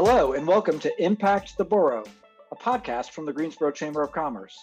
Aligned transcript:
Hello, 0.00 0.32
and 0.34 0.46
welcome 0.46 0.78
to 0.78 1.02
Impact 1.04 1.58
the 1.58 1.64
Boro, 1.64 2.04
a 2.52 2.54
podcast 2.54 3.10
from 3.10 3.26
the 3.26 3.32
Greensboro 3.32 3.72
Chamber 3.72 4.00
of 4.00 4.12
Commerce. 4.12 4.56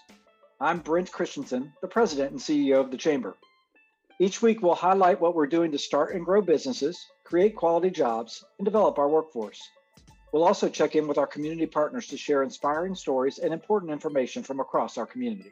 I'm 0.62 0.80
Brent 0.80 1.12
Christensen, 1.12 1.74
the 1.82 1.90
president 1.90 2.32
and 2.32 2.40
CEO 2.40 2.80
of 2.80 2.90
the 2.90 2.96
Chamber. 2.96 3.36
Each 4.18 4.42
week, 4.42 4.62
we'll 4.62 4.76
highlight 4.76 5.20
what 5.20 5.36
we're 5.36 5.46
doing 5.46 5.74
to 5.74 5.78
start 5.78 6.16
and 6.16 6.24
grow 6.24 6.42
businesses, 6.42 7.06
create 7.26 7.54
quality 7.54 7.90
jobs, 7.90 8.46
and 8.60 8.66
develop 8.66 8.98
our 8.98 9.10
workforce. 9.10 9.62
We'll 10.32 10.46
also 10.46 10.70
check 10.70 10.96
in 10.96 11.06
with 11.06 11.18
our 11.18 11.28
community 11.28 11.66
partners 11.66 12.08
to 12.08 12.18
share 12.18 12.42
inspiring 12.42 12.96
stories 12.96 13.38
and 13.40 13.54
important 13.54 13.92
information 13.92 14.42
from 14.42 14.62
across 14.62 14.98
our 14.98 15.06
community. 15.06 15.52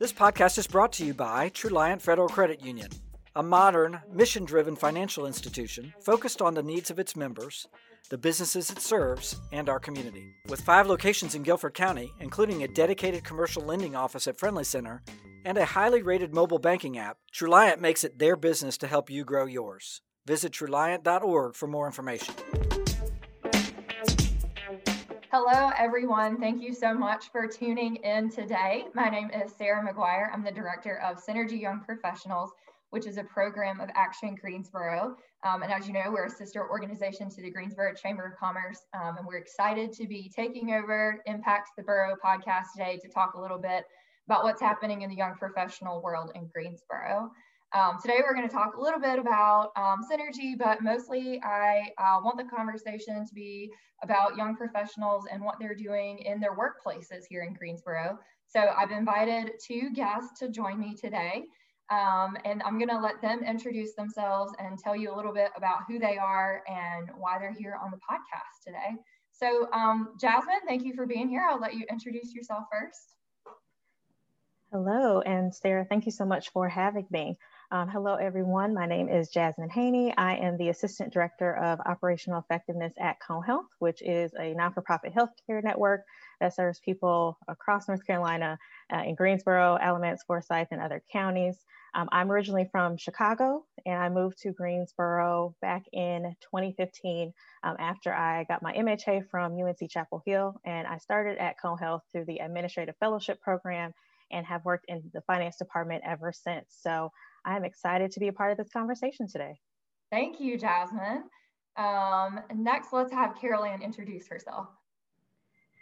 This 0.00 0.12
podcast 0.12 0.58
is 0.58 0.66
brought 0.66 0.90
to 0.94 1.06
you 1.06 1.14
by 1.14 1.50
Truliant 1.50 2.02
Federal 2.02 2.28
Credit 2.28 2.64
Union, 2.64 2.90
a 3.36 3.42
modern, 3.42 4.00
mission 4.12 4.44
driven 4.44 4.74
financial 4.74 5.26
institution 5.26 5.92
focused 6.00 6.42
on 6.42 6.54
the 6.54 6.62
needs 6.62 6.90
of 6.90 6.98
its 6.98 7.14
members, 7.14 7.68
the 8.08 8.18
businesses 8.18 8.70
it 8.70 8.80
serves, 8.80 9.36
and 9.52 9.68
our 9.68 9.78
community. 9.78 10.34
With 10.48 10.60
five 10.60 10.88
locations 10.88 11.34
in 11.34 11.42
Guilford 11.42 11.74
County, 11.74 12.12
including 12.20 12.62
a 12.62 12.68
dedicated 12.68 13.22
commercial 13.22 13.62
lending 13.62 13.94
office 13.94 14.26
at 14.26 14.38
Friendly 14.38 14.64
Center 14.64 15.02
and 15.44 15.56
a 15.56 15.64
highly 15.64 16.02
rated 16.02 16.34
mobile 16.34 16.58
banking 16.58 16.98
app, 16.98 17.18
Truliant 17.32 17.78
makes 17.78 18.02
it 18.02 18.18
their 18.18 18.34
business 18.36 18.76
to 18.78 18.88
help 18.88 19.08
you 19.08 19.24
grow 19.24 19.46
yours. 19.46 20.00
Visit 20.26 20.52
Truliant.org 20.52 21.54
for 21.54 21.66
more 21.68 21.86
information. 21.86 22.34
Hello, 25.32 25.70
everyone. 25.78 26.40
Thank 26.40 26.60
you 26.60 26.74
so 26.74 26.92
much 26.92 27.30
for 27.30 27.46
tuning 27.46 27.96
in 27.96 28.30
today. 28.30 28.86
My 28.94 29.08
name 29.08 29.30
is 29.30 29.52
Sarah 29.56 29.80
McGuire. 29.80 30.28
I'm 30.34 30.42
the 30.42 30.50
director 30.50 31.00
of 31.04 31.24
synerG 31.24 31.60
Young 31.60 31.80
Professionals, 31.86 32.50
which 32.90 33.06
is 33.06 33.16
a 33.16 33.24
program 33.24 33.80
of 33.80 33.88
Action 33.94 34.34
Greensboro. 34.34 35.16
Um, 35.44 35.62
and 35.62 35.72
as 35.72 35.86
you 35.86 35.92
know, 35.92 36.10
we're 36.10 36.26
a 36.26 36.30
sister 36.30 36.68
organization 36.68 37.30
to 37.30 37.42
the 37.42 37.50
Greensboro 37.50 37.94
Chamber 37.94 38.24
of 38.24 38.36
Commerce. 38.38 38.80
Um, 38.94 39.16
and 39.16 39.26
we're 39.26 39.38
excited 39.38 39.92
to 39.94 40.06
be 40.06 40.30
taking 40.34 40.74
over 40.74 41.22
Impact 41.26 41.70
the 41.76 41.82
Boro 41.82 42.16
podcast 42.22 42.66
today 42.76 42.98
to 43.02 43.08
talk 43.08 43.34
a 43.34 43.40
little 43.40 43.58
bit 43.58 43.84
about 44.26 44.44
what's 44.44 44.60
happening 44.60 45.02
in 45.02 45.10
the 45.10 45.16
young 45.16 45.34
professional 45.34 46.02
world 46.02 46.30
in 46.34 46.48
Greensboro. 46.52 47.30
Um, 47.72 47.98
today, 48.02 48.18
we're 48.18 48.34
going 48.34 48.48
to 48.48 48.52
talk 48.52 48.74
a 48.76 48.80
little 48.80 49.00
bit 49.00 49.18
about 49.20 49.70
um, 49.76 50.00
synerG, 50.10 50.58
but 50.58 50.82
mostly 50.82 51.40
I 51.44 51.90
uh, 51.98 52.18
want 52.22 52.36
the 52.36 52.44
conversation 52.44 53.24
to 53.24 53.34
be 53.34 53.70
about 54.02 54.36
young 54.36 54.56
professionals 54.56 55.26
and 55.30 55.42
what 55.42 55.56
they're 55.60 55.74
doing 55.74 56.18
in 56.18 56.40
their 56.40 56.56
workplaces 56.56 57.22
here 57.28 57.42
in 57.42 57.54
Greensboro. 57.54 58.18
So 58.46 58.72
I've 58.76 58.90
invited 58.90 59.52
two 59.64 59.90
guests 59.94 60.40
to 60.40 60.48
join 60.48 60.80
me 60.80 60.96
today, 60.96 61.44
um, 61.90 62.36
and 62.44 62.62
I'm 62.62 62.78
going 62.78 62.88
to 62.88 63.00
let 63.00 63.20
them 63.20 63.42
introduce 63.42 63.94
themselves 63.94 64.52
and 64.58 64.78
tell 64.78 64.94
you 64.94 65.12
a 65.12 65.16
little 65.16 65.32
bit 65.32 65.50
about 65.56 65.78
who 65.88 65.98
they 65.98 66.18
are 66.18 66.62
and 66.68 67.10
why 67.18 67.38
they're 67.38 67.52
here 67.52 67.76
on 67.82 67.90
the 67.90 67.98
podcast 67.98 68.64
today. 68.64 69.00
So, 69.32 69.68
um, 69.72 70.14
Jasmin, 70.20 70.60
thank 70.66 70.84
you 70.84 70.94
for 70.94 71.06
being 71.06 71.28
here. 71.28 71.46
I'll 71.48 71.60
let 71.60 71.74
you 71.74 71.84
introduce 71.90 72.34
yourself 72.34 72.64
first. 72.70 73.14
Hello, 74.72 75.20
and 75.22 75.52
Sarah, 75.52 75.84
thank 75.84 76.06
you 76.06 76.12
so 76.12 76.24
much 76.24 76.50
for 76.50 76.68
having 76.68 77.06
me. 77.10 77.36
Um, 77.72 77.88
hello, 77.88 78.14
everyone. 78.14 78.74
My 78.74 78.86
name 78.86 79.08
is 79.08 79.28
Jasmin 79.28 79.68
Hainey. 79.68 80.12
I 80.16 80.36
am 80.36 80.56
the 80.56 80.68
Assistant 80.68 81.12
Director 81.12 81.56
of 81.56 81.80
Operational 81.86 82.40
Effectiveness 82.40 82.92
at 82.98 83.20
Cone 83.20 83.42
Health, 83.42 83.66
which 83.78 84.02
is 84.02 84.32
a 84.38 84.54
non-for-profit 84.54 85.12
healthcare 85.14 85.62
network 85.62 86.04
that 86.40 86.54
serves 86.54 86.78
people 86.80 87.38
across 87.48 87.88
North 87.88 88.06
Carolina 88.06 88.58
uh, 88.92 89.02
in 89.02 89.14
Greensboro, 89.14 89.76
Alamance, 89.80 90.22
Forsyth, 90.24 90.68
and 90.70 90.80
other 90.80 91.02
counties. 91.12 91.64
Um, 91.94 92.08
I'm 92.12 92.30
originally 92.30 92.68
from 92.70 92.96
Chicago, 92.96 93.64
and 93.84 93.96
I 94.02 94.08
moved 94.08 94.38
to 94.42 94.52
Greensboro 94.52 95.54
back 95.60 95.82
in 95.92 96.34
2015 96.40 97.32
um, 97.64 97.76
after 97.78 98.12
I 98.12 98.44
got 98.44 98.62
my 98.62 98.72
MHA 98.72 99.28
from 99.28 99.60
UNC 99.60 99.90
Chapel 99.90 100.22
Hill, 100.24 100.54
and 100.64 100.86
I 100.86 100.98
started 100.98 101.38
at 101.38 101.60
Cone 101.60 101.78
Health 101.78 102.02
through 102.12 102.26
the 102.26 102.38
Administrative 102.38 102.94
Fellowship 102.98 103.40
Program 103.40 103.92
and 104.30 104.46
have 104.46 104.64
worked 104.64 104.84
in 104.88 105.02
the 105.12 105.20
finance 105.22 105.56
department 105.56 106.02
ever 106.06 106.32
since. 106.32 106.66
So 106.80 107.10
I'm 107.44 107.64
excited 107.64 108.12
to 108.12 108.20
be 108.20 108.28
a 108.28 108.32
part 108.32 108.52
of 108.52 108.58
this 108.58 108.70
conversation 108.72 109.26
today. 109.26 109.58
Thank 110.10 110.40
you, 110.40 110.58
Jasmin. 110.58 111.24
Um, 111.76 112.40
next, 112.54 112.92
let's 112.92 113.12
have 113.12 113.34
CarolAnn 113.36 113.82
introduce 113.82 114.28
herself. 114.28 114.68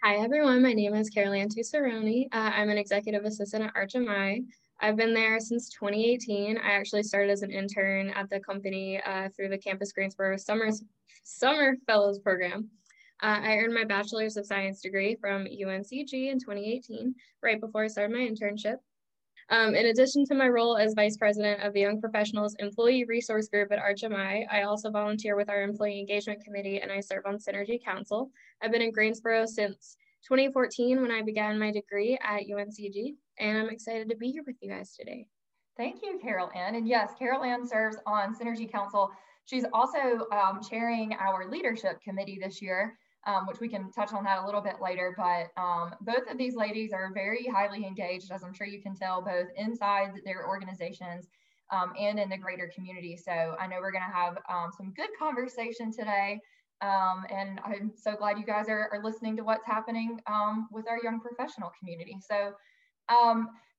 Hi, 0.03 0.17
everyone. 0.17 0.63
My 0.63 0.73
name 0.73 0.95
is 0.95 1.11
Carolyn 1.11 1.41
Ann 1.41 1.49
Tucciarone. 1.49 2.27
Uh, 2.33 2.53
I'm 2.55 2.71
an 2.71 2.79
executive 2.79 3.25
assistant 3.25 3.65
at 3.65 3.73
Arch 3.75 3.97
MI. 3.97 4.45
I've 4.81 4.97
been 4.97 5.13
there 5.13 5.41
since 5.41 5.69
2018. 5.71 6.57
I 6.57 6.71
actually 6.71 7.03
started 7.03 7.31
as 7.31 7.43
an 7.43 7.51
intern 7.51 8.11
at 8.11 8.31
the 8.31 8.39
company 8.39 9.01
uh, 9.05 9.29
through 9.35 9.49
the 9.49 9.59
Campus 9.59 9.93
Greensboro 9.93 10.37
Summer, 10.37 10.69
Summer 11.25 11.77
Fellows 11.87 12.21
Program. 12.21 12.71
Uh, 13.21 13.41
I 13.43 13.57
earned 13.57 13.75
my 13.75 13.85
Bachelor's 13.85 14.37
of 14.37 14.47
Science 14.47 14.81
degree 14.81 15.17
from 15.21 15.47
UNCG 15.47 16.31
in 16.31 16.39
2018, 16.39 17.13
right 17.43 17.61
before 17.61 17.85
I 17.85 17.89
started 17.89 18.15
my 18.15 18.23
internship. 18.23 18.77
Um, 19.51 19.75
in 19.75 19.87
addition 19.87 20.25
to 20.27 20.35
my 20.35 20.47
role 20.47 20.77
as 20.77 20.95
Vice 20.95 21.17
President 21.17 21.63
of 21.63 21.73
the 21.73 21.81
Young 21.81 22.01
Professionals 22.01 22.55
Employee 22.61 23.05
Resource 23.05 23.49
Group 23.49 23.73
at 23.73 23.79
Arch 23.79 24.03
MI, 24.03 24.47
I 24.51 24.63
also 24.63 24.91
volunteer 24.91 25.37
with 25.37 25.49
our 25.49 25.63
Employee 25.63 25.99
Engagement 25.99 26.45
Committee 26.45 26.81
and 26.81 26.93
I 26.93 27.01
serve 27.01 27.25
on 27.27 27.39
synerG 27.39 27.83
Council. 27.83 28.31
I've 28.63 28.71
been 28.71 28.83
in 28.83 28.93
Greensboro 28.93 29.47
since 29.47 29.97
2014 30.29 31.01
when 31.01 31.11
I 31.11 31.23
began 31.23 31.59
my 31.59 31.73
degree 31.73 32.19
at 32.23 32.43
UNCG, 32.43 33.15
and 33.39 33.59
I'm 33.59 33.71
excited 33.71 34.09
to 34.11 34.17
be 34.17 34.31
here 34.31 34.45
with 34.47 34.57
you 34.61 34.71
guys 34.71 34.95
today. 34.95 35.27
Thank 35.77 36.03
you, 36.03 36.19
Carol 36.21 36.51
Ann. 36.55 36.75
And 36.75 36.89
yes, 36.89 37.13
Carol 37.19 37.45
Ann 37.45 37.67
serves 37.67 37.97
on 38.07 38.35
synerG 38.35 38.71
Council. 38.71 39.11
She's 39.45 39.65
also 39.73 40.27
um, 40.33 40.61
chairing 40.69 41.15
our 41.15 41.49
leadership 41.49 42.01
committee 42.03 42.39
this 42.43 42.61
year 42.61 42.99
um, 43.29 43.47
which 43.47 43.61
we 43.61 43.69
can 43.69 43.91
touch 43.93 44.13
on 44.13 44.25
that 44.25 44.43
a 44.43 44.47
little 44.47 44.61
bit 44.61 44.77
later. 44.83 45.15
But 45.17 45.51
um, 45.61 45.95
both 46.01 46.31
of 46.31 46.39
these 46.39 46.55
ladies 46.57 46.93
are 46.93 47.11
very 47.13 47.47
highly 47.47 47.85
engaged, 47.85 48.33
as 48.33 48.43
I'm 48.43 48.55
sure 48.55 48.67
you 48.67 48.81
can 48.81 48.95
tell, 48.95 49.23
both 49.23 49.49
inside 49.57 50.13
their 50.25 50.47
organizations 50.47 51.29
um, 51.71 51.93
and 51.99 52.19
in 52.19 52.31
the 52.31 52.39
greater 52.39 52.71
community. 52.75 53.17
So 53.17 53.55
I 53.61 53.67
know 53.67 53.77
we're 53.81 53.93
going 53.93 54.05
to 54.09 54.17
have 54.17 54.39
um, 54.49 54.71
some 54.77 54.93
good 54.95 55.11
conversation 55.19 55.93
today. 55.93 56.41
Um, 56.81 57.27
and 57.31 57.61
I'm 57.65 57.93
so 57.97 58.15
glad 58.15 58.39
you 58.39 58.47
guys 58.47 58.69
are, 58.69 58.89
are 58.93 59.03
listening 59.03 59.37
to 59.37 59.43
what's 59.43 59.67
happening 59.67 60.21
with 60.71 60.89
our 60.89 61.01
young 61.03 61.21
professional 61.21 61.73
community. 61.79 62.19
So 62.27 62.53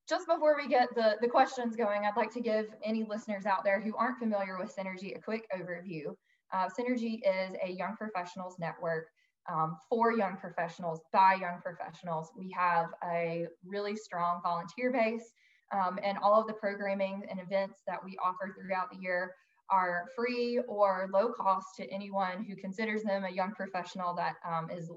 just 0.08 0.28
before 0.28 0.58
we 0.58 0.68
get 0.68 0.90
the, 0.96 1.18
the 1.22 1.28
questions 1.28 1.76
going, 1.76 2.06
I'd 2.06 2.18
like 2.18 2.34
to 2.34 2.42
give 2.42 2.66
any 2.84 3.04
listeners 3.04 3.46
out 3.46 3.64
there 3.64 3.80
who 3.80 3.96
aren't 3.96 4.18
familiar 4.18 4.58
with 4.58 4.76
synerG 4.76 5.16
a 5.16 5.22
quick 5.22 5.46
overview. 5.56 6.16
Uh, 6.52 6.68
synerG 6.68 7.20
is 7.24 7.56
a 7.64 7.72
young 7.72 7.96
professionals 7.96 8.56
network 8.60 9.06
um, 9.52 9.78
for 9.88 10.14
young 10.14 10.36
professionals 10.38 11.02
by 11.14 11.36
young 11.36 11.60
professionals. 11.62 12.32
We 12.36 12.54
have 12.58 12.88
a 13.04 13.46
really 13.64 13.96
strong 13.96 14.42
volunteer 14.44 14.92
base, 14.92 15.32
um, 15.72 16.00
and 16.04 16.18
all 16.24 16.42
of 16.42 16.48
the 16.48 16.54
programming 16.54 17.24
and 17.30 17.40
events 17.40 17.82
that 17.88 18.04
we 18.04 18.18
offer 18.24 18.56
throughout 18.60 18.92
the 18.92 19.00
year 19.00 19.36
are 19.70 20.08
free 20.16 20.60
or 20.68 21.10
low 21.14 21.32
cost 21.32 21.68
to 21.78 21.88
anyone 21.92 22.44
who 22.44 22.56
considers 22.56 23.04
them 23.04 23.24
a 23.24 23.30
young 23.30 23.52
professional 23.52 24.16
that 24.16 24.34
um, 24.44 24.70
is 24.72 24.90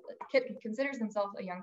considers 0.63 0.99
themselves 0.99 1.35
a 1.39 1.45
young 1.45 1.63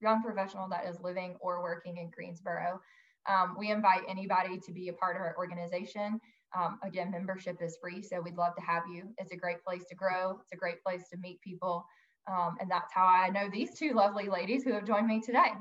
young 0.00 0.22
professional 0.22 0.68
that 0.68 0.86
is 0.86 1.00
living 1.00 1.36
or 1.40 1.62
working 1.62 1.98
in 1.98 2.10
Greensboro. 2.10 2.80
Um, 3.28 3.56
we 3.58 3.70
invite 3.70 4.02
anybody 4.08 4.58
to 4.58 4.72
be 4.72 4.88
a 4.88 4.92
part 4.92 5.16
of 5.16 5.22
our 5.22 5.34
organization. 5.36 6.20
Um, 6.56 6.78
again, 6.82 7.10
membership 7.10 7.60
is 7.60 7.76
free, 7.80 8.02
so 8.02 8.20
we'd 8.20 8.36
love 8.36 8.54
to 8.56 8.62
have 8.62 8.84
you. 8.92 9.08
It's 9.18 9.32
a 9.32 9.36
great 9.36 9.62
place 9.62 9.84
to 9.90 9.94
grow. 9.94 10.38
It's 10.42 10.52
a 10.52 10.56
great 10.56 10.82
place 10.82 11.08
to 11.12 11.18
meet 11.18 11.40
people. 11.42 11.84
Um, 12.30 12.56
and 12.60 12.70
that's 12.70 12.92
how 12.92 13.06
I 13.06 13.28
know 13.28 13.48
these 13.50 13.78
two 13.78 13.92
lovely 13.92 14.28
ladies 14.28 14.64
who 14.64 14.72
have 14.72 14.86
joined 14.86 15.06
me 15.06 15.20
today. 15.20 15.52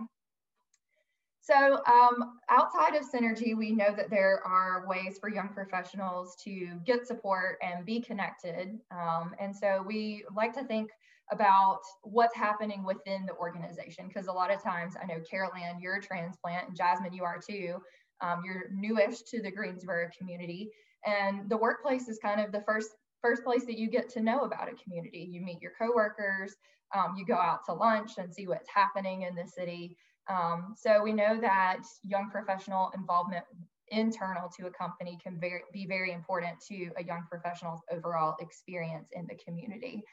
So 1.42 1.80
um, 1.86 2.40
outside 2.50 2.96
of 2.96 3.10
synerG, 3.10 3.56
we 3.56 3.72
know 3.72 3.94
that 3.96 4.10
there 4.10 4.42
are 4.46 4.86
ways 4.86 5.18
for 5.18 5.30
young 5.30 5.48
professionals 5.48 6.36
to 6.44 6.78
get 6.86 7.08
support 7.08 7.58
and 7.62 7.86
be 7.86 8.02
connected. 8.02 8.78
Um, 8.92 9.34
and 9.40 9.56
so 9.56 9.82
we 9.86 10.26
like 10.36 10.54
to 10.56 10.66
think 10.66 10.92
about 11.32 11.80
what's 12.04 12.36
happening 12.36 12.84
within 12.84 13.26
the 13.26 13.36
organization 13.36 14.08
because 14.08 14.28
a 14.28 14.32
lot 14.32 14.52
of 14.52 14.64
times 14.64 14.96
I 15.02 15.06
know 15.06 15.22
Carol 15.30 15.52
Ann, 15.54 15.80
you're 15.80 15.98
a 15.98 16.02
transplant 16.02 16.70
and 16.70 16.78
Jasmin, 16.78 17.14
you 17.14 17.24
are 17.24 17.40
too. 17.40 17.78
Um, 18.22 18.42
you're 18.44 18.72
newish 18.74 19.22
to 19.24 19.42
the 19.42 19.52
Greensboro 19.52 20.10
community 20.18 20.72
and 21.06 21.50
the 21.50 21.58
workplace 21.58 22.08
is 22.08 22.20
kind 22.20 22.42
of 22.42 22.52
the 22.52 22.62
first 22.62 22.90
first 23.22 23.44
place 23.44 23.66
that 23.66 23.78
you 23.78 23.90
get 23.90 24.10
to 24.10 24.22
know 24.22 24.42
about 24.42 24.72
a 24.72 24.76
community. 24.84 25.28
You 25.30 25.42
meet 25.42 25.62
your 25.62 25.72
coworkers, 25.80 26.56
um, 26.96 27.16
you 27.18 27.26
go 27.26 27.36
out 27.36 27.66
to 27.66 27.74
lunch 27.74 28.12
and 28.18 28.34
see 28.34 28.48
what's 28.48 28.70
happening 28.70 29.24
in 29.24 29.36
the 29.36 29.48
city. 29.48 29.98
Um, 30.30 30.76
so 30.78 31.02
we 31.02 31.14
know 31.14 31.40
that 31.42 31.82
young 32.04 32.30
professional 32.30 32.92
involvement 32.96 33.46
internal 33.90 34.50
to 34.58 34.68
a 34.68 34.72
company 34.72 35.18
can 35.24 35.40
very, 35.40 35.62
be 35.72 35.86
very 35.86 36.12
important 36.12 36.60
to 36.68 36.90
a 36.98 37.04
young 37.04 37.24
professional's 37.30 37.82
overall 37.92 38.36
experience 38.40 39.10
in 39.14 39.26
the 39.28 39.36
community. 39.36 40.04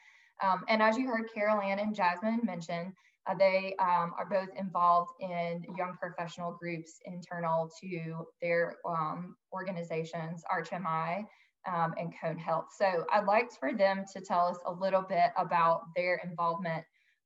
Um, 0.43 0.63
and 0.67 0.81
as 0.81 0.97
you 0.97 1.07
heard 1.07 1.29
Carol 1.33 1.61
Ann 1.61 1.79
and 1.79 1.95
Jasmin 1.95 2.41
mention, 2.43 2.93
uh, 3.27 3.33
they 3.33 3.75
um, 3.79 4.13
are 4.17 4.27
both 4.29 4.49
involved 4.57 5.11
in 5.19 5.65
young 5.77 5.95
professional 5.99 6.51
groups 6.51 6.99
internal 7.05 7.71
to 7.81 8.27
their 8.41 8.77
um, 8.87 9.35
organizations, 9.51 10.43
Arch 10.49 10.71
MI, 10.71 11.25
um, 11.67 11.93
and 11.97 12.13
Cone 12.21 12.37
Health. 12.37 12.67
So 12.77 13.05
I'd 13.11 13.25
like 13.25 13.51
for 13.59 13.73
them 13.73 14.05
to 14.13 14.21
tell 14.21 14.47
us 14.47 14.57
a 14.67 14.71
little 14.71 15.01
bit 15.01 15.31
about 15.37 15.81
their 15.95 16.21
involvement 16.23 16.83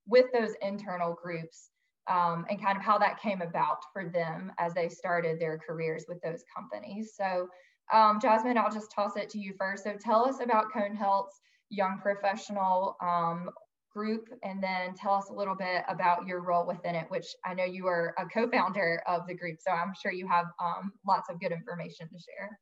with 0.07 0.27
those 0.31 0.53
internal 0.61 1.17
groups 1.21 1.69
um, 2.09 2.45
and 2.50 2.61
kind 2.61 2.77
of 2.77 2.83
how 2.83 2.97
that 2.97 3.21
came 3.21 3.41
about 3.41 3.79
for 3.91 4.09
them 4.09 4.51
as 4.57 4.73
they 4.73 4.89
started 4.89 5.39
their 5.39 5.59
careers 5.59 6.06
with 6.07 6.21
those 6.21 6.44
companies. 6.56 7.13
So 7.15 7.50
um, 7.94 8.19
Jasmin, 8.21 8.57
I'll 8.57 8.71
just 8.71 8.91
toss 8.91 9.17
it 9.17 9.29
to 9.31 9.39
you 9.39 9.53
first. 9.57 9.83
So 9.83 9.95
tell 10.00 10.25
us 10.25 10.39
about 10.41 10.71
Cone 10.71 10.95
Health's 10.95 11.41
young 11.69 12.00
professional 12.01 12.98
um, 13.01 13.50
group, 13.94 14.30
and 14.44 14.62
then 14.62 14.94
tell 14.95 15.13
us 15.13 15.30
a 15.30 15.33
little 15.33 15.56
bit 15.56 15.83
about 15.88 16.25
your 16.25 16.42
role 16.42 16.66
within 16.66 16.95
it, 16.95 17.06
which 17.10 17.27
I 17.45 17.54
know 17.54 17.66
you 17.66 17.88
are 17.88 18.13
a 18.18 18.25
co-founder 18.25 19.01
of 19.07 19.27
the 19.27 19.33
group, 19.33 19.57
so 19.60 19.71
I'm 19.71 19.94
sure 20.00 20.12
you 20.12 20.27
have 20.27 20.45
um, 20.63 20.94
lots 21.07 21.30
of 21.30 21.39
good 21.39 21.51
information 21.51 22.07
to 22.07 22.19
share. 22.19 22.60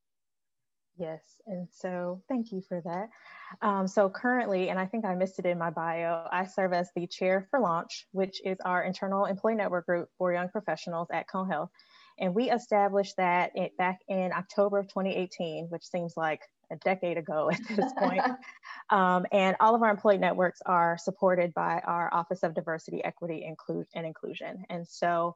Yes, 0.98 1.22
and 1.46 1.68
so 1.72 2.24
thank 2.28 2.52
you 2.52 2.62
for 2.68 2.82
that. 2.82 3.10
Um, 3.62 3.88
so 3.88 4.10
currently, 4.10 4.70
and 4.70 4.80
I 4.80 4.88
think 4.88 5.06
I 5.06 5.14
missed 5.14 5.38
it 5.38 5.46
in 5.46 5.60
my 5.60 5.70
bio, 5.70 6.28
I 6.32 6.46
serve 6.46 6.74
as 6.74 6.90
the 6.96 7.06
chair 7.06 7.48
for 7.52 7.60
Launch, 7.60 8.08
which 8.14 8.42
is 8.44 8.58
our 8.66 8.84
internal 8.84 9.26
employee 9.26 9.56
network 9.56 9.86
group 9.86 10.10
for 10.18 10.34
young 10.34 10.50
professionals 10.50 11.10
at 11.14 11.30
Cone 11.30 11.50
Health. 11.50 11.70
And 12.20 12.34
we 12.34 12.50
established 12.50 13.16
that 13.18 13.52
it, 13.54 13.78
back 13.78 14.00
in 14.08 14.32
October 14.34 14.80
of 14.80 14.88
2018, 14.88 15.68
which 15.70 15.86
seems 15.86 16.18
like 16.18 16.42
a 16.72 16.76
decade 16.78 17.18
ago 17.18 17.50
at 17.52 17.60
this 17.76 17.92
point. 17.98 18.22
um, 18.90 19.26
and 19.32 19.56
all 19.60 19.76
of 19.76 19.82
our 19.82 19.90
employee 19.90 20.18
networks 20.18 20.62
are 20.66 20.98
supported 20.98 21.54
by 21.54 21.82
our 21.86 22.14
Office 22.14 22.44
of 22.44 22.54
Diversity, 22.54 23.04
Equity, 23.04 23.44
Include, 23.46 23.88
and 23.96 24.06
Inclusion. 24.06 24.64
And 24.70 24.88
so 24.88 25.36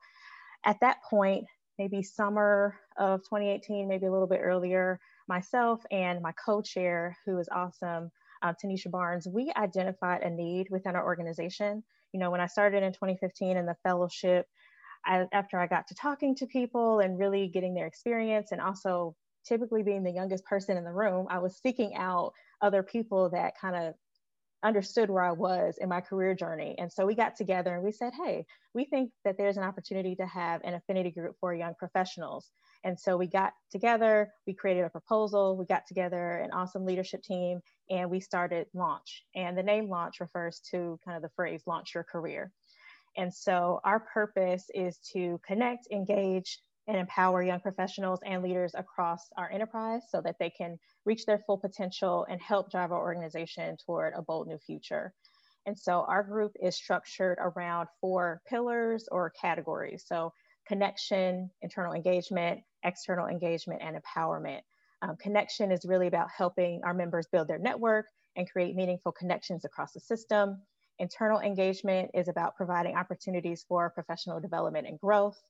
at 0.66 0.80
that 0.82 0.98
point, 1.10 1.46
maybe 1.78 2.04
summer 2.04 2.76
of 2.98 3.22
2018, 3.22 3.88
maybe 3.88 4.06
a 4.06 4.12
little 4.12 4.28
bit 4.28 4.42
earlier, 4.44 5.00
myself 5.28 5.82
and 5.92 6.22
my 6.22 6.34
co-chair, 6.44 7.18
who 7.26 7.38
is 7.40 7.50
awesome, 7.52 8.12
um, 8.44 8.56
Tanisha 8.64 8.92
Barnes, 8.92 9.28
we 9.28 9.52
identified 9.56 10.22
a 10.22 10.30
need 10.30 10.68
within 10.70 10.96
our 10.96 11.06
organization. 11.06 11.84
You 12.12 12.20
know, 12.20 12.32
when 12.32 12.42
I 12.42 12.48
started 12.48 12.84
in 12.84 12.92
2015 12.92 13.58
in 13.58 13.66
the 13.66 13.76
fellowship, 13.84 14.48
I, 15.06 15.26
after 15.32 15.60
I 15.60 15.68
got 15.68 15.88
to 15.88 15.96
talking 15.96 16.36
to 16.36 16.46
people 16.46 17.00
and 17.00 17.18
really 17.18 17.48
getting 17.48 17.74
their 17.74 17.88
experience 17.88 18.52
and 18.52 18.62
also 18.62 19.16
typically 19.46 19.84
being 19.84 20.04
the 20.04 20.12
youngest 20.12 20.46
person 20.46 20.78
in 20.78 20.84
the 20.84 20.92
room, 20.92 21.28
I 21.30 21.40
was 21.40 21.60
seeking 21.62 21.96
out 21.96 22.34
other 22.62 22.84
people 22.84 23.30
that 23.32 23.60
kind 23.60 23.76
of 23.76 23.96
understood 24.64 25.10
where 25.10 25.24
I 25.24 25.32
was 25.32 25.78
in 25.80 25.90
my 25.90 26.02
career 26.02 26.36
journey. 26.36 26.76
And 26.78 26.92
so 26.92 27.06
we 27.06 27.16
got 27.16 27.36
together 27.36 27.74
and 27.74 27.84
we 27.84 27.92
said, 27.92 28.14
hey, 28.14 28.46
we 28.74 28.86
think 28.86 29.12
that 29.26 29.38
there's 29.38 29.58
an 29.58 29.64
opportunity 29.64 30.16
to 30.16 30.26
have 30.26 30.62
an 30.64 30.76
affinity 30.76 31.12
group 31.12 31.36
for 31.40 31.54
young 31.54 31.74
professionals. 31.80 32.52
And 32.84 33.00
so 33.00 33.18
we 33.18 33.28
got 33.28 33.54
together, 33.72 34.30
we 34.46 34.54
created 34.54 34.86
a 34.86 34.90
proposal, 34.90 35.58
we 35.58 35.66
got 35.66 35.88
together 35.88 36.38
an 36.38 36.52
awesome 36.52 36.86
leadership 36.86 37.24
team, 37.24 37.62
and 37.90 38.10
we 38.10 38.20
started 38.20 38.68
Launch. 38.74 39.24
And 39.36 39.58
the 39.58 39.64
name 39.64 39.90
Launch 39.90 40.20
refers 40.20 40.60
to 40.72 41.00
kind 41.04 41.18
of 41.18 41.24
the 41.24 41.36
phrase 41.36 41.64
launch 41.66 41.94
your 41.96 42.04
career. 42.04 42.52
And 43.18 43.34
so 43.34 43.82
our 43.84 44.00
purpose 44.00 44.70
is 44.74 44.98
to 45.14 45.40
connect, 45.46 45.88
engage, 45.92 46.60
and 46.88 46.98
empower 46.98 47.44
young 47.44 47.60
professionals 47.60 48.20
and 48.26 48.44
leaders 48.44 48.74
across 48.76 49.30
our 49.38 49.52
enterprise 49.52 50.02
so 50.10 50.22
that 50.22 50.38
they 50.40 50.50
can 50.50 50.80
reach 51.06 51.26
their 51.26 51.40
full 51.46 51.58
potential 51.58 52.26
and 52.30 52.42
help 52.42 52.72
drive 52.72 52.92
our 52.92 53.00
organization 53.00 53.78
toward 53.86 54.14
a 54.16 54.22
bold 54.22 54.48
new 54.48 54.58
future. 54.58 55.14
And 55.66 55.78
so 55.78 56.06
our 56.08 56.24
group 56.24 56.54
is 56.62 56.76
structured 56.76 57.38
around 57.40 57.88
four 58.00 58.42
pillars 58.48 59.08
or 59.12 59.30
categories. 59.30 60.04
So 60.08 60.34
connection, 60.68 61.52
internal 61.62 61.94
engagement, 61.94 62.62
external 62.84 63.28
engagement, 63.28 63.82
and 63.84 63.96
empowerment. 63.96 64.62
Um, 65.04 65.18
connection 65.18 65.72
is 65.72 65.86
really 65.86 66.08
about 66.08 66.30
helping 66.36 66.82
our 66.84 66.94
members 66.94 67.28
build 67.32 67.48
their 67.48 67.60
network 67.60 68.08
and 68.36 68.50
create 68.50 68.76
meaningful 68.76 69.12
connections 69.12 69.66
across 69.66 69.94
the 69.94 70.00
system. 70.00 70.62
Internal 71.00 71.40
engagement 71.40 72.12
is 72.14 72.28
about 72.28 72.56
providing 72.56 72.96
opportunities 72.96 73.66
for 73.68 73.90
professional 73.90 74.40
development 74.40 74.88
and 74.88 75.00
growth. 75.00 75.42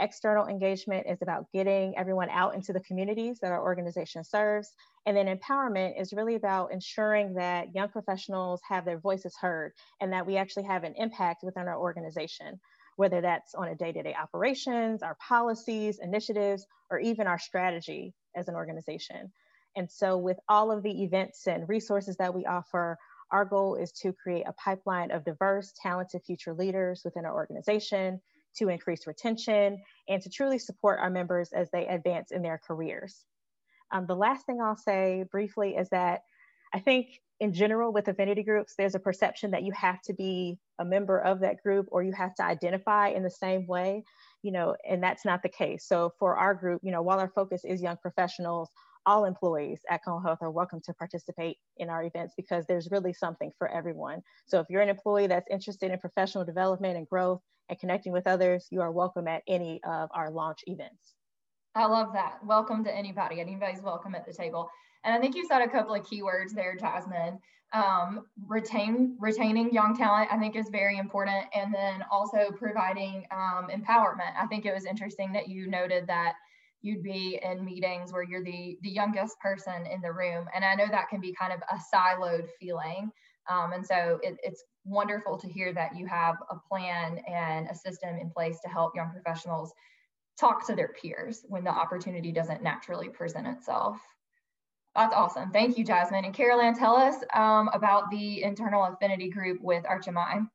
External 0.00 0.46
engagement 0.46 1.06
is 1.08 1.22
about 1.22 1.50
getting 1.52 1.96
everyone 1.96 2.30
out 2.30 2.54
into 2.54 2.72
the 2.72 2.80
communities 2.80 3.38
that 3.40 3.52
our 3.52 3.62
organization 3.62 4.22
serves. 4.22 4.72
And 5.06 5.16
then 5.16 5.26
empowerment 5.26 6.00
is 6.00 6.12
really 6.12 6.36
about 6.36 6.72
ensuring 6.72 7.34
that 7.34 7.74
young 7.74 7.88
professionals 7.88 8.60
have 8.68 8.84
their 8.84 8.98
voices 8.98 9.36
heard 9.40 9.72
and 10.00 10.12
that 10.12 10.26
we 10.26 10.36
actually 10.36 10.64
have 10.64 10.84
an 10.84 10.94
impact 10.96 11.42
within 11.42 11.66
our 11.66 11.78
organization 11.78 12.60
whether 12.98 13.20
that's 13.20 13.54
on 13.54 13.68
a 13.68 13.76
day-to-day 13.76 14.12
operations, 14.20 15.04
our 15.04 15.16
policies, 15.20 16.00
initiatives, 16.02 16.66
or 16.90 16.98
even 16.98 17.28
our 17.28 17.38
strategy 17.38 18.12
as 18.34 18.48
an 18.48 18.56
organization. 18.56 19.30
And 19.76 19.88
so 19.88 20.18
with 20.18 20.40
all 20.48 20.72
of 20.72 20.82
the 20.82 21.04
events 21.04 21.46
and 21.46 21.68
resources 21.68 22.16
that 22.16 22.34
we 22.34 22.44
offer, 22.44 22.98
our 23.30 23.44
goal 23.44 23.76
is 23.76 23.92
to 24.02 24.12
create 24.12 24.48
a 24.48 24.52
pipeline 24.54 25.12
of 25.12 25.24
diverse, 25.24 25.72
talented 25.80 26.22
future 26.24 26.52
leaders 26.52 27.02
within 27.04 27.24
our 27.24 27.34
organization, 27.34 28.20
to 28.56 28.68
increase 28.68 29.06
retention, 29.06 29.80
and 30.08 30.22
to 30.22 30.30
truly 30.30 30.58
support 30.58 30.98
our 31.00 31.10
members 31.10 31.52
as 31.52 31.68
they 31.70 31.86
advance 31.86 32.30
in 32.30 32.42
their 32.42 32.60
careers. 32.66 33.24
Um, 33.92 34.06
the 34.06 34.16
last 34.16 34.46
thing 34.46 34.60
I'll 34.60 34.76
say 34.76 35.24
briefly 35.30 35.76
is 35.76 35.88
that 35.90 36.22
I 36.72 36.80
think 36.80 37.20
in 37.40 37.52
general 37.52 37.92
with 37.92 38.08
affinity 38.08 38.42
groups, 38.42 38.74
there's 38.76 38.94
a 38.94 39.00
perception 39.00 39.52
that 39.52 39.62
you 39.62 39.72
have 39.72 40.02
to 40.02 40.12
be 40.12 40.58
a 40.78 40.84
member 40.84 41.18
of 41.18 41.40
that 41.40 41.62
group 41.62 41.86
or 41.90 42.02
you 42.02 42.12
have 42.12 42.34
to 42.34 42.44
identify 42.44 43.08
in 43.08 43.22
the 43.22 43.30
same 43.30 43.66
way, 43.66 44.04
you 44.42 44.50
know, 44.50 44.74
and 44.88 45.02
that's 45.02 45.24
not 45.24 45.42
the 45.42 45.48
case. 45.48 45.86
So 45.86 46.12
for 46.18 46.36
our 46.36 46.54
group, 46.54 46.80
you 46.82 46.90
know, 46.90 47.02
while 47.02 47.20
our 47.20 47.30
focus 47.34 47.64
is 47.64 47.80
young 47.80 47.96
professionals, 47.96 48.70
all 49.06 49.24
employees 49.24 49.80
at 49.88 50.04
Cone 50.04 50.22
Health 50.22 50.40
are 50.42 50.50
welcome 50.50 50.80
to 50.84 50.92
participate 50.94 51.56
in 51.78 51.88
our 51.88 52.04
events 52.04 52.34
because 52.36 52.66
there's 52.66 52.90
really 52.90 53.12
something 53.12 53.52
for 53.56 53.68
everyone. 53.68 54.20
So 54.46 54.60
if 54.60 54.66
you're 54.68 54.82
an 54.82 54.88
employee 54.88 55.28
that's 55.28 55.48
interested 55.50 55.92
in 55.92 55.98
professional 55.98 56.44
development 56.44 56.98
and 56.98 57.08
growth 57.08 57.40
and 57.68 57.78
connecting 57.78 58.12
with 58.12 58.26
others, 58.26 58.66
you 58.70 58.80
are 58.80 58.92
welcome 58.92 59.28
at 59.28 59.42
any 59.46 59.80
of 59.84 60.08
our 60.14 60.30
launch 60.30 60.60
events. 60.66 61.14
I 61.74 61.86
love 61.86 62.12
that. 62.14 62.44
Welcome 62.44 62.82
to 62.84 62.94
anybody. 62.94 63.40
Anybody's 63.40 63.82
welcome 63.82 64.14
at 64.14 64.26
the 64.26 64.32
table. 64.32 64.70
And 65.04 65.14
I 65.14 65.20
think 65.20 65.36
you 65.36 65.46
said 65.46 65.62
a 65.62 65.68
couple 65.68 65.94
of 65.94 66.02
keywords 66.02 66.52
there, 66.54 66.76
Jasmin. 66.76 67.38
Um, 67.74 68.24
retain 68.46 69.16
retaining 69.20 69.70
young 69.72 69.94
talent, 69.94 70.30
I 70.32 70.38
think, 70.38 70.56
is 70.56 70.70
very 70.70 70.96
important, 70.96 71.44
and 71.54 71.72
then 71.72 72.02
also 72.10 72.50
providing 72.56 73.26
um, 73.30 73.68
empowerment. 73.70 74.34
I 74.40 74.46
think 74.46 74.64
it 74.64 74.72
was 74.72 74.86
interesting 74.86 75.32
that 75.34 75.48
you 75.48 75.68
noted 75.68 76.06
that 76.06 76.32
you'd 76.80 77.02
be 77.02 77.38
in 77.42 77.62
meetings 77.64 78.10
where 78.10 78.22
you're 78.22 78.42
the 78.42 78.78
the 78.80 78.88
youngest 78.88 79.38
person 79.40 79.86
in 79.86 80.00
the 80.00 80.10
room, 80.10 80.46
and 80.54 80.64
I 80.64 80.74
know 80.76 80.86
that 80.90 81.10
can 81.10 81.20
be 81.20 81.34
kind 81.38 81.52
of 81.52 81.60
a 81.70 81.78
siloed 81.94 82.48
feeling. 82.58 83.10
Um, 83.50 83.72
and 83.72 83.86
so 83.86 84.18
it, 84.22 84.38
it's 84.42 84.64
wonderful 84.88 85.36
to 85.38 85.48
hear 85.48 85.72
that 85.72 85.96
you 85.96 86.06
have 86.06 86.36
a 86.50 86.56
plan 86.68 87.18
and 87.28 87.68
a 87.68 87.74
system 87.74 88.16
in 88.16 88.30
place 88.30 88.60
to 88.60 88.68
help 88.68 88.94
young 88.94 89.10
professionals 89.10 89.72
talk 90.38 90.66
to 90.66 90.74
their 90.74 90.88
peers 90.88 91.44
when 91.48 91.64
the 91.64 91.70
opportunity 91.70 92.32
doesn't 92.32 92.62
naturally 92.62 93.08
present 93.08 93.46
itself. 93.46 94.00
That's 94.94 95.14
awesome. 95.14 95.50
Thank 95.50 95.78
you, 95.78 95.84
Jasmin. 95.84 96.24
And 96.24 96.34
CarolAnn, 96.34 96.76
tell 96.76 96.96
us 96.96 97.16
um, 97.34 97.68
about 97.72 98.10
the 98.10 98.42
internal 98.42 98.84
affinity 98.84 99.30
group 99.30 99.60
with 99.60 99.84
Arch 99.86 100.06
MI. 100.08 100.46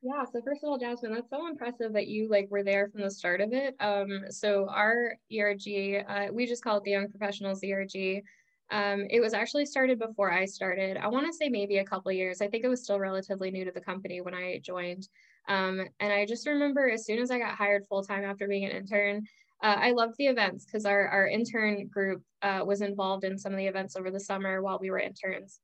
Yeah, 0.00 0.24
so 0.32 0.40
first 0.42 0.62
of 0.62 0.68
all, 0.68 0.78
Jasmin, 0.78 1.12
that's 1.12 1.28
so 1.28 1.48
impressive 1.48 1.92
that 1.94 2.06
you 2.06 2.28
like 2.28 2.48
were 2.50 2.62
there 2.62 2.88
from 2.88 3.02
the 3.02 3.10
start 3.10 3.40
of 3.40 3.52
it. 3.52 3.74
Um, 3.80 4.26
so 4.30 4.68
our 4.70 5.16
ERG, 5.36 6.04
uh, 6.08 6.26
we 6.32 6.46
just 6.46 6.62
call 6.62 6.76
it 6.76 6.84
the 6.84 6.92
Young 6.92 7.08
Professionals 7.08 7.64
ERG. 7.64 8.22
Um, 8.70 9.06
it 9.10 9.20
was 9.20 9.32
actually 9.32 9.66
started 9.66 9.98
before 9.98 10.30
I 10.30 10.44
started. 10.44 10.96
I 10.96 11.08
want 11.08 11.26
to 11.26 11.32
say 11.32 11.48
maybe 11.48 11.78
a 11.78 11.84
couple 11.84 12.12
years. 12.12 12.42
I 12.42 12.48
think 12.48 12.64
it 12.64 12.68
was 12.68 12.82
still 12.82 12.98
relatively 12.98 13.50
new 13.50 13.64
to 13.64 13.70
the 13.70 13.80
company 13.80 14.20
when 14.20 14.34
I 14.34 14.60
joined. 14.62 15.08
Um, 15.48 15.80
and 16.00 16.12
I 16.12 16.26
just 16.26 16.46
remember 16.46 16.90
as 16.90 17.06
soon 17.06 17.18
as 17.18 17.30
I 17.30 17.38
got 17.38 17.54
hired 17.54 17.86
full 17.88 18.02
time 18.02 18.24
after 18.24 18.46
being 18.46 18.64
an 18.64 18.72
intern, 18.72 19.24
uh, 19.62 19.76
I 19.78 19.92
loved 19.92 20.14
the 20.18 20.26
events 20.26 20.64
because 20.64 20.84
our, 20.84 21.08
our 21.08 21.26
intern 21.26 21.86
group 21.88 22.22
uh, 22.42 22.60
was 22.64 22.82
involved 22.82 23.24
in 23.24 23.38
some 23.38 23.52
of 23.52 23.58
the 23.58 23.66
events 23.66 23.96
over 23.96 24.10
the 24.10 24.20
summer 24.20 24.62
while 24.62 24.78
we 24.78 24.90
were 24.90 24.98
interns. 24.98 25.60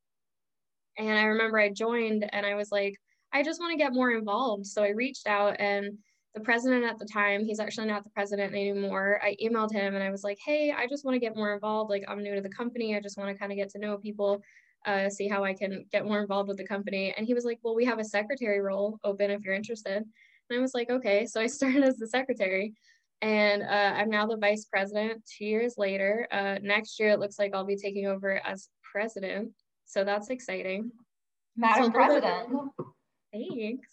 And 0.96 1.11
I 1.11 1.25
remember 1.25 1.58
I 1.58 1.70
joined 1.70 2.28
and 2.32 2.46
I 2.46 2.54
was 2.54 2.73
like, 2.73 2.96
I 3.32 3.42
just 3.42 3.61
want 3.61 3.73
to 3.73 3.78
get 3.78 3.92
more 3.92 4.12
involved. 4.12 4.66
So 4.66 4.82
I 4.82 4.90
reached 4.90 5.26
out 5.26 5.61
and 5.61 5.99
the 6.35 6.41
president 6.41 6.85
at 6.85 6.99
the 6.99 7.05
time, 7.05 7.45
he's 7.45 7.61
actually 7.61 7.87
not 7.87 8.03
the 8.03 8.11
president 8.11 8.53
anymore. 8.53 9.21
I 9.23 9.37
emailed 9.43 9.73
him 9.73 9.95
and 9.95 10.03
I 10.03 10.11
was 10.11 10.25
like, 10.25 10.38
hey, 10.45 10.73
I 10.76 10.87
just 10.88 11.05
want 11.05 11.14
to 11.14 11.21
get 11.21 11.37
more 11.37 11.55
involved. 11.55 11.91
Like, 11.91 12.05
I'm 12.09 12.23
new 12.23 12.35
to 12.35 12.41
the 12.41 12.49
company. 12.49 12.97
I 12.97 13.00
just 13.00 13.17
want 13.17 13.31
to 13.31 13.38
kind 13.38 13.53
of 13.53 13.57
get 13.57 13.71
to 13.71 13.79
know 13.79 13.99
people, 13.99 14.43
uh, 14.85 15.09
see 15.09 15.29
how 15.29 15.45
I 15.45 15.55
can 15.55 15.87
get 15.93 16.05
more 16.05 16.21
involved 16.21 16.49
with 16.49 16.57
the 16.57 16.67
company. 16.67 17.14
And 17.17 17.25
he 17.25 17.35
was 17.35 17.45
like, 17.45 17.61
well, 17.62 17.76
we 17.76 17.85
have 17.85 18.00
a 18.00 18.05
secretary 18.05 18.61
role 18.61 18.99
open 19.05 19.31
if 19.31 19.45
you're 19.45 19.55
interested. 19.55 19.99
And 20.50 20.59
I 20.59 20.61
was 20.61 20.75
like, 20.75 20.91
okay. 20.91 21.25
So 21.25 21.41
I 21.41 21.47
started 21.49 21.85
as 21.85 21.99
the 21.99 22.09
secretary. 22.09 22.75
And 23.23 23.62
uh, 23.62 23.95
I'm 23.97 24.11
now 24.11 24.26
the 24.26 24.37
vice 24.37 24.64
president 24.64 25.23
two 25.38 25.45
years 25.45 25.75
later. 25.79 26.26
Uh, 26.33 26.59
next 26.62 26.99
year, 26.99 27.11
it 27.11 27.21
looks 27.21 27.38
like 27.38 27.55
I'll 27.55 27.64
be 27.64 27.76
taking 27.76 28.07
over 28.07 28.45
as 28.45 28.69
president. 28.93 29.53
So 29.87 30.03
that's 30.03 30.31
exciting. 30.31 30.91
Madam 31.57 31.87
so 31.87 31.91
President. 31.93 32.49
Thanks. 33.33 33.88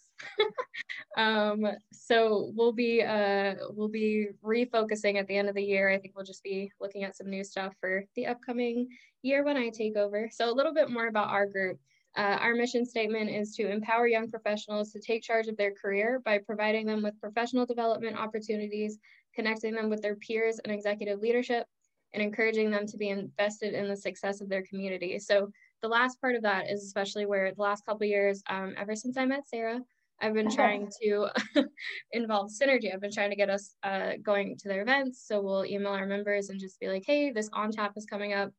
Um, 1.16 1.66
so 1.92 2.52
we'll 2.54 2.72
be 2.72 3.02
uh, 3.02 3.54
we'll 3.70 3.88
be 3.88 4.28
refocusing 4.44 5.16
at 5.18 5.26
the 5.26 5.36
end 5.36 5.48
of 5.48 5.54
the 5.54 5.62
year. 5.62 5.90
I 5.90 5.98
think 5.98 6.14
we'll 6.14 6.24
just 6.24 6.42
be 6.42 6.70
looking 6.80 7.04
at 7.04 7.16
some 7.16 7.30
new 7.30 7.44
stuff 7.44 7.74
for 7.80 8.04
the 8.16 8.26
upcoming 8.26 8.88
year 9.22 9.44
when 9.44 9.56
I 9.56 9.68
take 9.68 9.96
over. 9.96 10.28
So 10.32 10.50
a 10.50 10.54
little 10.54 10.74
bit 10.74 10.90
more 10.90 11.06
about 11.06 11.28
our 11.28 11.46
group. 11.46 11.78
Uh, 12.14 12.36
our 12.40 12.54
mission 12.54 12.84
statement 12.84 13.30
is 13.30 13.54
to 13.56 13.70
empower 13.70 14.06
young 14.06 14.30
professionals 14.30 14.92
to 14.92 15.00
take 15.00 15.22
charge 15.22 15.48
of 15.48 15.56
their 15.56 15.72
career 15.72 16.20
by 16.24 16.38
providing 16.38 16.86
them 16.86 17.02
with 17.02 17.18
professional 17.20 17.64
development 17.64 18.18
opportunities, 18.18 18.98
connecting 19.34 19.74
them 19.74 19.88
with 19.88 20.02
their 20.02 20.16
peers 20.16 20.60
and 20.62 20.72
executive 20.72 21.20
leadership, 21.20 21.66
and 22.12 22.22
encouraging 22.22 22.70
them 22.70 22.86
to 22.86 22.98
be 22.98 23.08
invested 23.08 23.72
in 23.72 23.88
the 23.88 23.96
success 23.96 24.42
of 24.42 24.48
their 24.50 24.62
community. 24.62 25.18
So 25.18 25.50
the 25.80 25.88
last 25.88 26.20
part 26.20 26.34
of 26.34 26.42
that 26.42 26.70
is 26.70 26.84
especially 26.84 27.24
where 27.24 27.54
the 27.54 27.62
last 27.62 27.86
couple 27.86 28.06
years, 28.06 28.42
um, 28.50 28.74
ever 28.76 28.94
since 28.94 29.16
I 29.16 29.24
met 29.24 29.48
Sarah, 29.48 29.80
I've 30.22 30.34
been 30.34 30.50
trying 30.50 30.88
to 31.02 31.28
involve 32.12 32.50
synerG. 32.50 32.94
I've 32.94 33.00
been 33.00 33.12
trying 33.12 33.30
to 33.30 33.36
get 33.36 33.50
us 33.50 33.74
uh, 33.82 34.12
going 34.22 34.56
to 34.56 34.68
their 34.68 34.82
events. 34.82 35.24
So 35.26 35.42
we'll 35.42 35.66
email 35.66 35.92
our 35.92 36.06
members 36.06 36.48
and 36.48 36.60
just 36.60 36.78
be 36.78 36.88
like, 36.88 37.02
hey, 37.04 37.32
this 37.32 37.50
on 37.52 37.72
tap 37.72 37.92
is 37.96 38.06
coming 38.06 38.32
up. 38.32 38.50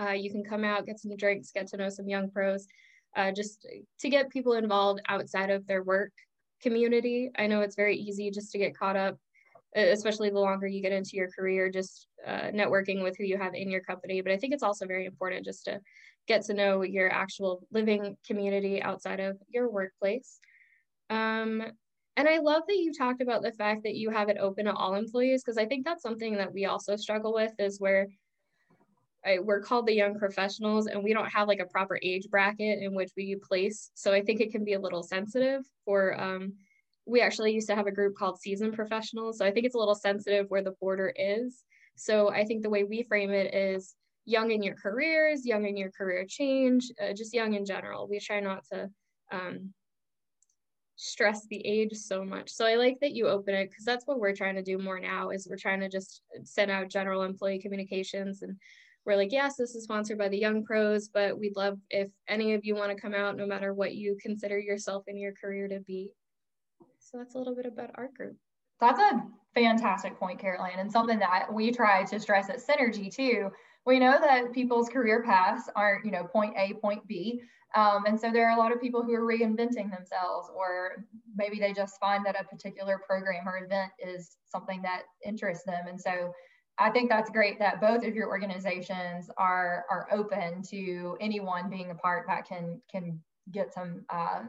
Uh, 0.00 0.10
you 0.10 0.30
can 0.30 0.42
come 0.42 0.64
out, 0.64 0.84
get 0.84 0.98
some 0.98 1.16
drinks, 1.16 1.52
get 1.52 1.68
to 1.68 1.76
know 1.76 1.88
some 1.88 2.08
young 2.08 2.30
pros, 2.30 2.66
uh, 3.16 3.30
just 3.30 3.64
to 4.00 4.10
get 4.10 4.30
people 4.30 4.54
involved 4.54 5.00
outside 5.08 5.50
of 5.50 5.64
their 5.68 5.84
work 5.84 6.10
community. 6.60 7.30
I 7.38 7.46
know 7.46 7.60
it's 7.60 7.76
very 7.76 7.96
easy 7.96 8.30
just 8.32 8.50
to 8.52 8.58
get 8.58 8.76
caught 8.76 8.96
up, 8.96 9.18
especially 9.76 10.30
the 10.30 10.40
longer 10.40 10.66
you 10.66 10.82
get 10.82 10.92
into 10.92 11.12
your 11.14 11.28
career, 11.30 11.70
just 11.70 12.08
uh, 12.26 12.50
networking 12.52 13.04
with 13.04 13.16
who 13.16 13.24
you 13.24 13.38
have 13.38 13.54
in 13.54 13.70
your 13.70 13.82
company. 13.82 14.20
But 14.20 14.32
I 14.32 14.36
think 14.36 14.52
it's 14.52 14.62
also 14.64 14.86
very 14.86 15.06
important 15.06 15.44
just 15.44 15.64
to 15.66 15.80
get 16.26 16.42
to 16.46 16.54
know 16.54 16.82
your 16.82 17.12
actual 17.12 17.66
living 17.70 18.16
community 18.26 18.82
outside 18.82 19.20
of 19.20 19.36
your 19.48 19.70
workplace. 19.70 20.40
Um, 21.12 21.62
and 22.16 22.28
I 22.28 22.38
love 22.38 22.62
that 22.68 22.76
you 22.76 22.92
talked 22.92 23.20
about 23.20 23.42
the 23.42 23.52
fact 23.52 23.82
that 23.84 23.94
you 23.94 24.10
have 24.10 24.28
it 24.28 24.38
open 24.38 24.64
to 24.64 24.72
all 24.72 24.94
employees 24.94 25.42
because 25.42 25.58
I 25.58 25.66
think 25.66 25.84
that's 25.84 26.02
something 26.02 26.36
that 26.36 26.52
we 26.52 26.64
also 26.64 26.96
struggle 26.96 27.34
with 27.34 27.52
is 27.58 27.80
where 27.80 28.08
we're 29.40 29.60
called 29.60 29.86
the 29.86 29.94
young 29.94 30.18
professionals 30.18 30.86
and 30.86 31.04
we 31.04 31.12
don't 31.12 31.30
have 31.30 31.48
like 31.48 31.60
a 31.60 31.66
proper 31.66 31.98
age 32.02 32.28
bracket 32.30 32.82
in 32.82 32.94
which 32.94 33.12
we 33.16 33.36
place. 33.36 33.90
So 33.94 34.12
I 34.12 34.22
think 34.22 34.40
it 34.40 34.50
can 34.50 34.64
be 34.64 34.72
a 34.72 34.80
little 34.80 35.02
sensitive 35.02 35.62
for, 35.84 36.20
um, 36.20 36.54
we 37.06 37.20
actually 37.20 37.52
used 37.52 37.68
to 37.68 37.76
have 37.76 37.86
a 37.86 37.92
group 37.92 38.16
called 38.16 38.40
seasoned 38.40 38.74
professionals. 38.74 39.38
So 39.38 39.46
I 39.46 39.50
think 39.50 39.66
it's 39.66 39.74
a 39.74 39.78
little 39.78 39.94
sensitive 39.94 40.46
where 40.48 40.62
the 40.62 40.74
border 40.80 41.12
is. 41.14 41.62
So 41.96 42.30
I 42.30 42.44
think 42.44 42.62
the 42.62 42.70
way 42.70 42.84
we 42.84 43.02
frame 43.02 43.30
it 43.30 43.54
is 43.54 43.94
young 44.24 44.50
in 44.50 44.62
your 44.62 44.76
careers, 44.76 45.44
young 45.44 45.66
in 45.66 45.76
your 45.76 45.90
career 45.90 46.24
change, 46.28 46.90
uh, 47.00 47.12
just 47.12 47.34
young 47.34 47.54
in 47.54 47.64
general. 47.64 48.08
We 48.08 48.18
try 48.18 48.40
not 48.40 48.64
to 48.72 48.88
um, 49.30 49.72
stress 51.02 51.46
the 51.46 51.60
age 51.66 51.94
so 51.94 52.24
much. 52.24 52.50
So 52.50 52.64
I 52.64 52.76
like 52.76 53.00
that 53.00 53.12
you 53.12 53.26
open 53.26 53.54
it 53.54 53.70
because 53.70 53.84
that's 53.84 54.06
what 54.06 54.20
we're 54.20 54.34
trying 54.34 54.54
to 54.54 54.62
do 54.62 54.78
more 54.78 55.00
now 55.00 55.30
is 55.30 55.48
we're 55.48 55.56
trying 55.56 55.80
to 55.80 55.88
just 55.88 56.22
send 56.44 56.70
out 56.70 56.88
general 56.88 57.22
employee 57.22 57.58
communications 57.58 58.42
and 58.42 58.56
we're 59.04 59.16
like, 59.16 59.32
yes, 59.32 59.56
this 59.56 59.74
is 59.74 59.82
sponsored 59.82 60.16
by 60.16 60.28
the 60.28 60.38
Young 60.38 60.64
Pros, 60.64 61.08
but 61.08 61.36
we'd 61.36 61.56
love 61.56 61.76
if 61.90 62.08
any 62.28 62.54
of 62.54 62.64
you 62.64 62.76
want 62.76 62.94
to 62.94 63.00
come 63.00 63.14
out, 63.14 63.36
no 63.36 63.46
matter 63.46 63.74
what 63.74 63.96
you 63.96 64.16
consider 64.22 64.60
yourself 64.60 65.02
in 65.08 65.16
your 65.16 65.32
career 65.32 65.66
to 65.66 65.80
be. 65.80 66.12
So 67.00 67.18
that's 67.18 67.34
a 67.34 67.38
little 67.38 67.56
bit 67.56 67.66
about 67.66 67.90
our 67.96 68.08
group. 68.16 68.36
That's 68.80 69.00
a 69.00 69.24
fantastic 69.56 70.16
point, 70.20 70.40
CarolAnn, 70.40 70.78
and 70.78 70.90
something 70.90 71.18
that 71.18 71.52
we 71.52 71.72
try 71.72 72.04
to 72.04 72.20
stress 72.20 72.48
at 72.48 72.58
synerG 72.64 73.12
too. 73.12 73.50
We 73.84 73.98
know 73.98 74.18
that 74.20 74.52
people's 74.52 74.88
career 74.88 75.24
paths 75.24 75.68
aren't, 75.74 76.04
you 76.04 76.12
know, 76.12 76.22
point 76.22 76.54
A, 76.56 76.74
point 76.74 77.04
B. 77.08 77.42
Um, 77.74 78.04
and 78.06 78.20
so 78.20 78.30
there 78.30 78.48
are 78.48 78.56
a 78.56 78.58
lot 78.58 78.72
of 78.72 78.80
people 78.80 79.02
who 79.02 79.14
are 79.14 79.22
reinventing 79.22 79.90
themselves, 79.90 80.50
or 80.54 81.04
maybe 81.36 81.58
they 81.58 81.72
just 81.72 81.98
find 81.98 82.24
that 82.26 82.36
a 82.38 82.44
particular 82.44 83.00
program 83.06 83.48
or 83.48 83.64
event 83.64 83.92
is 83.98 84.36
something 84.46 84.82
that 84.82 85.02
interests 85.24 85.64
them. 85.64 85.86
And 85.88 86.00
so 86.00 86.32
I 86.78 86.90
think 86.90 87.10
that's 87.10 87.30
great 87.30 87.58
that 87.58 87.80
both 87.80 88.04
of 88.04 88.14
your 88.14 88.28
organizations 88.28 89.30
are 89.36 89.84
are 89.90 90.08
open 90.10 90.62
to 90.70 91.16
anyone 91.20 91.70
being 91.70 91.90
a 91.90 91.94
part 91.94 92.26
that 92.28 92.46
can 92.46 92.80
can 92.90 93.20
get 93.52 93.72
some 93.72 94.04
uh, 94.10 94.42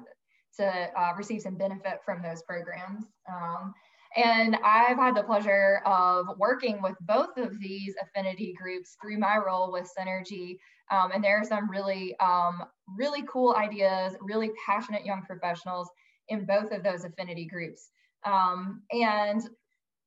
to 0.58 0.65
uh, 0.65 1.13
receive 1.18 1.42
some 1.42 1.56
benefit 1.56 2.00
from 2.06 2.22
those 2.22 2.42
programs. 2.44 3.06
Um, 3.30 3.74
and 4.15 4.55
I've 4.63 4.98
had 4.98 5.15
the 5.15 5.24
pleasure 5.24 5.82
of 5.86 6.27
working 6.38 6.82
with 6.82 6.96
both 7.01 7.38
of 7.38 7.60
these 7.60 7.96
affinity 8.01 8.53
groups 8.53 8.96
through 9.01 9.17
my 9.17 9.38
role 9.38 9.72
with 9.72 9.91
synerG. 9.98 10.58
Um, 10.91 11.12
and 11.12 11.24
there 11.24 11.39
are 11.39 11.43
some 11.43 11.70
really, 11.70 12.15
um, 12.20 12.63
really 12.98 13.24
cool 13.27 13.55
ideas, 13.55 14.15
really 14.22 14.51
passionate 14.65 15.05
young 15.05 15.24
professionals 15.24 15.89
in 16.29 16.46
both 16.46 16.72
of 16.72 16.84
those 16.84 17.05
affinity 17.05 17.46
groups. 17.46 17.89
Um, 18.25 18.84
and 18.91 19.41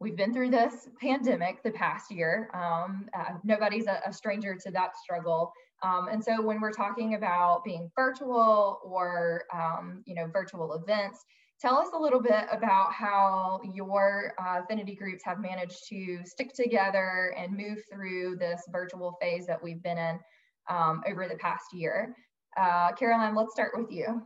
we've 0.01 0.17
been 0.17 0.33
through 0.33 0.51
this 0.51 0.89
pandemic 1.01 1.63
the 1.63 1.71
past 1.71 2.11
year. 2.11 2.51
Um, 2.55 3.09
uh, 3.19 3.35
nobody's 3.45 3.87
a, 3.87 4.01
a, 4.07 4.13
stranger 4.13 4.55
to 4.55 4.71
that 4.73 4.97
struggle. 4.97 5.53
Um, 5.83 6.09
and 6.09 6.23
so 6.23 6.43
when 6.43 6.61
we're 6.61 6.73
talking 6.73 7.15
about 7.15 7.65
being 7.65 7.91
virtual 7.95 8.81
or 8.85 9.45
um, 9.53 10.03
you 10.07 10.15
know 10.15 10.27
virtual 10.27 10.75
events, 10.75 11.25
tell 11.61 11.79
us 11.79 11.89
a 11.95 11.99
little 11.99 12.21
bit 12.21 12.45
about 12.51 12.93
how 12.93 13.61
your 13.73 14.35
uh, 14.39 14.61
affinity 14.63 14.95
groups 14.95 15.25
have 15.25 15.39
managed 15.39 15.89
to 15.89 16.21
stick 16.25 16.53
together 16.55 17.35
and 17.37 17.57
move 17.57 17.79
through 17.91 18.37
this 18.37 18.63
virtual 18.71 19.17
phase 19.21 19.47
that 19.47 19.63
we've 19.63 19.83
been 19.83 19.99
in 19.99 20.19
um, 20.69 21.03
over 21.07 21.27
the 21.29 21.37
past 21.37 21.65
year. 21.73 22.15
Uh, 22.57 22.93
CarolAnn, 22.93 23.37
let's 23.37 23.53
start 23.53 23.73
with 23.75 23.91
you. 23.91 24.23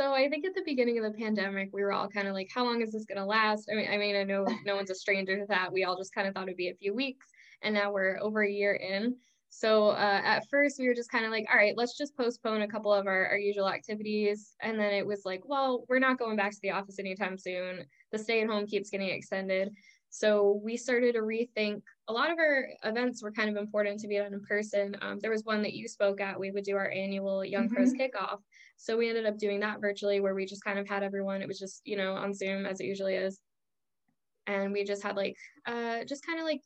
So 0.00 0.12
I 0.12 0.28
think 0.28 0.44
at 0.44 0.54
the 0.54 0.62
beginning 0.64 0.98
of 0.98 1.04
the 1.04 1.18
pandemic, 1.18 1.70
we 1.72 1.82
were 1.82 1.92
all 1.92 2.08
kind 2.08 2.28
of 2.28 2.34
like, 2.34 2.48
how 2.54 2.64
long 2.64 2.82
is 2.82 2.92
this 2.92 3.04
going 3.04 3.18
to 3.18 3.24
last? 3.24 3.68
I 3.70 3.74
mean, 3.74 3.88
I 3.90 3.96
mean, 3.96 4.14
I 4.14 4.22
know 4.22 4.46
no 4.64 4.76
one's 4.76 4.90
a 4.90 4.94
stranger 4.94 5.36
to 5.36 5.46
that. 5.48 5.72
We 5.72 5.82
all 5.82 5.96
just 5.96 6.14
kind 6.14 6.28
of 6.28 6.34
thought 6.34 6.44
it'd 6.44 6.56
be 6.56 6.68
a 6.68 6.74
few 6.74 6.94
weeks, 6.94 7.26
and 7.62 7.74
now 7.74 7.90
we're 7.92 8.18
over 8.20 8.44
a 8.44 8.50
year 8.50 8.74
in. 8.74 9.16
So 9.50 9.90
uh, 9.90 10.20
at 10.24 10.46
first, 10.50 10.78
we 10.78 10.86
were 10.86 10.94
just 10.94 11.10
kind 11.10 11.24
of 11.24 11.30
like, 11.30 11.46
all 11.50 11.56
right, 11.56 11.76
let's 11.76 11.96
just 11.96 12.16
postpone 12.16 12.62
a 12.62 12.68
couple 12.68 12.92
of 12.92 13.06
our, 13.06 13.26
our 13.26 13.38
usual 13.38 13.68
activities. 13.68 14.54
And 14.60 14.78
then 14.78 14.92
it 14.92 15.06
was 15.06 15.22
like, 15.24 15.42
well, 15.46 15.84
we're 15.88 15.98
not 15.98 16.18
going 16.18 16.36
back 16.36 16.52
to 16.52 16.60
the 16.62 16.70
office 16.70 16.98
anytime 16.98 17.38
soon. 17.38 17.84
The 18.12 18.18
stay 18.18 18.42
at 18.42 18.48
home 18.48 18.66
keeps 18.66 18.90
getting 18.90 19.08
extended. 19.08 19.72
So 20.10 20.60
we 20.64 20.76
started 20.76 21.14
to 21.14 21.20
rethink. 21.20 21.82
A 22.08 22.12
lot 22.12 22.30
of 22.30 22.38
our 22.38 22.68
events 22.84 23.22
were 23.22 23.32
kind 23.32 23.50
of 23.50 23.56
important 23.56 24.00
to 24.00 24.08
be 24.08 24.16
done 24.16 24.32
in 24.32 24.40
person. 24.42 24.96
Um, 25.02 25.18
there 25.20 25.30
was 25.30 25.44
one 25.44 25.62
that 25.62 25.74
you 25.74 25.86
spoke 25.86 26.20
at. 26.20 26.38
We 26.40 26.50
would 26.50 26.64
do 26.64 26.76
our 26.76 26.90
annual 26.90 27.44
Young 27.44 27.66
mm-hmm. 27.66 27.74
Pros 27.74 27.92
kickoff. 27.92 28.38
So 28.76 28.96
we 28.96 29.08
ended 29.08 29.26
up 29.26 29.38
doing 29.38 29.60
that 29.60 29.80
virtually, 29.80 30.20
where 30.20 30.34
we 30.34 30.46
just 30.46 30.64
kind 30.64 30.78
of 30.78 30.88
had 30.88 31.02
everyone. 31.02 31.42
It 31.42 31.48
was 31.48 31.58
just 31.58 31.82
you 31.84 31.96
know 31.96 32.14
on 32.14 32.32
Zoom 32.32 32.64
as 32.64 32.80
it 32.80 32.86
usually 32.86 33.16
is, 33.16 33.40
and 34.46 34.72
we 34.72 34.84
just 34.84 35.02
had 35.02 35.16
like 35.16 35.36
uh, 35.66 36.04
just 36.04 36.24
kind 36.24 36.38
of 36.38 36.46
like 36.46 36.62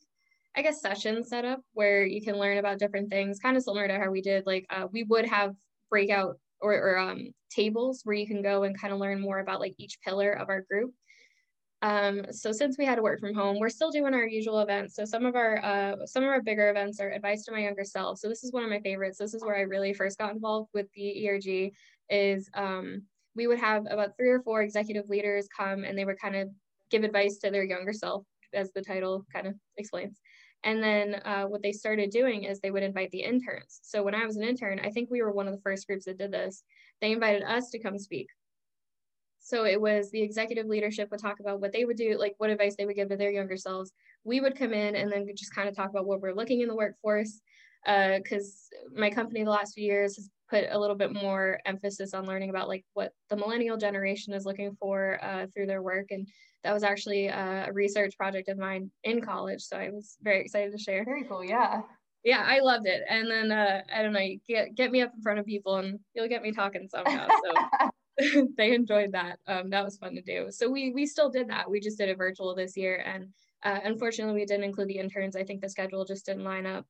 I 0.55 0.61
guess 0.61 0.81
session 0.81 1.23
set 1.23 1.45
up 1.45 1.61
where 1.73 2.05
you 2.05 2.21
can 2.21 2.37
learn 2.37 2.57
about 2.57 2.79
different 2.79 3.09
things, 3.09 3.39
kind 3.39 3.57
of 3.57 3.63
similar 3.63 3.87
to 3.87 3.97
how 3.97 4.11
we 4.11 4.21
did. 4.21 4.45
Like 4.45 4.65
uh, 4.69 4.87
we 4.91 5.03
would 5.03 5.25
have 5.25 5.55
breakout 5.89 6.37
or, 6.61 6.73
or 6.73 6.97
um, 6.97 7.33
tables 7.49 8.01
where 8.03 8.15
you 8.15 8.27
can 8.27 8.41
go 8.41 8.63
and 8.63 8.79
kind 8.79 8.93
of 8.93 8.99
learn 8.99 9.19
more 9.19 9.39
about 9.39 9.59
like 9.59 9.73
each 9.77 9.99
pillar 10.01 10.31
of 10.31 10.49
our 10.49 10.61
group. 10.61 10.93
Um, 11.81 12.27
so 12.31 12.53
since 12.53 12.77
we 12.77 12.85
had 12.85 12.95
to 12.95 13.01
work 13.01 13.19
from 13.19 13.33
home, 13.33 13.59
we're 13.59 13.67
still 13.69 13.91
doing 13.91 14.13
our 14.13 14.25
usual 14.25 14.59
events. 14.59 14.95
So 14.95 15.03
some 15.03 15.25
of 15.25 15.35
our 15.35 15.57
uh, 15.63 16.05
some 16.05 16.23
of 16.23 16.29
our 16.29 16.41
bigger 16.41 16.69
events 16.69 17.01
are 17.01 17.11
advice 17.11 17.43
to 17.45 17.51
my 17.51 17.59
younger 17.59 17.83
self. 17.83 18.19
So 18.19 18.29
this 18.29 18.43
is 18.43 18.53
one 18.53 18.63
of 18.63 18.69
my 18.69 18.79
favorites. 18.79 19.17
This 19.17 19.33
is 19.33 19.43
where 19.43 19.57
I 19.57 19.61
really 19.61 19.93
first 19.93 20.17
got 20.17 20.33
involved 20.33 20.69
with 20.73 20.87
the 20.95 21.27
ERG. 21.27 21.73
Is 22.09 22.49
um, 22.53 23.03
we 23.35 23.47
would 23.47 23.59
have 23.59 23.85
about 23.89 24.15
three 24.17 24.29
or 24.29 24.41
four 24.41 24.61
executive 24.61 25.09
leaders 25.09 25.47
come 25.55 25.83
and 25.83 25.97
they 25.97 26.05
would 26.05 26.19
kind 26.19 26.35
of 26.35 26.49
give 26.89 27.03
advice 27.03 27.37
to 27.39 27.49
their 27.49 27.63
younger 27.63 27.91
self, 27.91 28.23
as 28.53 28.71
the 28.71 28.81
title 28.81 29.25
kind 29.33 29.47
of 29.47 29.55
explains. 29.77 30.21
And 30.63 30.81
then 30.81 31.15
uh, 31.25 31.43
what 31.43 31.61
they 31.61 31.73
started 31.73 32.09
doing 32.09 32.43
is 32.43 32.59
they 32.59 32.71
would 32.71 32.83
invite 32.83 33.11
the 33.11 33.23
interns. 33.23 33.79
So 33.81 34.01
when 34.01 34.15
I 34.15 34.25
was 34.25 34.37
an 34.37 34.43
intern, 34.43 34.79
I 34.83 34.89
think 34.89 35.09
we 35.09 35.21
were 35.21 35.31
one 35.31 35.47
of 35.47 35.53
the 35.53 35.61
first 35.61 35.87
groups 35.87 36.05
that 36.05 36.17
did 36.17 36.31
this. 36.31 36.63
They 37.01 37.11
invited 37.11 37.43
us 37.43 37.69
to 37.71 37.79
come 37.79 37.97
speak. 37.99 38.27
So 39.39 39.65
it 39.65 39.79
was 39.79 40.09
the 40.09 40.21
executive 40.21 40.67
leadership 40.67 41.11
would 41.11 41.19
talk 41.19 41.41
about 41.41 41.59
what 41.59 41.73
they 41.73 41.83
would 41.83 41.97
do, 41.97 42.17
like 42.17 42.35
what 42.37 42.49
advice 42.49 42.75
they 42.77 42.85
would 42.85 42.95
give 42.95 43.09
to 43.09 43.17
their 43.17 43.31
younger 43.31 43.57
selves. 43.57 43.91
We 44.23 44.39
would 44.39 44.57
come 44.57 44.73
in 44.73 44.95
and 44.95 45.11
then 45.11 45.27
just 45.35 45.53
kind 45.53 45.67
of 45.67 45.75
talk 45.75 45.89
about 45.89 46.05
what 46.05 46.21
we're 46.21 46.33
looking 46.33 46.61
in 46.61 46.69
the 46.69 46.75
workforce. 46.75 47.41
Because 47.85 48.69
uh, 48.73 48.97
my 48.97 49.09
company 49.09 49.43
the 49.43 49.49
last 49.49 49.73
few 49.73 49.83
years 49.83 50.15
has 50.15 50.29
put 50.53 50.65
a 50.69 50.79
little 50.79 50.95
bit 50.95 51.11
more 51.11 51.59
emphasis 51.65 52.13
on 52.13 52.25
learning 52.25 52.49
about 52.51 52.67
like 52.67 52.85
what 52.93 53.11
the 53.29 53.35
millennial 53.35 53.77
generation 53.77 54.33
is 54.33 54.45
looking 54.45 54.75
for 54.79 55.19
uh, 55.23 55.47
through 55.53 55.65
their 55.65 55.81
work. 55.81 56.07
And 56.11 56.27
that 56.63 56.73
was 56.73 56.83
actually 56.83 57.27
a 57.27 57.69
research 57.73 58.15
project 58.17 58.49
of 58.49 58.57
mine 58.57 58.91
in 59.03 59.19
college. 59.19 59.61
So 59.61 59.77
I 59.77 59.89
was 59.89 60.17
very 60.21 60.41
excited 60.41 60.71
to 60.71 60.77
share. 60.77 61.03
Very 61.03 61.23
cool. 61.23 61.43
Yeah. 61.43 61.81
Yeah, 62.23 62.43
I 62.45 62.59
loved 62.59 62.87
it. 62.87 63.01
And 63.09 63.29
then 63.29 63.51
uh, 63.51 63.81
I 63.93 64.01
don't 64.01 64.13
know, 64.13 64.27
get 64.47 64.75
get 64.75 64.91
me 64.91 65.01
up 65.01 65.11
in 65.13 65.21
front 65.21 65.39
of 65.39 65.45
people 65.45 65.77
and 65.77 65.99
you'll 66.13 66.29
get 66.29 66.43
me 66.43 66.51
talking 66.51 66.87
somehow. 66.87 67.27
So 67.27 67.89
they 68.57 68.73
enjoyed 68.73 69.11
that. 69.13 69.39
Um, 69.47 69.69
that 69.71 69.83
was 69.83 69.97
fun 69.97 70.15
to 70.15 70.21
do. 70.21 70.47
So 70.51 70.69
we 70.69 70.91
we 70.91 71.05
still 71.05 71.29
did 71.29 71.49
that. 71.49 71.69
We 71.69 71.79
just 71.79 71.97
did 71.97 72.09
a 72.09 72.15
virtual 72.15 72.53
this 72.55 72.77
year, 72.77 73.03
and 73.05 73.27
uh, 73.63 73.79
unfortunately, 73.83 74.39
we 74.39 74.45
didn't 74.45 74.65
include 74.65 74.89
the 74.89 74.99
interns. 74.99 75.35
I 75.35 75.43
think 75.43 75.61
the 75.61 75.69
schedule 75.69 76.05
just 76.05 76.25
didn't 76.25 76.43
line 76.43 76.65
up. 76.65 76.85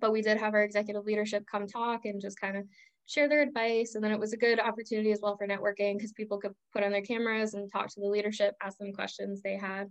But 0.00 0.12
we 0.12 0.22
did 0.22 0.38
have 0.38 0.54
our 0.54 0.62
executive 0.62 1.04
leadership 1.04 1.44
come 1.50 1.66
talk 1.66 2.04
and 2.04 2.20
just 2.20 2.40
kind 2.40 2.56
of 2.56 2.64
share 3.06 3.28
their 3.28 3.42
advice. 3.42 3.94
And 3.94 4.02
then 4.02 4.12
it 4.12 4.20
was 4.20 4.32
a 4.32 4.38
good 4.38 4.58
opportunity 4.58 5.12
as 5.12 5.20
well 5.22 5.36
for 5.36 5.46
networking 5.46 5.96
because 5.96 6.12
people 6.12 6.38
could 6.38 6.54
put 6.72 6.82
on 6.82 6.92
their 6.92 7.02
cameras 7.02 7.54
and 7.54 7.70
talk 7.70 7.88
to 7.88 8.00
the 8.00 8.06
leadership, 8.06 8.54
ask 8.62 8.78
them 8.78 8.92
questions 8.92 9.42
they 9.42 9.56
had. 9.56 9.88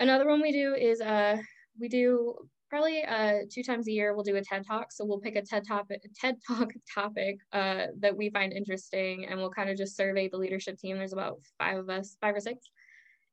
Another 0.00 0.26
one 0.28 0.42
we 0.42 0.52
do 0.52 0.74
is 0.74 1.00
uh, 1.00 1.36
we 1.78 1.88
do 1.88 2.34
probably 2.68 3.04
uh, 3.04 3.40
two 3.50 3.62
times 3.62 3.86
a 3.86 3.92
year 3.92 4.14
we'll 4.14 4.24
do 4.24 4.36
a 4.36 4.42
TED 4.42 4.66
Talk. 4.66 4.92
So 4.92 5.04
we'll 5.04 5.20
pick 5.20 5.36
a 5.36 5.42
TED 5.42 5.66
topic, 5.66 6.02
TED 6.20 6.36
Talk 6.46 6.72
topic 6.94 7.38
uh, 7.52 7.86
that 8.00 8.16
we 8.16 8.30
find 8.30 8.52
interesting, 8.52 9.26
and 9.26 9.38
we'll 9.38 9.50
kind 9.50 9.70
of 9.70 9.76
just 9.76 9.96
survey 9.96 10.28
the 10.28 10.36
leadership 10.36 10.78
team. 10.78 10.96
There's 10.96 11.12
about 11.12 11.40
five 11.58 11.78
of 11.78 11.88
us, 11.88 12.16
five 12.20 12.34
or 12.34 12.40
six, 12.40 12.70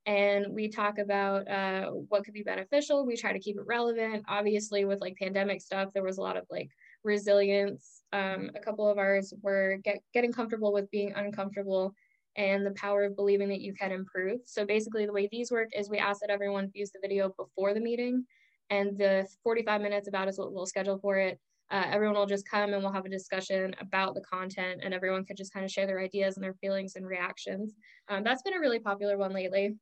and 0.06 0.48
we 0.50 0.68
talk 0.68 0.98
about 0.98 1.48
uh, 1.48 1.90
what 1.92 2.26
could 2.26 2.34
be 2.34 2.44
beneficial. 2.44 3.06
We 3.06 3.16
try 3.16 3.32
to 3.32 3.40
keep 3.40 3.58
it 3.58 3.66
relevant. 3.66 4.26
Obviously, 4.28 4.84
with 4.86 5.00
like 5.00 5.16
pandemic 5.18 5.62
stuff, 5.62 5.94
there 5.94 6.04
was 6.04 6.18
a 6.18 6.22
lot 6.22 6.36
of 6.36 6.46
like 6.50 6.70
resilience. 7.04 8.04
Um, 8.12 8.52
a 8.56 8.60
couple 8.60 8.88
of 8.88 8.98
ours 8.98 9.34
were 9.42 9.78
get, 9.84 10.00
getting 10.14 10.34
comfortable 10.34 10.74
with 10.74 10.92
being 10.92 11.14
uncomfortable 11.14 11.94
and 12.36 12.66
the 12.66 12.72
power 12.72 13.04
of 13.04 13.16
believing 13.16 13.48
that 13.50 13.62
you 13.62 13.74
can 13.74 13.92
improve. 13.92 14.40
So 14.46 14.66
basically, 14.66 15.06
the 15.06 15.14
way 15.14 15.30
these 15.32 15.52
work 15.52 15.70
is 15.74 15.90
we 15.90 16.00
ask 16.00 16.20
that 16.22 16.30
everyone 16.30 16.72
views 16.72 16.92
the 16.92 17.00
video 17.02 17.34
before 17.38 17.74
the 17.74 17.80
meeting, 17.80 18.26
and 18.70 18.98
the 18.98 19.28
45 19.44 19.82
minutes 19.82 20.08
about 20.08 20.28
is 20.28 20.38
what 20.38 20.54
we'll 20.54 20.66
schedule 20.66 20.98
for 20.98 21.18
it. 21.18 21.40
Uh, 21.72 21.86
everyone 21.88 22.16
will 22.16 22.26
just 22.26 22.48
come 22.48 22.74
and 22.74 22.84
we'll 22.84 22.92
have 22.92 23.06
a 23.06 23.10
discussion 23.10 23.74
about 23.80 24.16
the 24.16 24.22
content, 24.22 24.82
and 24.84 24.94
everyone 24.94 25.24
can 25.24 25.36
just 25.36 25.54
kind 25.54 25.64
of 25.64 25.72
share 25.72 25.88
their 25.88 26.00
ideas 26.02 26.36
and 26.36 26.44
their 26.44 26.56
feelings 26.56 26.96
and 26.96 27.08
reactions. 27.08 27.74
Um, 28.10 28.24
that's 28.24 28.42
been 28.42 28.56
a 28.56 28.60
really 28.60 28.80
popular 28.80 29.18
one 29.18 29.34
lately. 29.34 29.76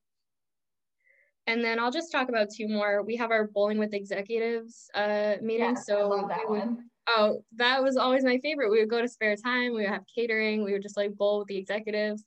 And 1.47 1.63
then 1.63 1.79
I'll 1.79 1.91
just 1.91 2.11
talk 2.11 2.29
about 2.29 2.49
two 2.55 2.67
more. 2.67 3.03
We 3.03 3.15
have 3.17 3.31
our 3.31 3.47
bowling 3.47 3.79
with 3.79 3.93
executives 3.93 4.89
uh, 4.93 5.35
meeting. 5.41 5.71
Yes, 5.71 5.85
so 5.85 6.25
that 6.29 6.47
would, 6.47 6.59
one. 6.59 6.89
Oh, 7.07 7.43
that 7.55 7.81
was 7.81 7.97
always 7.97 8.23
my 8.23 8.37
favorite. 8.39 8.69
We 8.69 8.79
would 8.79 8.89
go 8.89 9.01
to 9.01 9.07
spare 9.07 9.35
time. 9.35 9.73
We 9.73 9.81
would 9.81 9.89
have 9.89 10.03
catering. 10.13 10.63
We 10.63 10.73
would 10.73 10.83
just 10.83 10.97
like 10.97 11.15
bowl 11.15 11.39
with 11.39 11.47
the 11.47 11.57
executives. 11.57 12.23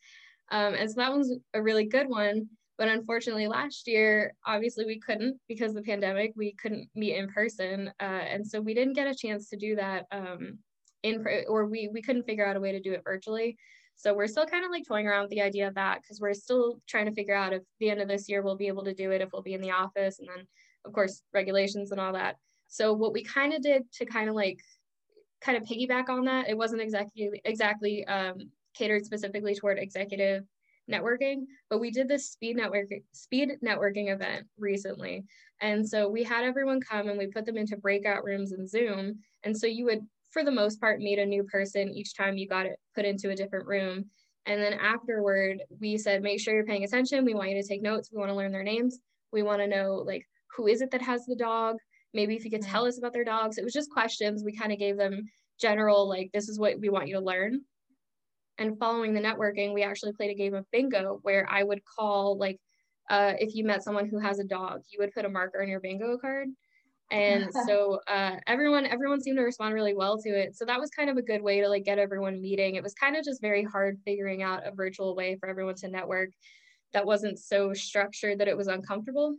Um, 0.50 0.74
and 0.74 0.90
so 0.90 0.96
that 0.96 1.12
one's 1.12 1.32
a 1.54 1.62
really 1.62 1.86
good 1.86 2.08
one. 2.08 2.48
But 2.76 2.88
unfortunately, 2.88 3.46
last 3.46 3.86
year, 3.86 4.34
obviously, 4.44 4.84
we 4.84 4.98
couldn't 4.98 5.38
because 5.48 5.70
of 5.70 5.76
the 5.76 5.82
pandemic. 5.82 6.32
We 6.34 6.54
couldn't 6.54 6.88
meet 6.96 7.14
in 7.14 7.28
person, 7.28 7.92
uh, 8.00 8.02
and 8.02 8.44
so 8.44 8.60
we 8.60 8.74
didn't 8.74 8.94
get 8.94 9.06
a 9.06 9.14
chance 9.14 9.48
to 9.50 9.56
do 9.56 9.76
that 9.76 10.06
um, 10.10 10.58
in 11.04 11.24
or 11.46 11.66
we 11.66 11.88
we 11.92 12.02
couldn't 12.02 12.24
figure 12.24 12.44
out 12.44 12.56
a 12.56 12.60
way 12.60 12.72
to 12.72 12.80
do 12.80 12.92
it 12.92 13.02
virtually. 13.04 13.56
So 13.96 14.14
we're 14.14 14.26
still 14.26 14.46
kind 14.46 14.64
of 14.64 14.70
like 14.70 14.86
toying 14.86 15.06
around 15.06 15.22
with 15.22 15.30
the 15.30 15.42
idea 15.42 15.68
of 15.68 15.74
that 15.74 16.02
because 16.02 16.20
we're 16.20 16.34
still 16.34 16.80
trying 16.88 17.06
to 17.06 17.14
figure 17.14 17.34
out 17.34 17.52
if 17.52 17.62
the 17.80 17.90
end 17.90 18.00
of 18.00 18.08
this 18.08 18.28
year 18.28 18.42
we'll 18.42 18.56
be 18.56 18.66
able 18.66 18.84
to 18.84 18.94
do 18.94 19.12
it, 19.12 19.20
if 19.20 19.30
we'll 19.32 19.42
be 19.42 19.54
in 19.54 19.60
the 19.60 19.70
office, 19.70 20.18
and 20.18 20.28
then 20.28 20.46
of 20.84 20.92
course 20.92 21.22
regulations 21.32 21.90
and 21.90 22.00
all 22.00 22.12
that. 22.12 22.36
So 22.68 22.92
what 22.92 23.12
we 23.12 23.22
kind 23.22 23.54
of 23.54 23.62
did 23.62 23.90
to 23.94 24.04
kind 24.04 24.28
of 24.28 24.34
like 24.34 24.58
kind 25.40 25.56
of 25.56 25.64
piggyback 25.64 26.08
on 26.08 26.24
that, 26.24 26.48
it 26.48 26.56
wasn't 26.56 26.82
exactly 26.82 27.40
exactly 27.44 28.04
um, 28.06 28.36
catered 28.74 29.04
specifically 29.04 29.54
toward 29.54 29.78
executive 29.78 30.44
networking, 30.90 31.44
but 31.70 31.80
we 31.80 31.90
did 31.90 32.08
this 32.08 32.30
speed 32.30 32.56
network 32.56 32.88
speed 33.12 33.50
networking 33.64 34.12
event 34.12 34.46
recently. 34.58 35.24
And 35.60 35.88
so 35.88 36.08
we 36.08 36.22
had 36.22 36.44
everyone 36.44 36.80
come 36.80 37.08
and 37.08 37.18
we 37.18 37.26
put 37.26 37.46
them 37.46 37.56
into 37.56 37.76
breakout 37.76 38.24
rooms 38.24 38.52
in 38.52 38.66
Zoom. 38.66 39.20
And 39.44 39.56
so 39.56 39.66
you 39.66 39.84
would, 39.86 40.00
for 40.34 40.44
the 40.44 40.50
most 40.50 40.78
part, 40.78 40.98
meet 40.98 41.18
a 41.18 41.24
new 41.24 41.44
person 41.44 41.88
each 41.88 42.14
time 42.14 42.36
you 42.36 42.46
got 42.46 42.66
it 42.66 42.78
put 42.94 43.06
into 43.06 43.30
a 43.30 43.34
different 43.34 43.66
room. 43.66 44.04
And 44.44 44.62
then 44.62 44.74
afterward, 44.74 45.62
we 45.80 45.96
said, 45.96 46.22
make 46.22 46.38
sure 46.38 46.54
you're 46.54 46.66
paying 46.66 46.84
attention. 46.84 47.24
We 47.24 47.32
want 47.32 47.48
you 47.48 47.62
to 47.62 47.66
take 47.66 47.80
notes. 47.80 48.10
We 48.12 48.18
want 48.18 48.30
to 48.30 48.36
learn 48.36 48.52
their 48.52 48.62
names. 48.62 48.98
We 49.32 49.42
want 49.42 49.62
to 49.62 49.66
know 49.66 50.04
like 50.06 50.26
who 50.54 50.66
is 50.66 50.82
it 50.82 50.90
that 50.90 51.00
has 51.00 51.24
the 51.24 51.36
dog? 51.36 51.76
Maybe 52.12 52.36
if 52.36 52.44
you 52.44 52.50
could 52.50 52.60
mm-hmm. 52.60 52.70
tell 52.70 52.86
us 52.86 52.98
about 52.98 53.14
their 53.14 53.24
dogs. 53.24 53.56
It 53.56 53.64
was 53.64 53.72
just 53.72 53.90
questions. 53.90 54.44
We 54.44 54.52
kind 54.52 54.72
of 54.72 54.78
gave 54.78 54.98
them 54.98 55.22
general, 55.60 56.08
like, 56.08 56.30
this 56.32 56.48
is 56.48 56.58
what 56.58 56.78
we 56.78 56.88
want 56.88 57.08
you 57.08 57.14
to 57.14 57.24
learn. 57.24 57.62
And 58.58 58.78
following 58.78 59.14
the 59.14 59.20
networking, 59.20 59.74
we 59.74 59.82
actually 59.82 60.12
played 60.12 60.30
a 60.30 60.34
game 60.34 60.54
of 60.54 60.70
bingo 60.70 61.18
where 61.22 61.48
I 61.50 61.62
would 61.62 61.80
call, 61.84 62.38
like, 62.38 62.60
uh, 63.10 63.34
if 63.38 63.54
you 63.54 63.64
met 63.64 63.82
someone 63.82 64.08
who 64.08 64.18
has 64.18 64.38
a 64.38 64.44
dog, 64.44 64.82
you 64.90 64.98
would 65.00 65.12
put 65.12 65.24
a 65.24 65.28
marker 65.28 65.60
on 65.62 65.68
your 65.68 65.80
bingo 65.80 66.16
card. 66.18 66.48
And 67.10 67.50
so 67.66 68.00
uh, 68.08 68.36
everyone, 68.46 68.86
everyone 68.86 69.20
seemed 69.20 69.38
to 69.38 69.44
respond 69.44 69.74
really 69.74 69.94
well 69.94 70.18
to 70.18 70.28
it. 70.28 70.56
So 70.56 70.64
that 70.64 70.80
was 70.80 70.90
kind 70.90 71.10
of 71.10 71.16
a 71.16 71.22
good 71.22 71.42
way 71.42 71.60
to 71.60 71.68
like 71.68 71.84
get 71.84 71.98
everyone 71.98 72.40
meeting. 72.40 72.74
It 72.74 72.82
was 72.82 72.94
kind 72.94 73.16
of 73.16 73.24
just 73.24 73.40
very 73.40 73.62
hard 73.62 73.98
figuring 74.04 74.42
out 74.42 74.66
a 74.66 74.72
virtual 74.72 75.14
way 75.14 75.36
for 75.36 75.48
everyone 75.48 75.74
to 75.76 75.88
network 75.88 76.30
that 76.92 77.04
wasn't 77.04 77.38
so 77.38 77.74
structured 77.74 78.38
that 78.38 78.48
it 78.48 78.56
was 78.56 78.68
uncomfortable. 78.68 79.36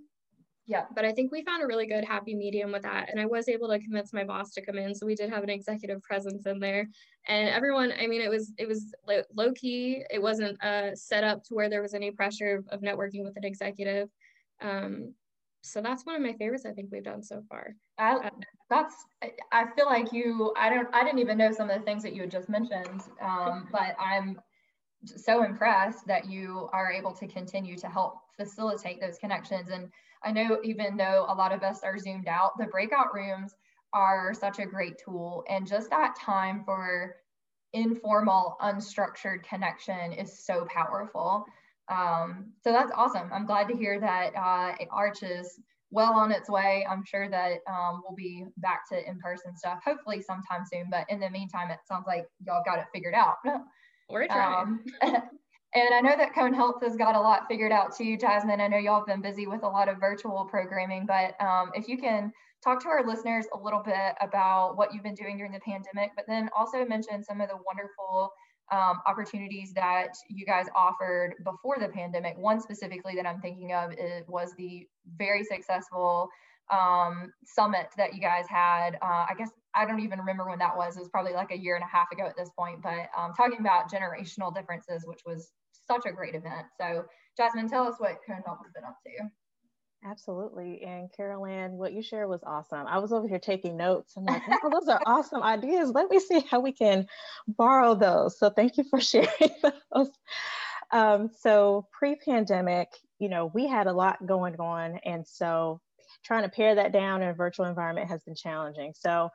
Yeah, 0.67 0.85
but 0.95 1.05
I 1.05 1.11
think 1.11 1.31
we 1.31 1.43
found 1.43 1.61
a 1.61 1.67
really 1.67 1.85
good 1.85 2.03
happy 2.03 2.33
medium 2.33 2.71
with 2.71 2.81
that. 2.83 3.09
And 3.11 3.19
I 3.19 3.27
was 3.27 3.47
able 3.47 3.67
to 3.69 3.77
convince 3.77 4.11
my 4.13 4.23
boss 4.23 4.51
to 4.53 4.65
come 4.65 4.79
in. 4.79 4.95
So 4.95 5.05
we 5.05 5.13
did 5.13 5.29
have 5.29 5.43
an 5.43 5.49
executive 5.49 6.01
presence 6.01 6.47
in 6.47 6.59
there. 6.59 6.87
And 7.27 7.49
everyone, 7.49 7.93
I 7.99 8.07
mean, 8.07 8.21
it 8.21 8.29
was 8.31 8.51
it 8.57 8.67
was 8.67 8.93
low 9.35 9.53
key. 9.53 10.03
It 10.09 10.19
wasn't 10.19 10.61
uh, 10.63 10.95
set 10.95 11.23
up 11.23 11.43
to 11.45 11.53
where 11.53 11.69
there 11.69 11.83
was 11.83 11.93
any 11.93 12.09
pressure 12.09 12.63
of 12.69 12.81
networking 12.81 13.23
with 13.23 13.37
an 13.37 13.43
executive. 13.43 14.09
Um, 14.59 15.13
so 15.65 15.81
that's 15.81 16.05
one 16.05 16.15
of 16.15 16.21
my 16.21 16.33
favorites 16.33 16.65
I 16.65 16.71
think 16.71 16.89
we've 16.91 17.03
done 17.03 17.23
so 17.23 17.43
far. 17.49 17.75
I, 17.97 18.15
uh, 18.15 18.29
that's 18.69 18.95
I 19.51 19.65
feel 19.75 19.85
like 19.85 20.11
you 20.11 20.53
I 20.57 20.69
don't 20.69 20.87
I 20.93 21.03
didn't 21.03 21.19
even 21.19 21.37
know 21.37 21.51
some 21.51 21.69
of 21.69 21.77
the 21.77 21.85
things 21.85 22.03
that 22.03 22.13
you 22.13 22.21
had 22.21 22.31
just 22.31 22.49
mentioned, 22.49 23.01
um, 23.21 23.67
but 23.71 23.95
I'm 23.99 24.39
so 25.05 25.43
impressed 25.43 26.07
that 26.07 26.29
you 26.29 26.69
are 26.73 26.91
able 26.91 27.11
to 27.13 27.27
continue 27.27 27.77
to 27.77 27.87
help 27.87 28.15
facilitate 28.37 28.99
those 28.99 29.17
connections 29.17 29.69
and 29.69 29.91
I 30.23 30.31
know 30.31 30.59
even 30.63 30.97
though 30.97 31.25
a 31.29 31.35
lot 31.35 31.53
of 31.53 31.61
us 31.61 31.83
are 31.83 31.99
zoomed 31.99 32.27
out, 32.27 32.57
the 32.57 32.65
breakout 32.65 33.13
rooms 33.13 33.53
are 33.93 34.33
such 34.33 34.57
a 34.57 34.65
great 34.65 34.97
tool. 34.97 35.43
And 35.47 35.67
just 35.67 35.91
that 35.91 36.15
time 36.19 36.63
for 36.65 37.15
informal, 37.73 38.57
unstructured 38.61 39.43
connection 39.43 40.13
is 40.13 40.39
so 40.39 40.65
powerful. 40.65 41.45
Um, 41.89 42.51
so 42.63 42.71
that's 42.71 42.91
awesome. 42.95 43.29
I'm 43.33 43.45
glad 43.45 43.67
to 43.69 43.75
hear 43.75 43.99
that 43.99 44.35
uh, 44.35 44.75
Arch 44.91 45.23
is 45.23 45.59
well 45.91 46.13
on 46.13 46.31
its 46.31 46.49
way. 46.49 46.85
I'm 46.89 47.03
sure 47.05 47.29
that 47.29 47.59
um, 47.69 48.01
we'll 48.03 48.15
be 48.15 48.45
back 48.57 48.89
to 48.91 49.09
in-person 49.09 49.55
stuff, 49.55 49.79
hopefully 49.83 50.21
sometime 50.21 50.63
soon. 50.71 50.87
But 50.89 51.05
in 51.09 51.19
the 51.19 51.29
meantime, 51.29 51.71
it 51.71 51.79
sounds 51.87 52.05
like 52.07 52.25
y'all 52.45 52.63
got 52.65 52.79
it 52.79 52.85
figured 52.93 53.13
out. 53.13 53.35
We're 54.09 54.27
trying. 54.27 54.79
Um, 55.01 55.21
And 55.75 55.93
I 55.93 55.99
know 55.99 56.15
that 56.15 56.33
Cone 56.33 56.53
Health 56.53 56.81
has 56.83 56.95
got 56.95 57.15
a 57.15 57.19
lot 57.19 57.49
figured 57.49 57.73
out 57.73 57.93
too, 57.93 58.15
Jasmin. 58.15 58.61
I 58.61 58.67
know 58.69 58.77
y'all 58.77 58.99
have 58.99 59.07
been 59.07 59.21
busy 59.21 59.45
with 59.45 59.63
a 59.63 59.67
lot 59.67 59.89
of 59.89 59.99
virtual 59.99 60.47
programming, 60.49 61.05
but 61.05 61.35
um, 61.45 61.71
if 61.73 61.89
you 61.89 61.97
can 61.97 62.31
talk 62.63 62.81
to 62.83 62.87
our 62.87 63.05
listeners 63.05 63.45
a 63.53 63.59
little 63.59 63.83
bit 63.83 64.15
about 64.21 64.77
what 64.77 64.93
you've 64.93 65.03
been 65.03 65.15
doing 65.15 65.35
during 65.35 65.51
the 65.51 65.59
pandemic, 65.59 66.11
but 66.15 66.23
then 66.29 66.49
also 66.57 66.85
mention 66.85 67.21
some 67.21 67.41
of 67.41 67.49
the 67.49 67.57
wonderful 67.65 68.31
um, 68.71 69.01
opportunities 69.05 69.73
that 69.73 70.13
you 70.29 70.45
guys 70.45 70.67
offered 70.75 71.35
before 71.43 71.77
the 71.79 71.89
pandemic. 71.89 72.37
One 72.37 72.59
specifically 72.59 73.15
that 73.15 73.25
I'm 73.25 73.41
thinking 73.41 73.73
of 73.73 73.91
was 74.27 74.53
the 74.57 74.87
very 75.17 75.43
successful 75.43 76.29
um, 76.71 77.31
summit 77.45 77.87
that 77.97 78.15
you 78.15 78.21
guys 78.21 78.45
had. 78.47 78.95
Uh, 79.01 79.25
I 79.29 79.33
guess 79.37 79.51
I 79.75 79.85
don't 79.85 79.99
even 79.99 80.19
remember 80.19 80.47
when 80.47 80.59
that 80.59 80.75
was. 80.75 80.97
It 80.97 81.01
was 81.01 81.09
probably 81.09 81.33
like 81.33 81.51
a 81.51 81.57
year 81.57 81.75
and 81.75 81.83
a 81.83 81.87
half 81.87 82.11
ago 82.11 82.25
at 82.25 82.35
this 82.37 82.49
point, 82.57 82.81
but 82.81 83.09
um, 83.17 83.33
talking 83.35 83.59
about 83.59 83.91
generational 83.91 84.53
differences, 84.53 85.03
which 85.05 85.21
was 85.25 85.51
such 85.87 86.05
a 86.07 86.11
great 86.11 86.33
event. 86.33 86.65
So, 86.79 87.05
Jasmin, 87.37 87.69
tell 87.69 87.85
us 87.87 87.95
what 87.99 88.17
Cone 88.27 88.41
Health 88.45 88.59
has 88.63 88.71
been 88.73 88.83
up 88.83 88.97
to. 89.05 89.29
Absolutely. 90.07 90.83
And 90.83 91.11
Carol 91.11 91.47
Ann, 91.47 91.73
what 91.73 91.93
you 91.93 92.03
shared 92.03 92.29
was 92.29 92.43
awesome. 92.45 92.85
I 92.85 92.99
was 92.99 93.11
over 93.11 93.27
here 93.27 93.39
taking 93.39 93.75
notes. 93.75 94.13
I'm 94.15 94.25
like, 94.25 94.43
those 94.71 94.87
are 94.87 95.01
awesome 95.05 95.41
ideas. 95.41 95.89
Let 95.89 96.11
me 96.11 96.19
see 96.19 96.41
how 96.49 96.59
we 96.59 96.73
can 96.73 97.07
borrow 97.47 97.95
those. 97.95 98.37
So 98.37 98.51
thank 98.51 98.77
you 98.77 98.83
for 98.83 99.01
sharing 99.01 99.27
those. 99.91 100.11
Um, 100.91 101.31
so 101.39 101.87
pre-pandemic, 101.91 102.89
you 103.17 103.29
know, 103.29 103.51
we 103.53 103.67
had 103.67 103.87
a 103.87 103.93
lot 103.93 104.23
going 104.27 104.55
on. 104.57 104.99
And 105.03 105.25
so 105.25 105.81
trying 106.23 106.43
to 106.43 106.49
pare 106.49 106.75
that 106.75 106.91
down 106.93 107.23
in 107.23 107.29
a 107.29 107.33
virtual 107.33 107.65
environment 107.65 108.09
has 108.09 108.23
been 108.23 108.35
challenging. 108.35 108.93
So 108.95 109.29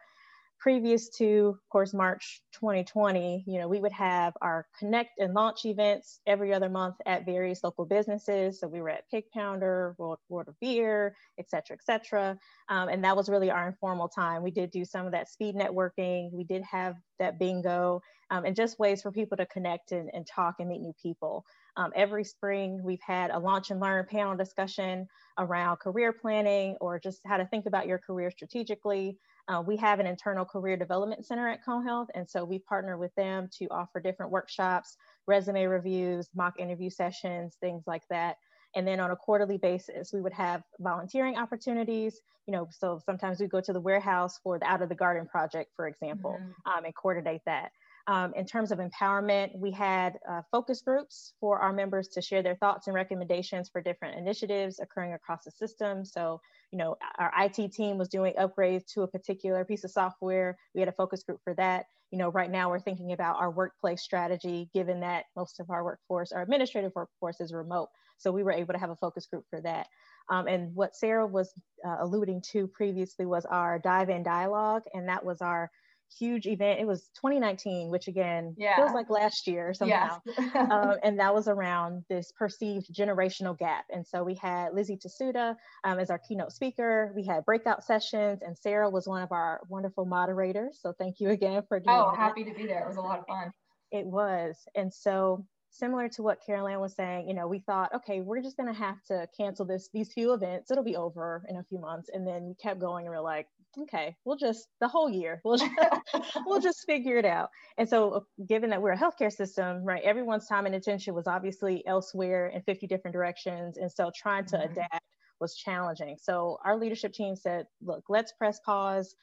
previous 0.61 1.09
to, 1.09 1.49
of 1.49 1.69
course, 1.71 1.95
March 1.95 2.43
2020, 2.53 3.45
you 3.47 3.59
know, 3.59 3.67
we 3.67 3.81
would 3.81 3.93
have 3.93 4.35
our 4.43 4.67
connect 4.79 5.19
and 5.19 5.33
launch 5.33 5.65
events 5.65 6.21
every 6.27 6.53
other 6.53 6.69
month 6.69 6.97
at 7.07 7.25
various 7.25 7.65
local 7.65 7.87
businesses. 7.87 8.61
So 8.61 8.69
we 8.69 8.83
were 8.83 8.91
at 8.91 9.09
Pig 9.11 9.25
Pounder, 9.33 9.95
World, 9.99 10.19
World 10.29 10.49
of 10.49 10.61
Beer, 10.61 11.17
et 11.39 11.49
cetera, 11.49 11.77
et 11.77 11.85
cetera. 11.85 12.39
Um, 12.69 12.91
and 12.91 13.03
that 13.05 13.17
was 13.17 13.31
really 13.31 13.51
our 13.51 13.67
informal 13.67 14.09
time. 14.09 14.43
We 14.43 14.51
did 14.51 14.71
do 14.71 14.85
some 14.85 15.07
of 15.07 15.13
that 15.13 15.31
speed 15.31 15.57
networking. 15.57 16.31
We 16.31 16.45
did 16.45 16.63
have 16.63 16.97
that 17.19 17.39
bingo 17.39 18.03
um, 18.31 18.45
and 18.45 18.55
just 18.55 18.79
ways 18.79 19.03
for 19.03 19.11
people 19.11 19.37
to 19.39 19.47
connect 19.47 19.93
and, 19.93 20.11
and 20.13 20.27
talk 20.27 20.57
and 20.59 20.69
meet 20.69 20.81
new 20.81 20.95
people. 21.03 21.45
Um, 21.77 21.93
every 21.95 22.25
spring, 22.25 22.83
we've 22.83 23.01
had 23.01 23.31
a 23.31 23.39
launch 23.39 23.71
and 23.71 23.81
learn 23.81 24.05
panel 24.07 24.37
discussion 24.37 25.07
around 25.39 25.79
career 25.79 26.13
planning 26.13 26.77
or 26.81 26.99
just 26.99 27.21
how 27.25 27.37
to 27.37 27.47
think 27.47 27.67
about 27.67 27.87
your 27.87 27.99
career 27.99 28.31
strategically. 28.31 29.17
Uh, 29.51 29.61
we 29.61 29.77
have 29.77 29.99
an 29.99 30.07
internal 30.07 30.45
career 30.45 30.77
development 30.77 31.27
center 31.27 31.49
at 31.49 31.65
Cone 31.65 31.85
Health, 31.85 32.09
and 32.15 32.29
so 32.29 32.45
we 32.45 32.61
partner 32.61 32.97
with 32.97 33.13
them 33.17 33.49
to 33.59 33.67
offer 33.71 33.99
different 33.99 34.31
workshops, 34.31 34.97
resume 35.27 35.65
reviews, 35.65 36.29
mock 36.37 36.61
interview 36.61 36.89
sessions, 36.89 37.57
things 37.61 37.83
like 37.87 38.07
that. 38.11 38.37
And 38.77 38.87
then 38.87 39.01
on 39.01 39.11
a 39.11 39.17
quarterly 39.17 39.59
basis, 39.59 40.13
we 40.13 40.21
would 40.21 40.33
have 40.35 40.63
volunteering 40.79 41.37
opportunities. 41.37 42.21
You 42.47 42.53
know, 42.53 42.69
so 42.71 43.01
sometimes 43.05 43.41
we 43.41 43.49
go 43.49 43.61
to 43.61 43.73
the 43.73 43.81
warehouse 43.81 44.39
for 44.45 44.61
the 44.61 44.67
Out 44.67 44.83
of 44.83 44.89
the 44.89 44.95
Garden 44.95 45.27
project, 45.27 45.73
for 45.75 45.89
example, 45.89 46.37
mm-hmm. 46.41 46.71
um, 46.71 46.85
and 46.85 46.95
coordinate 46.95 47.43
that. 47.47 47.73
Um, 48.11 48.35
in 48.35 48.45
terms 48.45 48.73
of 48.73 48.81
empowerment, 48.81 49.57
we 49.57 49.71
had 49.71 50.19
uh, 50.29 50.43
focus 50.51 50.83
groups 50.83 51.35
for 51.39 51.61
our 51.61 51.73
members 51.73 52.09
to 52.09 52.21
share 52.21 52.43
their 52.43 52.57
thoughts 52.57 52.89
and 52.89 52.95
recommendations 52.95 53.69
for 53.69 53.81
different 53.81 54.19
initiatives 54.19 54.81
occurring 54.81 55.13
across 55.13 55.45
the 55.45 55.53
system. 55.53 56.05
So, 56.05 56.41
you 56.73 56.79
know, 56.79 56.97
our 57.21 57.33
IT 57.39 57.73
team 57.73 57.99
was 57.99 58.09
doing 58.09 58.35
upgrades 58.35 58.85
to 58.95 59.03
a 59.03 59.07
particular 59.07 59.65
piece 59.65 59.85
of 59.85 59.93
software. 59.93 60.59
We 60.75 60.81
had 60.81 60.89
a 60.89 60.93
focus 60.93 61.23
group 61.23 61.39
for 61.45 61.55
that. 61.55 61.87
You 62.11 62.19
know, 62.19 62.31
right 62.31 62.51
now 62.51 62.69
we're 62.69 62.81
thinking 62.81 63.13
about 63.13 63.37
our 63.37 63.53
workplace 63.53 64.03
strategy, 64.03 64.69
given 64.75 64.99
that 65.01 65.27
most 65.37 65.61
of 65.61 65.71
our 65.71 65.85
workforce, 65.85 66.33
our 66.33 66.43
administrative 66.43 66.91
workforce 66.97 67.41
is 67.41 67.53
remote. 67.53 67.91
So 68.19 68.33
we 68.33 68.43
were 68.43 68.51
able 68.51 68.73
to 68.75 68.81
have 68.81 68.91
a 68.91 68.97
focus 68.97 69.27
group 69.27 69.45
for 69.49 69.61
that. 69.61 69.87
Um, 70.29 70.49
and 70.49 70.75
what 70.75 70.97
Sarah 70.97 71.29
was 71.29 71.53
uh, 71.87 71.99
alluding 72.01 72.43
to 72.51 72.67
previously 72.67 73.25
was 73.25 73.45
our 73.45 73.79
dive 73.79 74.11
in 74.11 74.25
dialogue, 74.25 74.83
and 74.95 75.09
that 75.09 75.25
was 75.25 75.41
our 75.41 75.71
huge 76.19 76.47
event. 76.47 76.81
It 76.81 76.87
was 76.87 77.11
2019, 77.17 77.91
which 77.91 78.09
again 78.09 78.55
yeah. 78.59 78.77
feels 78.77 78.93
like 78.93 79.11
last 79.11 79.47
year 79.47 79.73
somehow. 79.75 80.21
Yes. 80.25 80.55
um, 80.55 80.95
and 81.03 81.19
that 81.19 81.35
was 81.35 81.49
around 81.49 82.05
this 82.09 82.33
perceived 82.33 82.93
generational 82.95 83.59
gap. 83.59 83.85
And 83.91 84.07
so 84.07 84.23
we 84.23 84.35
had 84.35 84.75
Lizzie 84.75 84.97
Tasuda 84.97 85.57
um, 85.85 85.99
as 85.99 86.11
our 86.11 86.19
keynote 86.19 86.53
speaker. 86.53 87.13
We 87.15 87.25
had 87.25 87.45
breakout 87.45 87.85
sessions, 87.85 88.43
and 88.43 88.57
Sarah 88.57 88.91
was 88.91 89.07
one 89.07 89.23
of 89.23 89.33
our 89.33 89.61
wonderful 89.69 90.05
moderators. 90.05 90.79
So 90.81 90.93
thank 90.93 91.21
you 91.21 91.31
again 91.31 91.63
for 91.69 91.81
doing 91.81 91.97
Oh, 91.97 92.11
that. 92.11 92.19
happy 92.19 92.45
to 92.45 92.55
be 92.55 92.67
there. 92.67 92.85
It 92.85 92.89
was 92.89 92.97
a 92.97 93.03
lot 93.03 93.21
of 93.21 93.27
fun. 93.27 93.53
It 93.93 94.07
was. 94.07 94.57
And 94.75 94.93
so 94.93 95.45
similar 95.71 96.09
to 96.09 96.23
what 96.23 96.45
Carol 96.45 96.69
Ann 96.69 96.81
was 96.81 96.95
saying, 96.95 97.29
you 97.29 97.35
know, 97.35 97.47
we 97.47 97.61
thought, 97.61 97.95
okay, 97.95 98.21
we're 98.21 98.43
just 98.43 98.57
going 98.57 98.73
to 98.73 98.79
have 98.79 99.03
to 99.05 99.29
cancel 99.37 99.65
this, 99.65 99.89
these 99.93 100.13
few 100.13 100.33
events. 100.33 100.71
It'll 100.71 100.85
be 100.85 100.97
over 100.97 101.43
in 101.49 101.57
a 101.57 101.65
few 101.65 101.79
months. 101.79 102.11
And 102.13 102.27
then 102.27 102.45
we 102.45 102.55
kept 102.55 102.81
going 102.81 103.07
and 103.07 103.15
we're 103.15 103.23
like, 103.23 103.47
okay, 103.79 104.17
we'll 104.25 104.37
just, 104.37 104.69
the 104.81 104.89
whole 104.89 105.09
year, 105.09 105.41
we'll 105.45 105.57
just, 105.57 105.71
we'll 106.47 106.61
just 106.71 106.85
figure 106.87 107.17
it 107.17 107.25
out. 107.25 107.51
And 107.79 107.89
so 107.89 108.11
uh, 108.11 108.21
given 108.47 108.71
that 108.71 108.81
we're 108.81 108.93
a 108.93 108.99
healthcare 108.99 109.33
system, 109.33 109.85
right, 109.85 110.03
everyone's 110.03 110.47
time 110.47 110.67
and 110.67 110.75
attention 110.75 111.15
was 111.15 111.27
obviously 111.27 111.87
elsewhere 111.87 112.49
in 112.49 112.63
50 112.63 112.87
different 112.87 113.13
directions. 113.13 113.77
And 113.77 113.91
so 113.91 114.11
trying 114.15 114.47
to 114.47 114.57
mm-hmm. 114.57 114.73
adapt 114.73 115.05
was 115.41 115.57
challenging. 115.57 116.17
So 116.21 116.59
our 116.65 116.77
leadership 116.77 117.13
team 117.13 117.37
said, 117.37 117.67
look, 117.83 118.05
let's 118.09 118.33
press 118.33 118.61
pause 118.61 119.15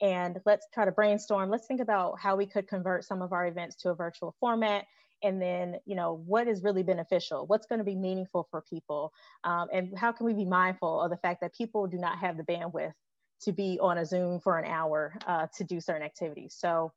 and 0.00 0.40
let's 0.46 0.66
try 0.72 0.84
to 0.84 0.92
brainstorm. 0.92 1.50
Let's 1.50 1.66
think 1.66 1.80
about 1.80 2.18
how 2.20 2.36
we 2.36 2.46
could 2.46 2.68
convert 2.68 3.04
some 3.04 3.22
of 3.22 3.32
our 3.32 3.46
events 3.46 3.76
to 3.76 3.90
a 3.90 3.94
virtual 3.94 4.34
format 4.40 4.84
and 5.22 5.40
then 5.40 5.76
you 5.86 5.96
know 5.96 6.22
what 6.26 6.46
is 6.46 6.62
really 6.62 6.82
beneficial 6.82 7.46
what's 7.46 7.66
going 7.66 7.78
to 7.78 7.84
be 7.84 7.94
meaningful 7.94 8.46
for 8.50 8.62
people 8.62 9.12
um, 9.44 9.66
and 9.72 9.96
how 9.96 10.12
can 10.12 10.26
we 10.26 10.34
be 10.34 10.44
mindful 10.44 11.00
of 11.00 11.10
the 11.10 11.16
fact 11.16 11.40
that 11.40 11.54
people 11.54 11.86
do 11.86 11.96
not 11.96 12.18
have 12.18 12.36
the 12.36 12.42
bandwidth 12.42 12.92
to 13.40 13.52
be 13.52 13.78
on 13.80 13.98
a 13.98 14.04
zoom 14.04 14.40
for 14.40 14.58
an 14.58 14.64
hour 14.64 15.14
uh, 15.26 15.46
to 15.56 15.64
do 15.64 15.80
certain 15.80 16.02
activities 16.02 16.56
so 16.58 16.92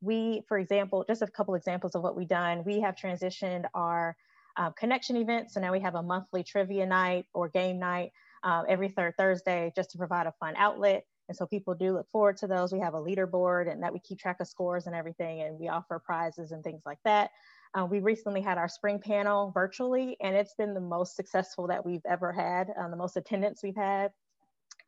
we 0.00 0.42
for 0.46 0.58
example 0.58 1.04
just 1.06 1.22
a 1.22 1.26
couple 1.26 1.54
examples 1.54 1.94
of 1.94 2.02
what 2.02 2.16
we've 2.16 2.28
done 2.28 2.62
we 2.64 2.80
have 2.80 2.94
transitioned 2.94 3.64
our 3.74 4.16
uh, 4.56 4.70
connection 4.70 5.16
events 5.16 5.54
so 5.54 5.60
now 5.60 5.72
we 5.72 5.80
have 5.80 5.94
a 5.94 6.02
monthly 6.02 6.42
trivia 6.42 6.86
night 6.86 7.26
or 7.34 7.48
game 7.48 7.78
night 7.78 8.12
uh, 8.42 8.62
every 8.68 8.88
third 8.88 9.14
thursday 9.16 9.72
just 9.74 9.90
to 9.90 9.98
provide 9.98 10.26
a 10.26 10.32
fun 10.40 10.54
outlet 10.56 11.04
and 11.28 11.36
so 11.36 11.46
people 11.46 11.74
do 11.74 11.92
look 11.92 12.10
forward 12.10 12.38
to 12.38 12.46
those. 12.46 12.72
We 12.72 12.80
have 12.80 12.94
a 12.94 13.00
leaderboard 13.00 13.70
and 13.70 13.82
that 13.82 13.92
we 13.92 14.00
keep 14.00 14.18
track 14.18 14.38
of 14.40 14.48
scores 14.48 14.86
and 14.86 14.94
everything, 14.94 15.42
and 15.42 15.58
we 15.58 15.68
offer 15.68 15.98
prizes 15.98 16.52
and 16.52 16.64
things 16.64 16.82
like 16.86 16.98
that. 17.04 17.30
Uh, 17.78 17.84
we 17.84 18.00
recently 18.00 18.40
had 18.40 18.56
our 18.56 18.68
spring 18.68 18.98
panel 18.98 19.50
virtually, 19.50 20.16
and 20.22 20.34
it's 20.34 20.54
been 20.54 20.72
the 20.72 20.80
most 20.80 21.16
successful 21.16 21.66
that 21.66 21.84
we've 21.84 22.04
ever 22.08 22.32
had, 22.32 22.72
um, 22.78 22.90
the 22.90 22.96
most 22.96 23.16
attendance 23.16 23.62
we've 23.62 23.76
had. 23.76 24.10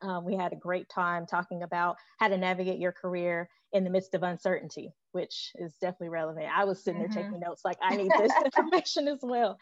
Um, 0.01 0.25
we 0.25 0.35
had 0.35 0.53
a 0.53 0.55
great 0.55 0.89
time 0.89 1.25
talking 1.25 1.63
about 1.63 1.97
how 2.19 2.27
to 2.27 2.37
navigate 2.37 2.79
your 2.79 2.91
career 2.91 3.49
in 3.73 3.83
the 3.83 3.89
midst 3.89 4.13
of 4.15 4.23
uncertainty, 4.23 4.93
which 5.11 5.51
is 5.55 5.73
definitely 5.79 6.09
relevant. 6.09 6.47
I 6.53 6.65
was 6.65 6.83
sitting 6.83 7.01
mm-hmm. 7.01 7.13
there 7.13 7.23
taking 7.23 7.39
notes 7.39 7.61
like, 7.63 7.77
I 7.81 7.95
need 7.95 8.11
this 8.17 8.31
information 8.45 9.07
as 9.07 9.19
well. 9.21 9.57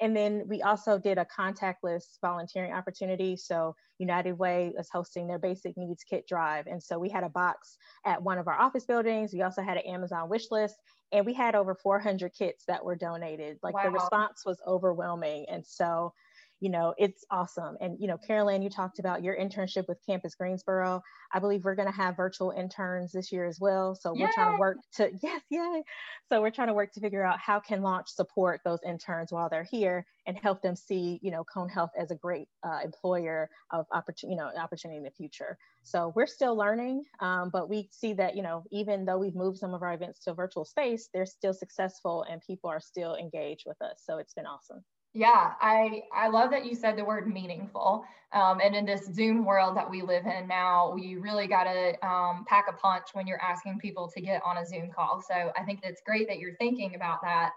And 0.00 0.16
then 0.16 0.44
we 0.48 0.62
also 0.62 0.98
did 0.98 1.18
a 1.18 1.26
contactless 1.26 2.04
volunteering 2.22 2.72
opportunity. 2.72 3.36
So 3.36 3.76
United 3.98 4.32
Way 4.32 4.72
is 4.78 4.88
hosting 4.90 5.26
their 5.26 5.38
basic 5.38 5.76
needs 5.76 6.02
kit 6.04 6.26
drive. 6.26 6.66
And 6.66 6.82
so 6.82 6.98
we 6.98 7.10
had 7.10 7.22
a 7.22 7.28
box 7.28 7.76
at 8.06 8.22
one 8.22 8.38
of 8.38 8.48
our 8.48 8.58
office 8.58 8.86
buildings. 8.86 9.34
We 9.34 9.42
also 9.42 9.60
had 9.60 9.76
an 9.76 9.86
Amazon 9.86 10.30
wish 10.30 10.50
list 10.50 10.76
and 11.12 11.26
we 11.26 11.34
had 11.34 11.54
over 11.54 11.74
400 11.74 12.32
kits 12.32 12.64
that 12.66 12.84
were 12.84 12.96
donated. 12.96 13.58
Like 13.62 13.74
wow. 13.74 13.84
the 13.84 13.90
response 13.90 14.44
was 14.46 14.58
overwhelming. 14.66 15.46
And 15.50 15.66
so 15.66 16.14
you 16.60 16.68
know, 16.68 16.94
it's 16.98 17.24
awesome. 17.30 17.76
And, 17.80 17.96
you 17.98 18.06
know, 18.06 18.18
CarolAnn, 18.28 18.62
you 18.62 18.68
talked 18.68 18.98
about 18.98 19.24
your 19.24 19.34
internship 19.34 19.88
with 19.88 19.98
Campus 20.06 20.34
Greensboro. 20.34 21.02
I 21.32 21.38
believe 21.38 21.64
we're 21.64 21.74
going 21.74 21.88
to 21.88 21.94
have 21.94 22.16
virtual 22.16 22.50
interns 22.50 23.12
this 23.12 23.32
year 23.32 23.46
as 23.46 23.58
well. 23.58 23.94
So 23.94 24.14
yay! 24.14 24.24
we're 24.24 24.32
trying 24.32 24.52
to 24.52 24.60
work 24.60 24.76
to, 24.96 25.10
yes, 25.22 25.42
yay. 25.48 25.82
So 26.28 26.42
we're 26.42 26.50
trying 26.50 26.68
to 26.68 26.74
work 26.74 26.92
to 26.92 27.00
figure 27.00 27.24
out 27.24 27.38
how 27.38 27.60
can 27.60 27.80
launch 27.80 28.08
support 28.08 28.60
those 28.64 28.80
interns 28.86 29.32
while 29.32 29.48
they're 29.48 29.64
here 29.64 30.04
and 30.26 30.36
help 30.36 30.60
them 30.60 30.76
see, 30.76 31.18
you 31.22 31.30
know, 31.30 31.44
Cone 31.44 31.70
Health 31.70 31.90
as 31.98 32.10
a 32.10 32.14
great 32.14 32.46
uh, 32.62 32.80
employer 32.84 33.48
of 33.70 33.86
opportunity, 33.92 34.34
you 34.34 34.40
know, 34.40 34.50
opportunity 34.60 34.98
in 34.98 35.04
the 35.04 35.10
future. 35.10 35.56
So 35.82 36.12
we're 36.14 36.26
still 36.26 36.54
learning, 36.54 37.04
um, 37.20 37.48
but 37.50 37.70
we 37.70 37.88
see 37.90 38.12
that, 38.14 38.36
you 38.36 38.42
know, 38.42 38.64
even 38.70 39.06
though 39.06 39.18
we've 39.18 39.34
moved 39.34 39.58
some 39.58 39.72
of 39.72 39.82
our 39.82 39.94
events 39.94 40.20
to 40.24 40.32
a 40.32 40.34
virtual 40.34 40.66
space, 40.66 41.08
they're 41.14 41.24
still 41.24 41.54
successful 41.54 42.26
and 42.30 42.42
people 42.42 42.68
are 42.68 42.80
still 42.80 43.16
engaged 43.16 43.64
with 43.66 43.80
us. 43.80 44.02
So 44.04 44.18
it's 44.18 44.34
been 44.34 44.46
awesome. 44.46 44.84
Yeah, 45.12 45.54
I 45.60 46.02
I 46.14 46.28
love 46.28 46.50
that 46.52 46.64
you 46.66 46.74
said 46.76 46.96
the 46.96 47.04
word 47.04 47.26
meaningful. 47.26 48.04
Um, 48.32 48.60
and 48.60 48.76
in 48.76 48.86
this 48.86 49.06
Zoom 49.12 49.44
world 49.44 49.76
that 49.76 49.90
we 49.90 50.02
live 50.02 50.24
in 50.26 50.46
now, 50.46 50.92
we 50.94 51.16
really 51.16 51.48
got 51.48 51.64
to 51.64 52.06
um, 52.06 52.44
pack 52.46 52.66
a 52.68 52.72
punch 52.74 53.08
when 53.12 53.26
you're 53.26 53.42
asking 53.42 53.80
people 53.80 54.08
to 54.14 54.20
get 54.20 54.40
on 54.44 54.58
a 54.58 54.66
Zoom 54.66 54.90
call. 54.94 55.20
So 55.20 55.50
I 55.56 55.64
think 55.64 55.80
it's 55.82 56.00
great 56.06 56.28
that 56.28 56.38
you're 56.38 56.54
thinking 56.58 56.94
about 56.94 57.22
that. 57.22 57.50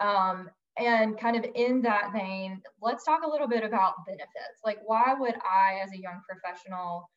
Um, 0.00 0.50
and 0.76 1.18
kind 1.18 1.34
of 1.36 1.46
in 1.54 1.80
that 1.82 2.12
vein, 2.12 2.60
let's 2.82 3.04
talk 3.04 3.22
a 3.24 3.30
little 3.30 3.48
bit 3.48 3.64
about 3.64 4.04
benefits. 4.06 4.60
Like, 4.62 4.78
why 4.84 5.14
would 5.18 5.34
I, 5.36 5.80
as 5.82 5.90
a 5.92 5.98
young 5.98 6.20
professional, 6.28 7.08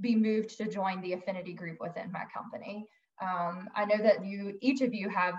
be 0.00 0.16
moved 0.16 0.56
to 0.58 0.68
join 0.68 1.02
the 1.02 1.12
affinity 1.12 1.52
group 1.52 1.78
within 1.78 2.10
my 2.10 2.24
company? 2.34 2.86
Um, 3.20 3.68
I 3.76 3.84
know 3.84 3.98
that 4.02 4.24
you, 4.24 4.56
each 4.62 4.80
of 4.80 4.94
you, 4.94 5.10
have 5.10 5.34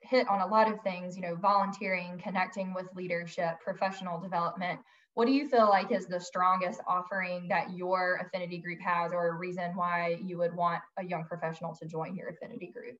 hit 0.00 0.28
on 0.28 0.40
a 0.40 0.46
lot 0.46 0.70
of 0.70 0.80
things, 0.82 1.16
you 1.16 1.22
know, 1.22 1.34
volunteering, 1.36 2.18
connecting 2.18 2.72
with 2.74 2.86
leadership, 2.94 3.60
professional 3.60 4.20
development. 4.20 4.80
What 5.14 5.26
do 5.26 5.32
you 5.32 5.48
feel 5.48 5.68
like 5.68 5.90
is 5.90 6.06
the 6.06 6.20
strongest 6.20 6.80
offering 6.86 7.48
that 7.48 7.72
your 7.74 8.20
affinity 8.24 8.58
group 8.58 8.80
has, 8.80 9.12
or 9.12 9.28
a 9.28 9.34
reason 9.34 9.74
why 9.74 10.18
you 10.22 10.38
would 10.38 10.54
want 10.54 10.80
a 10.98 11.04
young 11.04 11.24
professional 11.24 11.74
to 11.76 11.86
join 11.86 12.14
your 12.14 12.28
affinity 12.28 12.68
group? 12.68 12.96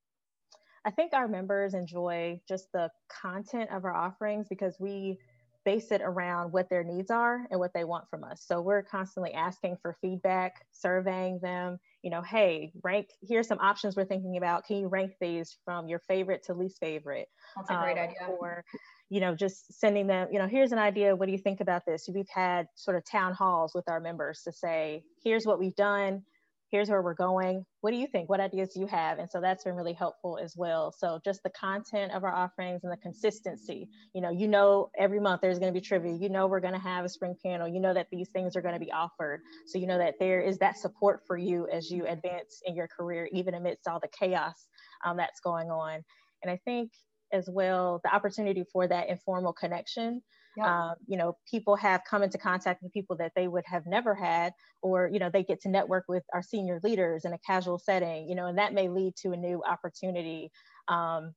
I 0.84 0.90
think 0.90 1.12
our 1.12 1.28
members 1.28 1.74
enjoy 1.74 2.40
just 2.48 2.72
the 2.72 2.90
content 3.08 3.70
of 3.72 3.84
our 3.84 3.94
offerings 3.94 4.48
because 4.48 4.76
we 4.80 5.18
base 5.64 5.92
it 5.92 6.00
around 6.00 6.50
what 6.50 6.70
their 6.70 6.82
needs 6.82 7.10
are 7.10 7.46
and 7.50 7.60
what 7.60 7.74
they 7.74 7.84
want 7.84 8.08
from 8.08 8.24
us. 8.24 8.42
So 8.46 8.60
we're 8.60 8.82
constantly 8.82 9.34
asking 9.34 9.76
for 9.82 9.96
feedback, 10.00 10.64
surveying 10.72 11.40
them, 11.40 11.78
you 12.02 12.10
know, 12.10 12.22
hey, 12.22 12.72
rank, 12.82 13.08
here's 13.26 13.48
some 13.48 13.58
options 13.60 13.96
we're 13.96 14.04
thinking 14.04 14.36
about. 14.36 14.64
Can 14.64 14.76
you 14.78 14.88
rank 14.88 15.12
these 15.20 15.56
from 15.64 15.88
your 15.88 15.98
favorite 15.98 16.44
to 16.44 16.54
least 16.54 16.78
favorite? 16.78 17.28
That's 17.56 17.70
a 17.70 17.74
great 17.74 17.98
um, 17.98 18.04
idea. 18.04 18.36
Or, 18.38 18.64
you 19.10 19.20
know, 19.20 19.34
just 19.34 19.72
sending 19.80 20.06
them, 20.06 20.28
you 20.30 20.38
know, 20.38 20.46
here's 20.46 20.72
an 20.72 20.78
idea. 20.78 21.16
What 21.16 21.26
do 21.26 21.32
you 21.32 21.38
think 21.38 21.60
about 21.60 21.84
this? 21.86 22.08
We've 22.12 22.28
had 22.32 22.68
sort 22.76 22.96
of 22.96 23.04
town 23.04 23.34
halls 23.34 23.72
with 23.74 23.88
our 23.88 24.00
members 24.00 24.42
to 24.42 24.52
say, 24.52 25.02
here's 25.24 25.44
what 25.44 25.58
we've 25.58 25.76
done 25.76 26.22
here's 26.70 26.90
where 26.90 27.02
we're 27.02 27.14
going. 27.14 27.64
What 27.80 27.92
do 27.92 27.96
you 27.96 28.06
think? 28.06 28.28
What 28.28 28.40
ideas 28.40 28.70
do 28.74 28.80
you 28.80 28.86
have? 28.86 29.18
And 29.18 29.30
so 29.30 29.40
that's 29.40 29.64
been 29.64 29.74
really 29.74 29.94
helpful 29.94 30.38
as 30.42 30.54
well. 30.56 30.92
So 30.96 31.18
just 31.24 31.42
the 31.42 31.50
content 31.50 32.12
of 32.12 32.24
our 32.24 32.34
offerings 32.34 32.84
and 32.84 32.92
the 32.92 32.96
consistency. 32.96 33.88
You 34.14 34.20
know, 34.20 34.30
you 34.30 34.48
know 34.48 34.90
every 34.98 35.20
month 35.20 35.40
there's 35.40 35.58
going 35.58 35.72
to 35.72 35.80
be 35.80 35.84
trivia. 35.84 36.14
You 36.14 36.28
know 36.28 36.46
we're 36.46 36.60
going 36.60 36.74
to 36.74 36.80
have 36.80 37.04
a 37.04 37.08
spring 37.08 37.34
panel. 37.44 37.68
You 37.68 37.80
know 37.80 37.94
that 37.94 38.08
these 38.10 38.28
things 38.28 38.56
are 38.56 38.62
going 38.62 38.74
to 38.74 38.80
be 38.80 38.92
offered. 38.92 39.40
So 39.66 39.78
you 39.78 39.86
know 39.86 39.98
that 39.98 40.14
there 40.20 40.40
is 40.40 40.58
that 40.58 40.76
support 40.76 41.22
for 41.26 41.36
you 41.36 41.66
as 41.72 41.90
you 41.90 42.06
advance 42.06 42.60
in 42.64 42.76
your 42.76 42.88
career, 42.88 43.28
even 43.32 43.54
amidst 43.54 43.88
all 43.88 44.00
the 44.00 44.08
chaos 44.08 44.66
um, 45.04 45.16
that's 45.16 45.40
going 45.40 45.70
on. 45.70 46.04
And 46.42 46.50
I 46.50 46.58
think 46.64 46.90
as 47.32 47.48
well 47.50 48.00
the 48.04 48.14
opportunity 48.14 48.64
for 48.72 48.86
that 48.88 49.08
informal 49.08 49.52
connection 49.52 50.22
um, 50.62 50.94
you 51.06 51.16
know 51.16 51.36
people 51.50 51.76
have 51.76 52.02
come 52.08 52.22
into 52.22 52.38
contact 52.38 52.82
with 52.82 52.92
people 52.92 53.16
that 53.16 53.32
they 53.36 53.48
would 53.48 53.64
have 53.66 53.86
never 53.86 54.14
had 54.14 54.52
or 54.82 55.08
you 55.12 55.18
know 55.18 55.30
they 55.30 55.42
get 55.42 55.60
to 55.60 55.68
network 55.68 56.04
with 56.08 56.24
our 56.32 56.42
senior 56.42 56.80
leaders 56.82 57.24
in 57.24 57.32
a 57.32 57.38
casual 57.38 57.78
setting 57.78 58.28
you 58.28 58.34
know 58.34 58.46
and 58.46 58.58
that 58.58 58.74
may 58.74 58.88
lead 58.88 59.14
to 59.16 59.32
a 59.32 59.36
new 59.36 59.62
opportunity 59.64 60.50
um, 60.88 61.34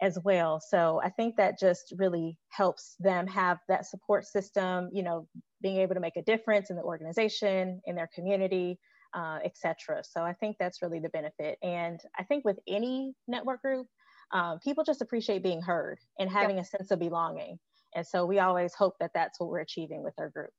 as 0.00 0.18
well. 0.24 0.60
So 0.60 1.00
i 1.02 1.08
think 1.10 1.36
that 1.36 1.58
just 1.58 1.92
really 1.96 2.36
helps 2.48 2.96
them 2.98 3.26
have 3.26 3.58
that 3.68 3.86
support 3.86 4.26
system 4.26 4.90
you 4.92 5.02
know 5.02 5.28
being 5.62 5.76
able 5.76 5.94
to 5.94 6.00
make 6.00 6.16
a 6.16 6.22
difference 6.22 6.70
in 6.70 6.76
the 6.76 6.82
organization 6.82 7.80
in 7.86 7.94
their 7.94 8.10
community 8.14 8.78
uh, 9.14 9.38
etc 9.44 10.02
so 10.02 10.22
i 10.22 10.32
think 10.32 10.56
that's 10.58 10.82
really 10.82 10.98
the 10.98 11.10
benefit. 11.10 11.58
And 11.62 12.00
i 12.18 12.24
think 12.24 12.44
with 12.44 12.58
any 12.66 13.14
network 13.28 13.62
group 13.62 13.86
um, 14.32 14.58
people 14.60 14.82
just 14.82 15.02
appreciate 15.02 15.42
being 15.42 15.60
heard 15.60 15.98
and 16.18 16.30
having 16.30 16.56
yep. 16.56 16.64
a 16.64 16.68
sense 16.68 16.90
of 16.90 16.98
belonging 16.98 17.58
and 17.94 18.06
so 18.06 18.24
we 18.24 18.38
always 18.38 18.74
hope 18.74 18.94
that 19.00 19.12
that's 19.14 19.38
what 19.40 19.48
we're 19.48 19.60
achieving 19.60 20.02
with 20.02 20.14
our 20.18 20.30
group. 20.30 20.50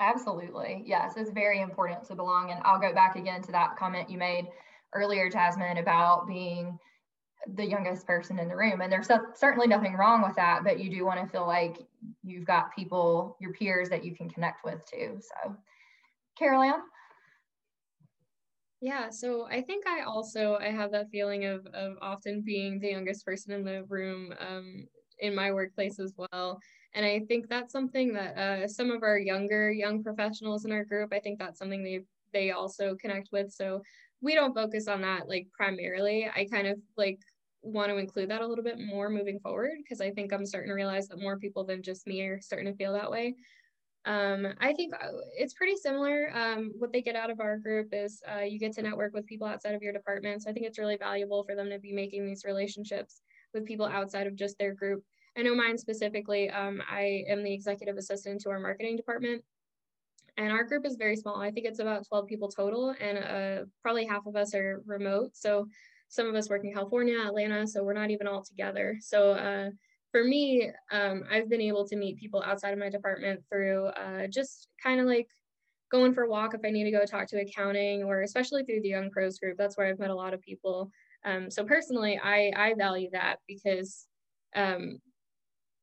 Absolutely. 0.00 0.82
Yes, 0.84 1.14
it's 1.16 1.30
very 1.30 1.60
important 1.60 2.04
to 2.04 2.14
belong. 2.14 2.50
And 2.50 2.60
I'll 2.64 2.80
go 2.80 2.92
back 2.92 3.16
again 3.16 3.40
to 3.42 3.52
that 3.52 3.76
comment 3.76 4.10
you 4.10 4.18
made 4.18 4.48
earlier, 4.94 5.30
Jasmin, 5.30 5.78
about 5.78 6.26
being 6.26 6.78
the 7.54 7.64
youngest 7.64 8.06
person 8.06 8.38
in 8.38 8.48
the 8.48 8.56
room. 8.56 8.80
And 8.80 8.92
there's 8.92 9.08
certainly 9.34 9.66
nothing 9.66 9.94
wrong 9.94 10.22
with 10.22 10.36
that, 10.36 10.64
but 10.64 10.80
you 10.80 10.90
do 10.90 11.04
want 11.04 11.20
to 11.20 11.26
feel 11.26 11.46
like 11.46 11.86
you've 12.22 12.44
got 12.44 12.74
people, 12.74 13.36
your 13.40 13.52
peers 13.52 13.88
that 13.90 14.04
you 14.04 14.14
can 14.14 14.28
connect 14.28 14.64
with 14.64 14.84
too. 14.86 15.20
So, 15.20 15.56
Carol 16.36 16.62
Ann? 16.62 16.80
Yeah, 18.80 19.10
so 19.10 19.46
I 19.48 19.62
think 19.62 19.86
I 19.86 20.02
also 20.02 20.56
I 20.60 20.70
have 20.70 20.90
that 20.90 21.10
feeling 21.10 21.44
of 21.44 21.64
of 21.66 21.96
often 22.02 22.42
being 22.42 22.80
the 22.80 22.90
youngest 22.90 23.24
person 23.24 23.52
in 23.52 23.64
the 23.64 23.84
room 23.84 24.34
um, 24.40 24.88
in 25.20 25.36
my 25.36 25.52
workplace 25.52 26.00
as 26.00 26.12
well. 26.16 26.58
And 26.94 27.06
I 27.06 27.20
think 27.20 27.48
that's 27.48 27.72
something 27.72 28.12
that 28.14 28.36
uh, 28.36 28.68
some 28.68 28.90
of 28.90 29.02
our 29.02 29.18
younger 29.18 29.70
young 29.72 30.02
professionals 30.02 30.64
in 30.64 30.72
our 30.72 30.84
group, 30.84 31.12
I 31.12 31.20
think 31.20 31.38
that's 31.38 31.58
something 31.58 31.82
they 31.82 32.00
they 32.32 32.50
also 32.50 32.96
connect 32.96 33.28
with. 33.32 33.52
So 33.52 33.82
we 34.20 34.34
don't 34.34 34.54
focus 34.54 34.88
on 34.88 35.02
that 35.02 35.28
like 35.28 35.48
primarily. 35.52 36.28
I 36.34 36.46
kind 36.50 36.66
of 36.66 36.78
like 36.96 37.18
want 37.62 37.90
to 37.90 37.96
include 37.96 38.30
that 38.30 38.42
a 38.42 38.46
little 38.46 38.64
bit 38.64 38.78
more 38.78 39.08
moving 39.08 39.38
forward 39.40 39.72
because 39.82 40.00
I 40.00 40.10
think 40.10 40.32
I'm 40.32 40.46
starting 40.46 40.70
to 40.70 40.74
realize 40.74 41.08
that 41.08 41.20
more 41.20 41.38
people 41.38 41.64
than 41.64 41.82
just 41.82 42.06
me 42.06 42.22
are 42.22 42.40
starting 42.40 42.70
to 42.70 42.76
feel 42.76 42.92
that 42.92 43.10
way. 43.10 43.34
Um, 44.04 44.48
I 44.60 44.72
think 44.72 44.94
uh, 44.94 45.12
it's 45.38 45.54
pretty 45.54 45.76
similar. 45.76 46.32
Um, 46.34 46.72
what 46.78 46.92
they 46.92 47.02
get 47.02 47.14
out 47.14 47.30
of 47.30 47.38
our 47.40 47.56
group 47.58 47.88
is 47.92 48.20
uh, 48.28 48.40
you 48.40 48.58
get 48.58 48.72
to 48.74 48.82
network 48.82 49.14
with 49.14 49.26
people 49.26 49.46
outside 49.46 49.74
of 49.74 49.82
your 49.82 49.92
department. 49.92 50.42
So 50.42 50.50
I 50.50 50.52
think 50.52 50.66
it's 50.66 50.78
really 50.78 50.96
valuable 50.96 51.44
for 51.44 51.54
them 51.54 51.70
to 51.70 51.78
be 51.78 51.92
making 51.92 52.26
these 52.26 52.44
relationships 52.44 53.22
with 53.54 53.64
people 53.64 53.86
outside 53.86 54.26
of 54.26 54.34
just 54.34 54.58
their 54.58 54.74
group. 54.74 55.04
I 55.36 55.42
know 55.42 55.54
mine 55.54 55.78
specifically, 55.78 56.50
um, 56.50 56.82
I 56.88 57.24
am 57.28 57.42
the 57.42 57.52
executive 57.52 57.96
assistant 57.96 58.40
to 58.42 58.50
our 58.50 58.60
marketing 58.60 58.96
department. 58.96 59.42
And 60.36 60.50
our 60.50 60.64
group 60.64 60.86
is 60.86 60.96
very 60.96 61.16
small. 61.16 61.40
I 61.40 61.50
think 61.50 61.66
it's 61.66 61.78
about 61.78 62.06
12 62.08 62.26
people 62.26 62.48
total, 62.48 62.94
and 63.00 63.18
uh, 63.18 63.64
probably 63.82 64.06
half 64.06 64.26
of 64.26 64.34
us 64.34 64.54
are 64.54 64.82
remote. 64.86 65.30
So 65.34 65.66
some 66.08 66.26
of 66.26 66.34
us 66.34 66.48
work 66.48 66.64
in 66.64 66.72
California, 66.72 67.18
Atlanta, 67.18 67.66
so 67.66 67.82
we're 67.82 67.92
not 67.92 68.10
even 68.10 68.26
all 68.26 68.42
together. 68.42 68.96
So 69.00 69.32
uh, 69.32 69.70
for 70.10 70.24
me, 70.24 70.70
um, 70.90 71.24
I've 71.30 71.50
been 71.50 71.60
able 71.60 71.86
to 71.88 71.96
meet 71.96 72.18
people 72.18 72.42
outside 72.42 72.72
of 72.72 72.78
my 72.78 72.88
department 72.88 73.40
through 73.50 73.86
uh, 73.86 74.26
just 74.26 74.68
kind 74.82 75.00
of 75.00 75.06
like 75.06 75.28
going 75.90 76.14
for 76.14 76.24
a 76.24 76.28
walk 76.28 76.54
if 76.54 76.60
I 76.64 76.70
need 76.70 76.84
to 76.84 76.90
go 76.90 77.04
talk 77.04 77.28
to 77.28 77.40
accounting, 77.40 78.02
or 78.02 78.22
especially 78.22 78.64
through 78.64 78.80
the 78.82 78.88
Young 78.88 79.10
Pros 79.10 79.38
group. 79.38 79.56
That's 79.58 79.76
where 79.76 79.86
I've 79.86 79.98
met 79.98 80.10
a 80.10 80.14
lot 80.14 80.34
of 80.34 80.40
people. 80.40 80.90
Um, 81.24 81.50
so 81.50 81.64
personally, 81.64 82.18
I 82.22 82.52
I 82.56 82.74
value 82.74 83.10
that 83.12 83.36
because 83.46 84.06
um, 84.54 84.98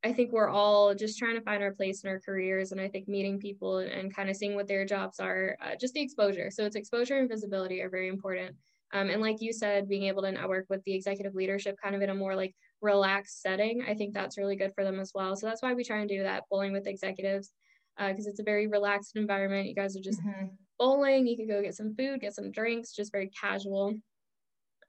I 0.03 0.13
think 0.13 0.31
we're 0.31 0.49
all 0.49 0.95
just 0.95 1.19
trying 1.19 1.35
to 1.35 1.41
find 1.41 1.62
our 1.62 1.73
place 1.73 2.03
in 2.03 2.09
our 2.09 2.19
careers, 2.19 2.71
and 2.71 2.79
I 2.79 2.88
think 2.88 3.07
meeting 3.07 3.38
people 3.38 3.79
and, 3.79 3.91
and 3.91 4.15
kind 4.15 4.29
of 4.29 4.35
seeing 4.35 4.55
what 4.55 4.67
their 4.67 4.85
jobs 4.85 5.19
are, 5.19 5.57
uh, 5.62 5.75
just 5.79 5.93
the 5.93 6.01
exposure. 6.01 6.49
So 6.51 6.65
it's 6.65 6.77
exposure 6.77 7.17
and 7.17 7.27
visibility 7.27 7.81
are 7.81 7.89
very 7.89 8.07
important. 8.07 8.55
Um, 8.93 9.09
and 9.09 9.21
like 9.21 9.41
you 9.41 9.53
said, 9.53 9.89
being 9.89 10.03
able 10.03 10.23
to 10.23 10.31
network 10.31 10.65
with 10.69 10.83
the 10.83 10.95
executive 10.95 11.35
leadership 11.35 11.75
kind 11.81 11.95
of 11.95 12.01
in 12.01 12.09
a 12.09 12.15
more 12.15 12.35
like 12.35 12.55
relaxed 12.81 13.41
setting, 13.41 13.83
I 13.88 13.93
think 13.93 14.13
that's 14.13 14.38
really 14.38 14.55
good 14.55 14.73
for 14.73 14.83
them 14.83 14.99
as 14.99 15.12
well. 15.13 15.35
So 15.35 15.47
that's 15.47 15.62
why 15.62 15.73
we 15.73 15.83
try 15.83 15.99
and 15.99 16.09
do 16.09 16.23
that 16.23 16.43
bowling 16.49 16.71
with 16.71 16.88
executives 16.88 17.51
because 17.97 18.25
uh, 18.25 18.29
it's 18.29 18.39
a 18.39 18.43
very 18.43 18.67
relaxed 18.67 19.15
environment. 19.15 19.67
You 19.67 19.75
guys 19.75 19.95
are 19.97 20.01
just 20.01 20.21
mm-hmm. 20.21 20.47
bowling. 20.79 21.27
You 21.27 21.35
could 21.35 21.49
go 21.49 21.62
get 21.62 21.75
some 21.75 21.93
food, 21.93 22.21
get 22.21 22.33
some 22.33 22.51
drinks, 22.51 22.93
just 22.93 23.12
very 23.12 23.29
casual. 23.29 23.95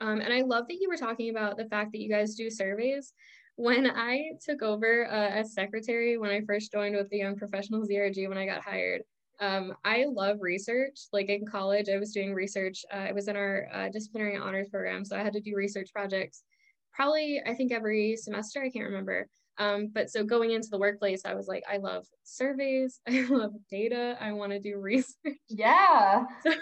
Um, 0.00 0.20
and 0.20 0.32
I 0.32 0.42
love 0.42 0.68
that 0.68 0.78
you 0.80 0.88
were 0.88 0.96
talking 0.96 1.30
about 1.30 1.56
the 1.56 1.66
fact 1.66 1.92
that 1.92 2.00
you 2.00 2.08
guys 2.08 2.36
do 2.36 2.48
surveys. 2.48 3.12
When 3.60 3.90
I 3.90 4.30
took 4.42 4.62
over 4.62 5.06
uh, 5.06 5.28
as 5.28 5.52
secretary, 5.52 6.16
when 6.16 6.30
I 6.30 6.40
first 6.46 6.72
joined 6.72 6.96
with 6.96 7.10
the 7.10 7.18
Young 7.18 7.36
Professionals 7.36 7.90
ERG, 7.90 8.26
when 8.26 8.38
I 8.38 8.46
got 8.46 8.64
hired, 8.64 9.02
um, 9.38 9.74
I 9.84 10.06
love 10.08 10.38
research. 10.40 10.98
Like 11.12 11.28
in 11.28 11.44
college, 11.44 11.90
I 11.90 11.98
was 11.98 12.14
doing 12.14 12.32
research. 12.32 12.86
Uh, 12.90 12.96
I 12.96 13.12
was 13.12 13.28
in 13.28 13.36
our 13.36 13.68
uh, 13.70 13.90
disciplinary 13.90 14.38
honors 14.38 14.70
program, 14.70 15.04
so 15.04 15.14
I 15.14 15.22
had 15.22 15.34
to 15.34 15.42
do 15.42 15.54
research 15.54 15.90
projects. 15.92 16.42
Probably, 16.94 17.42
I 17.44 17.52
think 17.52 17.70
every 17.70 18.16
semester. 18.16 18.62
I 18.62 18.70
can't 18.70 18.86
remember. 18.86 19.28
Um, 19.58 19.90
but 19.92 20.08
so 20.08 20.24
going 20.24 20.52
into 20.52 20.68
the 20.70 20.78
workplace, 20.78 21.26
I 21.26 21.34
was 21.34 21.46
like, 21.46 21.62
I 21.70 21.76
love 21.76 22.06
surveys. 22.22 23.02
I 23.06 23.26
love 23.28 23.52
data. 23.70 24.16
I 24.18 24.32
want 24.32 24.52
to 24.52 24.58
do 24.58 24.78
research. 24.78 25.16
Yeah. 25.50 26.24
So 26.44 26.52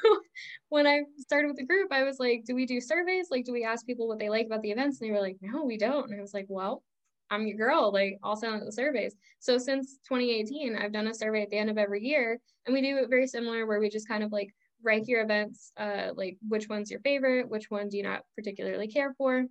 when 0.70 0.86
I 0.86 1.02
started 1.18 1.46
with 1.46 1.58
the 1.58 1.66
group, 1.66 1.92
I 1.92 2.02
was 2.02 2.18
like, 2.18 2.42
do 2.44 2.56
we 2.56 2.66
do 2.66 2.80
surveys? 2.80 3.28
Like, 3.30 3.44
do 3.44 3.52
we 3.52 3.62
ask 3.62 3.86
people 3.86 4.08
what 4.08 4.18
they 4.18 4.30
like 4.30 4.46
about 4.46 4.62
the 4.62 4.72
events? 4.72 5.00
And 5.00 5.08
they 5.08 5.12
were 5.12 5.20
like, 5.20 5.36
no, 5.40 5.64
we 5.64 5.76
don't. 5.78 6.10
And 6.10 6.18
I 6.18 6.22
was 6.22 6.34
like, 6.34 6.46
well, 6.48 6.82
I'm 7.30 7.46
your 7.46 7.56
girl, 7.56 7.92
like 7.92 8.18
I'll 8.22 8.36
send 8.36 8.54
out 8.54 8.64
the 8.64 8.72
surveys. 8.72 9.14
So 9.38 9.58
since 9.58 9.98
2018, 10.08 10.76
I've 10.76 10.92
done 10.92 11.08
a 11.08 11.14
survey 11.14 11.42
at 11.42 11.50
the 11.50 11.58
end 11.58 11.70
of 11.70 11.78
every 11.78 12.04
year, 12.04 12.40
and 12.66 12.74
we 12.74 12.80
do 12.80 12.98
it 12.98 13.10
very 13.10 13.26
similar 13.26 13.66
where 13.66 13.80
we 13.80 13.88
just 13.88 14.08
kind 14.08 14.22
of 14.22 14.32
like 14.32 14.54
rank 14.82 15.08
your 15.08 15.22
events, 15.22 15.72
uh, 15.76 16.10
like 16.14 16.38
which 16.48 16.68
one's 16.68 16.90
your 16.90 17.00
favorite, 17.00 17.48
which 17.48 17.70
one 17.70 17.88
do 17.88 17.96
you 17.96 18.02
not 18.02 18.22
particularly 18.36 18.88
care 18.88 19.14
for. 19.18 19.46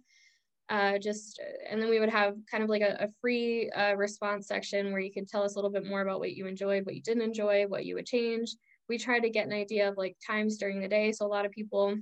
Uh, 0.70 0.98
just 0.98 1.42
and 1.70 1.82
then 1.82 1.90
we 1.90 2.00
would 2.00 2.10
have 2.10 2.36
kind 2.52 2.62
of 2.62 2.70
like 2.70 2.82
a, 2.82 3.06
a 3.06 3.08
free 3.22 3.70
uh, 3.70 3.96
response 3.96 4.48
section 4.48 4.92
where 4.92 5.00
you 5.00 5.12
could 5.14 5.28
tell 5.28 5.44
us 5.44 5.56
a 5.56 5.58
little 5.58 5.72
bit 5.72 5.86
more 5.86 6.02
about 6.02 6.20
what 6.20 6.34
you 6.34 6.46
enjoyed, 6.46 6.86
what 6.86 6.96
you 6.96 7.02
didn't 7.02 7.22
enjoy, 7.24 7.66
what 7.68 7.86
you 7.86 7.96
would 7.96 8.06
change. 8.06 8.56
We 8.90 8.98
try 8.98 9.20
to 9.20 9.30
get 9.30 9.48
an 9.48 9.54
idea 9.54 9.88
of 9.88 9.98
like 9.98 10.18
times 10.26 10.58
during 10.58 10.82
the 10.82 10.88
day. 10.88 11.12
So 11.12 11.26
a 11.26 11.28
lot 11.28 11.46
of 11.46 11.52
people 11.52 11.96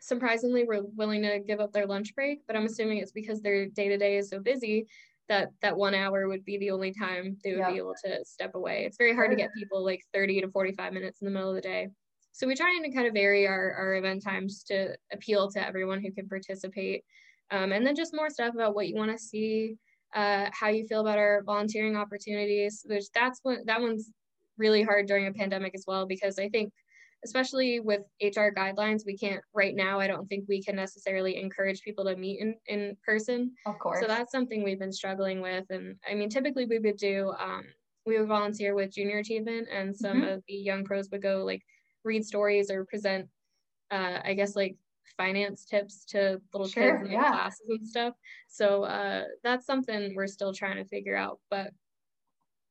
surprisingly 0.00 0.62
we 0.62 0.78
were 0.78 0.86
willing 0.96 1.22
to 1.22 1.40
give 1.40 1.60
up 1.60 1.72
their 1.72 1.86
lunch 1.86 2.14
break, 2.14 2.40
but 2.46 2.56
I'm 2.56 2.66
assuming 2.66 2.98
it's 2.98 3.12
because 3.12 3.40
their 3.40 3.66
day 3.66 3.88
to 3.88 3.98
day 3.98 4.16
is 4.16 4.30
so 4.30 4.40
busy 4.40 4.86
that 5.28 5.50
that 5.60 5.76
one 5.76 5.94
hour 5.94 6.28
would 6.28 6.44
be 6.44 6.58
the 6.58 6.70
only 6.70 6.92
time 6.92 7.36
they 7.44 7.50
would 7.50 7.58
yep. 7.58 7.72
be 7.72 7.78
able 7.78 7.94
to 8.04 8.24
step 8.24 8.54
away. 8.54 8.84
It's 8.84 8.96
very 8.96 9.14
hard 9.14 9.30
to 9.30 9.36
get 9.36 9.52
people 9.54 9.84
like 9.84 10.02
30 10.14 10.40
to 10.42 10.50
45 10.50 10.92
minutes 10.92 11.20
in 11.20 11.26
the 11.26 11.30
middle 11.30 11.50
of 11.50 11.56
the 11.56 11.60
day. 11.60 11.88
So 12.32 12.46
we 12.46 12.54
try 12.54 12.78
to 12.82 12.92
kind 12.92 13.06
of 13.06 13.14
vary 13.14 13.46
our, 13.46 13.72
our 13.72 13.94
event 13.96 14.22
times 14.22 14.62
to 14.64 14.96
appeal 15.12 15.50
to 15.50 15.66
everyone 15.66 16.00
who 16.00 16.12
can 16.12 16.28
participate. 16.28 17.04
Um, 17.50 17.72
and 17.72 17.86
then 17.86 17.96
just 17.96 18.14
more 18.14 18.30
stuff 18.30 18.54
about 18.54 18.74
what 18.74 18.88
you 18.88 18.94
want 18.94 19.10
to 19.10 19.18
see, 19.18 19.76
uh, 20.14 20.46
how 20.52 20.68
you 20.68 20.86
feel 20.86 21.00
about 21.00 21.18
our 21.18 21.42
volunteering 21.44 21.96
opportunities, 21.96 22.84
which 22.86 23.04
that's 23.14 23.40
what 23.42 23.66
that 23.66 23.80
one's 23.80 24.10
really 24.56 24.82
hard 24.82 25.06
during 25.06 25.26
a 25.26 25.32
pandemic 25.32 25.74
as 25.74 25.84
well, 25.86 26.06
because 26.06 26.38
I 26.38 26.48
think 26.48 26.72
especially 27.24 27.80
with 27.80 28.02
HR 28.22 28.50
guidelines, 28.56 29.04
we 29.04 29.16
can't 29.16 29.42
right 29.52 29.74
now, 29.74 29.98
I 29.98 30.06
don't 30.06 30.28
think 30.28 30.44
we 30.48 30.62
can 30.62 30.76
necessarily 30.76 31.36
encourage 31.36 31.82
people 31.82 32.04
to 32.04 32.16
meet 32.16 32.40
in, 32.40 32.54
in 32.66 32.96
person. 33.04 33.52
Of 33.66 33.78
course. 33.78 34.00
So 34.00 34.06
that's 34.06 34.30
something 34.30 34.62
we've 34.62 34.78
been 34.78 34.92
struggling 34.92 35.40
with. 35.40 35.64
And 35.70 35.96
I 36.08 36.14
mean, 36.14 36.28
typically 36.28 36.66
we 36.66 36.78
would 36.78 36.96
do, 36.96 37.32
um, 37.38 37.64
we 38.06 38.18
would 38.18 38.28
volunteer 38.28 38.74
with 38.74 38.94
junior 38.94 39.18
achievement 39.18 39.68
and 39.72 39.94
some 39.94 40.22
mm-hmm. 40.22 40.28
of 40.28 40.42
the 40.48 40.54
young 40.54 40.84
pros 40.84 41.10
would 41.10 41.22
go 41.22 41.44
like 41.44 41.62
read 42.04 42.24
stories 42.24 42.70
or 42.70 42.84
present, 42.84 43.28
uh, 43.90 44.20
I 44.24 44.34
guess 44.34 44.54
like 44.54 44.76
finance 45.16 45.64
tips 45.64 46.04
to 46.06 46.40
little 46.54 46.68
sure, 46.68 46.98
kids 46.98 47.08
in 47.08 47.12
yeah. 47.12 47.30
classes 47.30 47.66
and 47.68 47.86
stuff. 47.86 48.14
So 48.46 48.84
uh, 48.84 49.24
that's 49.42 49.66
something 49.66 50.14
we're 50.14 50.28
still 50.28 50.54
trying 50.54 50.76
to 50.76 50.84
figure 50.84 51.16
out. 51.16 51.40
But 51.50 51.72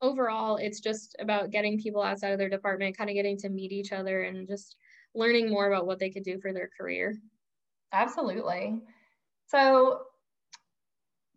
overall, 0.01 0.57
it's 0.57 0.79
just 0.79 1.15
about 1.19 1.51
getting 1.51 1.79
people 1.79 2.01
outside 2.01 2.31
of 2.31 2.39
their 2.39 2.49
department, 2.49 2.97
kind 2.97 3.09
of 3.09 3.15
getting 3.15 3.37
to 3.37 3.49
meet 3.49 3.71
each 3.71 3.91
other 3.91 4.23
and 4.23 4.47
just 4.47 4.75
learning 5.15 5.49
more 5.49 5.67
about 5.67 5.87
what 5.87 5.99
they 5.99 6.09
could 6.09 6.23
do 6.23 6.39
for 6.39 6.53
their 6.53 6.69
career. 6.79 7.17
Absolutely. 7.91 8.81
So, 9.47 10.01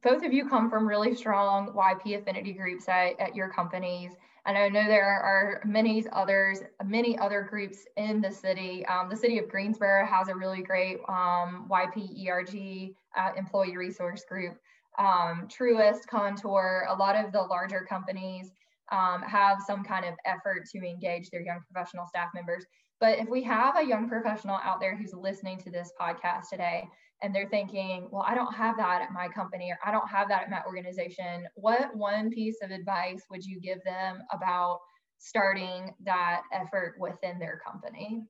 both 0.02 0.24
of 0.24 0.32
you 0.32 0.48
come 0.48 0.70
from 0.70 0.88
really 0.88 1.14
strong 1.14 1.72
YP 1.74 2.18
affinity 2.18 2.52
groups 2.54 2.88
at, 2.88 3.20
at 3.20 3.34
your 3.34 3.50
companies. 3.50 4.12
And 4.46 4.56
I 4.56 4.68
know 4.68 4.84
there 4.84 5.04
are 5.04 5.60
many 5.66 6.04
others, 6.12 6.62
many 6.84 7.18
other 7.18 7.42
groups 7.42 7.86
in 7.98 8.22
the 8.22 8.30
city. 8.30 8.86
Um, 8.86 9.10
the 9.10 9.16
city 9.16 9.38
of 9.38 9.48
Greensboro 9.48 10.06
has 10.06 10.28
a 10.28 10.34
really 10.34 10.62
great 10.62 10.98
um, 11.08 11.68
YP 11.70 12.26
ERG 12.26 12.94
uh, 13.16 13.32
employee 13.36 13.76
resource 13.76 14.24
group 14.26 14.56
um, 15.00 15.48
Truist, 15.48 16.06
Contour, 16.06 16.86
a 16.88 16.94
lot 16.94 17.16
of 17.16 17.32
the 17.32 17.40
larger 17.40 17.86
companies 17.88 18.52
um, 18.92 19.22
have 19.22 19.58
some 19.66 19.82
kind 19.82 20.04
of 20.04 20.14
effort 20.26 20.66
to 20.72 20.78
engage 20.86 21.30
their 21.30 21.40
young 21.40 21.60
professional 21.70 22.06
staff 22.06 22.28
members. 22.34 22.64
But 23.00 23.18
if 23.18 23.28
we 23.28 23.42
have 23.44 23.78
a 23.78 23.82
young 23.82 24.08
professional 24.08 24.58
out 24.62 24.78
there 24.78 24.94
who's 24.94 25.14
listening 25.14 25.58
to 25.60 25.70
this 25.70 25.90
podcast 25.98 26.50
today 26.50 26.86
and 27.22 27.34
they're 27.34 27.48
thinking, 27.48 28.08
well, 28.10 28.24
I 28.28 28.34
don't 28.34 28.54
have 28.54 28.76
that 28.76 29.00
at 29.00 29.12
my 29.12 29.28
company 29.28 29.70
or 29.70 29.78
I 29.82 29.90
don't 29.90 30.08
have 30.08 30.28
that 30.28 30.42
at 30.42 30.50
my 30.50 30.62
organization, 30.66 31.46
what 31.54 31.96
one 31.96 32.30
piece 32.30 32.56
of 32.62 32.70
advice 32.70 33.22
would 33.30 33.44
you 33.44 33.58
give 33.58 33.82
them 33.84 34.18
about 34.32 34.80
starting 35.16 35.94
that 36.04 36.42
effort 36.52 36.96
within 36.98 37.38
their 37.38 37.58
company? 37.64 38.22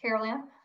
Carol 0.00 0.26
Ann? 0.26 0.34
I'm 0.34 0.61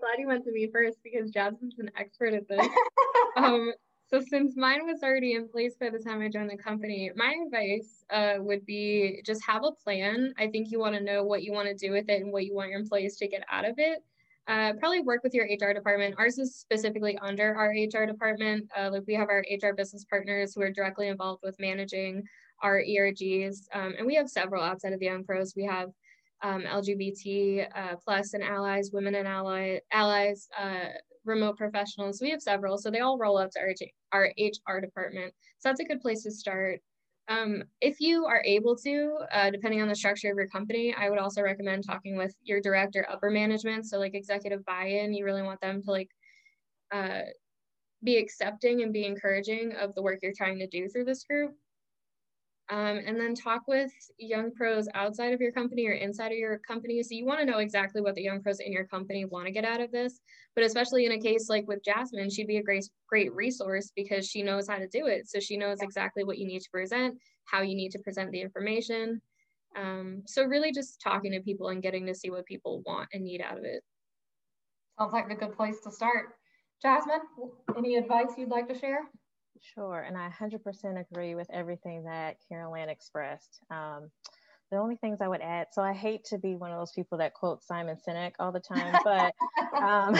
glad 0.00 0.18
you 0.18 0.26
went 0.26 0.44
to 0.44 0.52
me 0.52 0.68
first 0.72 0.98
because 1.04 1.30
Jasmin's 1.30 1.78
an 1.78 1.90
expert 1.96 2.34
at 2.34 2.48
this. 2.48 2.66
um, 3.36 3.72
so 4.10 4.20
since 4.20 4.56
mine 4.56 4.84
was 4.84 5.04
already 5.04 5.34
in 5.34 5.48
place 5.48 5.76
by 5.78 5.88
the 5.88 6.00
time 6.00 6.20
I 6.20 6.28
joined 6.28 6.50
the 6.50 6.56
company, 6.56 7.12
my 7.14 7.32
advice 7.46 8.04
uh, 8.10 8.34
would 8.38 8.66
be 8.66 9.22
just 9.24 9.44
have 9.46 9.62
a 9.64 9.70
plan. 9.70 10.34
I 10.36 10.48
think 10.48 10.72
you 10.72 10.80
want 10.80 10.96
to 10.96 11.02
know 11.02 11.22
what 11.22 11.44
you 11.44 11.52
want 11.52 11.68
to 11.68 11.74
do 11.74 11.92
with 11.92 12.08
it 12.08 12.20
and 12.20 12.32
what 12.32 12.44
you 12.44 12.54
want 12.54 12.70
your 12.70 12.80
employees 12.80 13.16
to 13.18 13.28
get 13.28 13.44
out 13.48 13.64
of 13.64 13.74
it. 13.78 14.02
Uh, 14.48 14.72
probably 14.80 15.00
work 15.00 15.22
with 15.22 15.32
your 15.32 15.44
HR 15.46 15.72
department. 15.72 16.16
Ours 16.18 16.38
is 16.38 16.56
specifically 16.56 17.16
under 17.18 17.54
our 17.54 17.68
HR 17.70 18.04
department. 18.04 18.68
Uh, 18.76 18.90
like 18.90 19.04
we 19.06 19.14
have 19.14 19.28
our 19.28 19.44
HR 19.48 19.74
business 19.74 20.04
partners 20.10 20.54
who 20.54 20.62
are 20.62 20.72
directly 20.72 21.06
involved 21.06 21.42
with 21.44 21.54
managing 21.60 22.24
our 22.62 22.82
ERGs, 22.82 23.68
um, 23.72 23.94
and 23.96 24.04
we 24.04 24.16
have 24.16 24.28
several 24.28 24.62
outside 24.62 24.92
of 24.92 24.98
the 24.98 25.06
Young 25.06 25.22
Pros. 25.22 25.54
We 25.54 25.64
have 25.64 25.90
um, 26.42 26.62
LGBT 26.62 27.66
uh, 27.74 27.96
plus 28.04 28.34
and 28.34 28.42
allies, 28.42 28.90
women 28.92 29.14
and 29.14 29.28
ally, 29.28 29.78
allies, 29.92 30.48
uh, 30.58 30.88
remote 31.24 31.56
professionals. 31.56 32.20
We 32.20 32.30
have 32.30 32.40
several, 32.40 32.78
so 32.78 32.90
they 32.90 33.00
all 33.00 33.18
roll 33.18 33.38
up 33.38 33.50
to 33.52 33.60
our, 33.60 33.74
our 34.12 34.32
HR 34.38 34.80
department. 34.80 35.32
So 35.58 35.68
that's 35.68 35.80
a 35.80 35.84
good 35.84 36.00
place 36.00 36.22
to 36.22 36.30
start. 36.30 36.80
Um, 37.28 37.62
if 37.80 38.00
you 38.00 38.24
are 38.24 38.42
able 38.44 38.74
to, 38.76 39.18
uh, 39.32 39.50
depending 39.50 39.80
on 39.82 39.88
the 39.88 39.94
structure 39.94 40.30
of 40.30 40.36
your 40.36 40.48
company, 40.48 40.94
I 40.98 41.10
would 41.10 41.18
also 41.18 41.42
recommend 41.42 41.84
talking 41.86 42.16
with 42.16 42.34
your 42.42 42.60
director, 42.60 43.06
upper 43.08 43.30
management. 43.30 43.86
So 43.86 43.98
like 43.98 44.14
executive 44.14 44.64
buy-in, 44.64 45.14
you 45.14 45.24
really 45.24 45.42
want 45.42 45.60
them 45.60 45.80
to 45.82 45.90
like 45.90 46.08
uh, 46.90 47.20
be 48.02 48.16
accepting 48.16 48.82
and 48.82 48.92
be 48.92 49.04
encouraging 49.04 49.74
of 49.74 49.94
the 49.94 50.02
work 50.02 50.18
you're 50.22 50.32
trying 50.36 50.58
to 50.58 50.66
do 50.66 50.88
through 50.88 51.04
this 51.04 51.22
group. 51.24 51.52
Um, 52.70 53.00
and 53.04 53.18
then 53.18 53.34
talk 53.34 53.62
with 53.66 53.90
young 54.16 54.52
pros 54.52 54.86
outside 54.94 55.32
of 55.32 55.40
your 55.40 55.50
company 55.50 55.88
or 55.88 55.92
inside 55.92 56.30
of 56.30 56.38
your 56.38 56.58
company. 56.58 57.02
So 57.02 57.16
you 57.16 57.26
want 57.26 57.40
to 57.40 57.44
know 57.44 57.58
exactly 57.58 58.00
what 58.00 58.14
the 58.14 58.22
young 58.22 58.40
pros 58.40 58.60
in 58.60 58.72
your 58.72 58.86
company 58.86 59.24
want 59.24 59.46
to 59.46 59.52
get 59.52 59.64
out 59.64 59.80
of 59.80 59.90
this. 59.90 60.20
But 60.54 60.62
especially 60.62 61.04
in 61.04 61.12
a 61.12 61.18
case 61.18 61.48
like 61.48 61.66
with 61.66 61.84
Jasmin, 61.84 62.30
she'd 62.30 62.46
be 62.46 62.58
a 62.58 62.62
great 62.62 62.88
great 63.08 63.34
resource 63.34 63.90
because 63.96 64.28
she 64.28 64.44
knows 64.44 64.68
how 64.68 64.76
to 64.76 64.86
do 64.86 65.06
it. 65.06 65.28
So 65.28 65.40
she 65.40 65.56
knows 65.56 65.78
exactly 65.82 66.22
what 66.22 66.38
you 66.38 66.46
need 66.46 66.60
to 66.60 66.70
present, 66.70 67.18
how 67.44 67.62
you 67.62 67.74
need 67.74 67.90
to 67.90 67.98
present 67.98 68.30
the 68.30 68.40
information. 68.40 69.20
Um, 69.76 70.22
so 70.26 70.44
really 70.44 70.70
just 70.70 71.00
talking 71.00 71.32
to 71.32 71.40
people 71.40 71.68
and 71.68 71.82
getting 71.82 72.06
to 72.06 72.14
see 72.14 72.30
what 72.30 72.46
people 72.46 72.82
want 72.86 73.08
and 73.12 73.24
need 73.24 73.40
out 73.40 73.58
of 73.58 73.64
it. 73.64 73.82
Sounds 74.96 75.12
like 75.12 75.30
a 75.30 75.34
good 75.34 75.56
place 75.56 75.80
to 75.82 75.90
start. 75.90 76.36
Jasmin, 76.82 77.20
any 77.76 77.96
advice 77.96 78.28
you'd 78.38 78.48
like 78.48 78.68
to 78.68 78.78
share? 78.78 79.10
Sure, 79.60 80.00
and 80.00 80.16
I 80.16 80.28
100% 80.28 81.00
agree 81.00 81.34
with 81.34 81.48
everything 81.52 82.04
that 82.04 82.36
CarolAnn 82.50 82.88
expressed. 82.88 83.60
Um, 83.70 84.10
the 84.70 84.78
only 84.78 84.96
things 84.96 85.20
I 85.20 85.28
would 85.28 85.40
add, 85.40 85.68
so 85.72 85.82
I 85.82 85.92
hate 85.92 86.24
to 86.26 86.38
be 86.38 86.54
one 86.54 86.70
of 86.70 86.78
those 86.78 86.92
people 86.92 87.18
that 87.18 87.34
quote 87.34 87.62
Simon 87.62 87.96
Sinek 87.96 88.32
all 88.38 88.52
the 88.52 88.60
time, 88.60 88.96
but 89.04 89.34
um, 89.82 90.16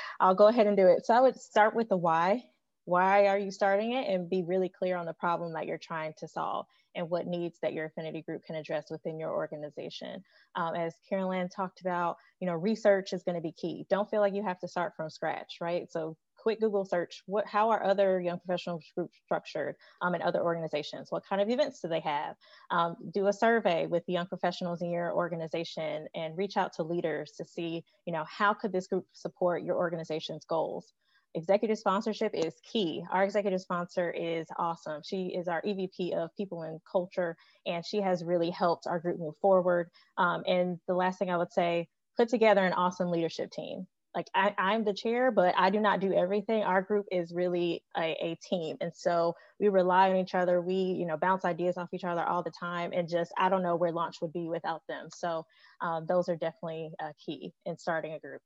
I'll 0.20 0.34
go 0.34 0.48
ahead 0.48 0.66
and 0.66 0.76
do 0.76 0.86
it. 0.86 1.06
So 1.06 1.14
I 1.14 1.20
would 1.20 1.36
start 1.36 1.74
with 1.74 1.88
the 1.88 1.96
why. 1.96 2.44
Why 2.84 3.26
are 3.26 3.38
you 3.38 3.50
starting 3.50 3.92
it? 3.92 4.08
And 4.08 4.28
be 4.28 4.42
really 4.42 4.68
clear 4.68 4.96
on 4.96 5.06
the 5.06 5.12
problem 5.12 5.52
that 5.52 5.66
you're 5.66 5.78
trying 5.78 6.14
to 6.18 6.26
solve 6.28 6.66
and 6.94 7.08
what 7.10 7.26
needs 7.26 7.58
that 7.60 7.74
your 7.74 7.86
affinity 7.86 8.22
group 8.22 8.44
can 8.44 8.56
address 8.56 8.90
within 8.90 9.18
your 9.18 9.30
organization. 9.30 10.24
Um, 10.56 10.74
as 10.74 10.94
CarolAnn 11.10 11.48
talked 11.54 11.80
about, 11.80 12.16
you 12.40 12.46
know, 12.46 12.54
research 12.54 13.12
is 13.12 13.22
going 13.22 13.36
to 13.36 13.42
be 13.42 13.52
key. 13.52 13.86
Don't 13.90 14.10
feel 14.10 14.20
like 14.20 14.34
you 14.34 14.42
have 14.42 14.58
to 14.60 14.68
start 14.68 14.94
from 14.96 15.10
scratch, 15.10 15.58
right? 15.60 15.90
So 15.90 16.16
quick 16.48 16.60
Google 16.60 16.86
search, 16.86 17.22
what, 17.26 17.46
how 17.46 17.68
are 17.68 17.84
other 17.84 18.22
young 18.22 18.38
professional 18.38 18.80
groups 18.96 19.18
structured 19.22 19.76
um, 20.00 20.14
in 20.14 20.22
other 20.22 20.40
organizations? 20.40 21.08
What 21.10 21.26
kind 21.28 21.42
of 21.42 21.50
events 21.50 21.80
do 21.82 21.88
they 21.88 22.00
have? 22.00 22.36
Um, 22.70 22.96
do 23.12 23.26
a 23.26 23.32
survey 23.34 23.86
with 23.86 24.02
the 24.06 24.14
young 24.14 24.24
professionals 24.24 24.80
in 24.80 24.90
your 24.90 25.12
organization 25.12 26.06
and 26.14 26.38
reach 26.38 26.56
out 26.56 26.72
to 26.76 26.82
leaders 26.82 27.32
to 27.32 27.44
see, 27.44 27.84
you 28.06 28.14
know, 28.14 28.24
how 28.26 28.54
could 28.54 28.72
this 28.72 28.86
group 28.86 29.04
support 29.12 29.62
your 29.62 29.76
organization's 29.76 30.46
goals? 30.46 30.94
Executive 31.34 31.76
sponsorship 31.76 32.32
is 32.32 32.54
key. 32.64 33.04
Our 33.12 33.24
executive 33.24 33.60
sponsor 33.60 34.10
is 34.10 34.46
awesome. 34.56 35.02
She 35.04 35.26
is 35.26 35.48
our 35.48 35.60
EVP 35.60 36.14
of 36.14 36.34
People 36.34 36.62
and 36.62 36.80
Culture, 36.90 37.36
and 37.66 37.84
she 37.84 38.00
has 38.00 38.24
really 38.24 38.48
helped 38.48 38.86
our 38.86 38.98
group 38.98 39.18
move 39.18 39.34
forward. 39.42 39.90
Um, 40.16 40.44
and 40.46 40.78
the 40.88 40.94
last 40.94 41.18
thing 41.18 41.28
I 41.28 41.36
would 41.36 41.52
say, 41.52 41.88
put 42.16 42.30
together 42.30 42.64
an 42.64 42.72
awesome 42.72 43.10
leadership 43.10 43.50
team 43.50 43.86
like 44.14 44.26
I, 44.34 44.54
I'm 44.58 44.84
the 44.84 44.94
chair, 44.94 45.30
but 45.30 45.54
I 45.56 45.70
do 45.70 45.80
not 45.80 46.00
do 46.00 46.12
everything. 46.12 46.62
Our 46.62 46.82
group 46.82 47.06
is 47.12 47.32
really 47.32 47.82
a, 47.96 48.16
a, 48.20 48.38
team. 48.42 48.76
And 48.80 48.92
so 48.94 49.34
we 49.60 49.68
rely 49.68 50.10
on 50.10 50.16
each 50.16 50.34
other. 50.34 50.60
We, 50.60 50.74
you 50.74 51.06
know, 51.06 51.16
bounce 51.16 51.44
ideas 51.44 51.76
off 51.76 51.88
each 51.92 52.04
other 52.04 52.22
all 52.22 52.42
the 52.42 52.52
time. 52.58 52.92
And 52.92 53.08
just, 53.08 53.32
I 53.38 53.48
don't 53.48 53.62
know 53.62 53.76
where 53.76 53.92
launch 53.92 54.16
would 54.22 54.32
be 54.32 54.48
without 54.48 54.82
them. 54.88 55.08
So 55.14 55.44
um, 55.80 56.06
those 56.06 56.28
are 56.28 56.36
definitely 56.36 56.90
uh, 57.02 57.12
key 57.24 57.52
in 57.66 57.76
starting 57.76 58.14
a 58.14 58.18
group. 58.18 58.40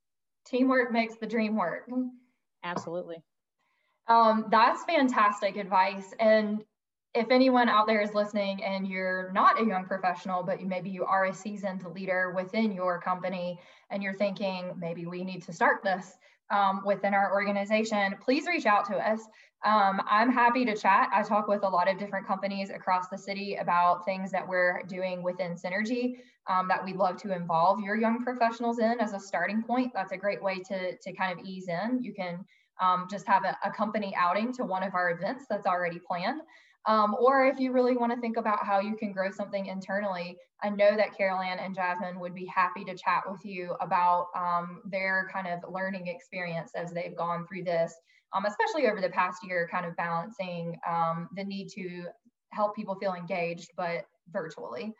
Teamwork 0.47 0.93
makes 0.93 1.17
the 1.17 1.27
dream 1.27 1.57
work. 1.57 1.89
Absolutely. 2.65 3.23
Um, 4.09 4.47
that's 4.51 4.85
fantastic 4.85 5.57
advice. 5.57 6.13
And 6.19 6.65
if 7.15 7.31
anyone 7.31 7.69
out 7.69 7.87
there 7.87 8.01
is 8.01 8.15
listening 8.15 8.63
and 8.65 8.87
you're 8.87 9.31
not 9.33 9.61
a 9.61 9.65
young 9.65 9.85
professional, 9.85 10.43
but 10.43 10.63
maybe 10.63 10.89
you 10.89 11.05
are 11.05 11.27
a 11.27 11.35
seasoned 11.35 11.85
leader 11.95 12.33
within 12.35 12.73
your 12.73 13.01
company 13.01 13.59
and 13.91 14.03
you're 14.03 14.15
thinking 14.15 14.73
maybe 14.79 15.05
we 15.05 15.23
need 15.23 15.43
to 15.43 15.53
start 15.53 15.83
this 15.83 16.17
um, 16.51 16.83
within 16.85 17.15
our 17.15 17.33
organization, 17.33 18.15
please 18.21 18.47
reach 18.47 18.67
out 18.67 18.87
to 18.87 18.97
us. 18.97 19.21
Um, 19.65 20.01
I'm 20.11 20.31
happy 20.31 20.65
to 20.65 20.77
chat. 20.77 21.09
I 21.13 21.23
talk 21.23 21.49
with 21.49 21.63
a 21.63 21.69
lot 21.69 21.89
of 21.89 21.99
different 21.99 22.27
companies 22.27 22.71
across 22.71 23.09
the 23.09 23.19
city 23.19 23.57
about 23.57 24.05
things 24.05 24.31
that 24.33 24.47
we're 24.47 24.83
doing 24.89 25.23
within 25.23 25.55
synerG 25.55 26.17
um, 26.49 26.67
that 26.69 26.85
we'd 26.85 26.97
love 26.97 27.17
to 27.19 27.35
involve 27.35 27.81
your 27.81 27.95
young 27.95 28.25
professionals 28.25 28.79
in 28.81 29.01
as 29.01 29.13
a 29.13 29.21
starting 29.21 29.63
point. 29.63 29.93
That's 29.95 30.13
a 30.13 30.17
great 30.17 30.43
way 30.43 30.61
to, 30.69 30.97
to 30.97 31.13
kind 31.13 31.39
of 31.39 31.45
ease 31.45 31.69
in. 31.69 32.03
You 32.03 32.13
can 32.13 32.45
um, 32.81 33.07
just 33.11 33.27
have 33.29 33.45
a, 33.45 33.57
a 33.65 33.71
company 33.71 34.13
outing 34.17 34.53
to 34.55 34.65
one 34.65 34.83
of 34.83 34.95
our 34.95 35.11
events 35.11 35.45
that's 35.49 35.67
already 35.67 36.01
planned. 36.01 36.41
Um, 36.87 37.15
or 37.21 37.47
if 37.47 37.61
you 37.61 37.71
really 37.73 37.97
want 37.97 38.13
to 38.13 38.21
think 38.21 38.37
about 38.37 38.65
how 38.67 38.81
you 38.81 38.97
can 38.97 39.13
grow 39.13 39.31
something 39.31 39.67
internally, 39.67 40.37
I 40.63 40.69
know 40.69 40.97
that 40.97 41.17
CarolAnn 41.17 41.65
and 41.65 41.75
Jasmin 41.75 42.19
would 42.19 42.35
be 42.35 42.47
happy 42.47 42.85
to 42.85 42.97
chat 42.97 43.23
with 43.31 43.45
you 43.45 43.77
about 43.81 44.29
um, 44.35 44.83
their 44.85 45.29
kind 45.33 45.47
of 45.47 45.61
learning 45.73 46.09
experience 46.09 46.73
as 46.75 46.93
they've 46.93 47.17
gone 47.17 47.47
through 47.47 47.65
this, 47.65 47.95
um, 48.33 48.47
especially 48.47 48.89
over 48.89 49.01
the 49.01 49.11
past 49.11 49.47
year, 49.47 49.69
kind 49.71 49.87
of 49.87 49.97
balancing 49.97 50.77
um, 50.89 51.29
the 51.37 51.45
need 51.45 51.69
to 51.71 52.07
help 52.51 52.75
people 52.75 52.97
feel 52.97 53.15
engaged, 53.15 53.71
but 53.77 54.05
virtually. 54.33 54.93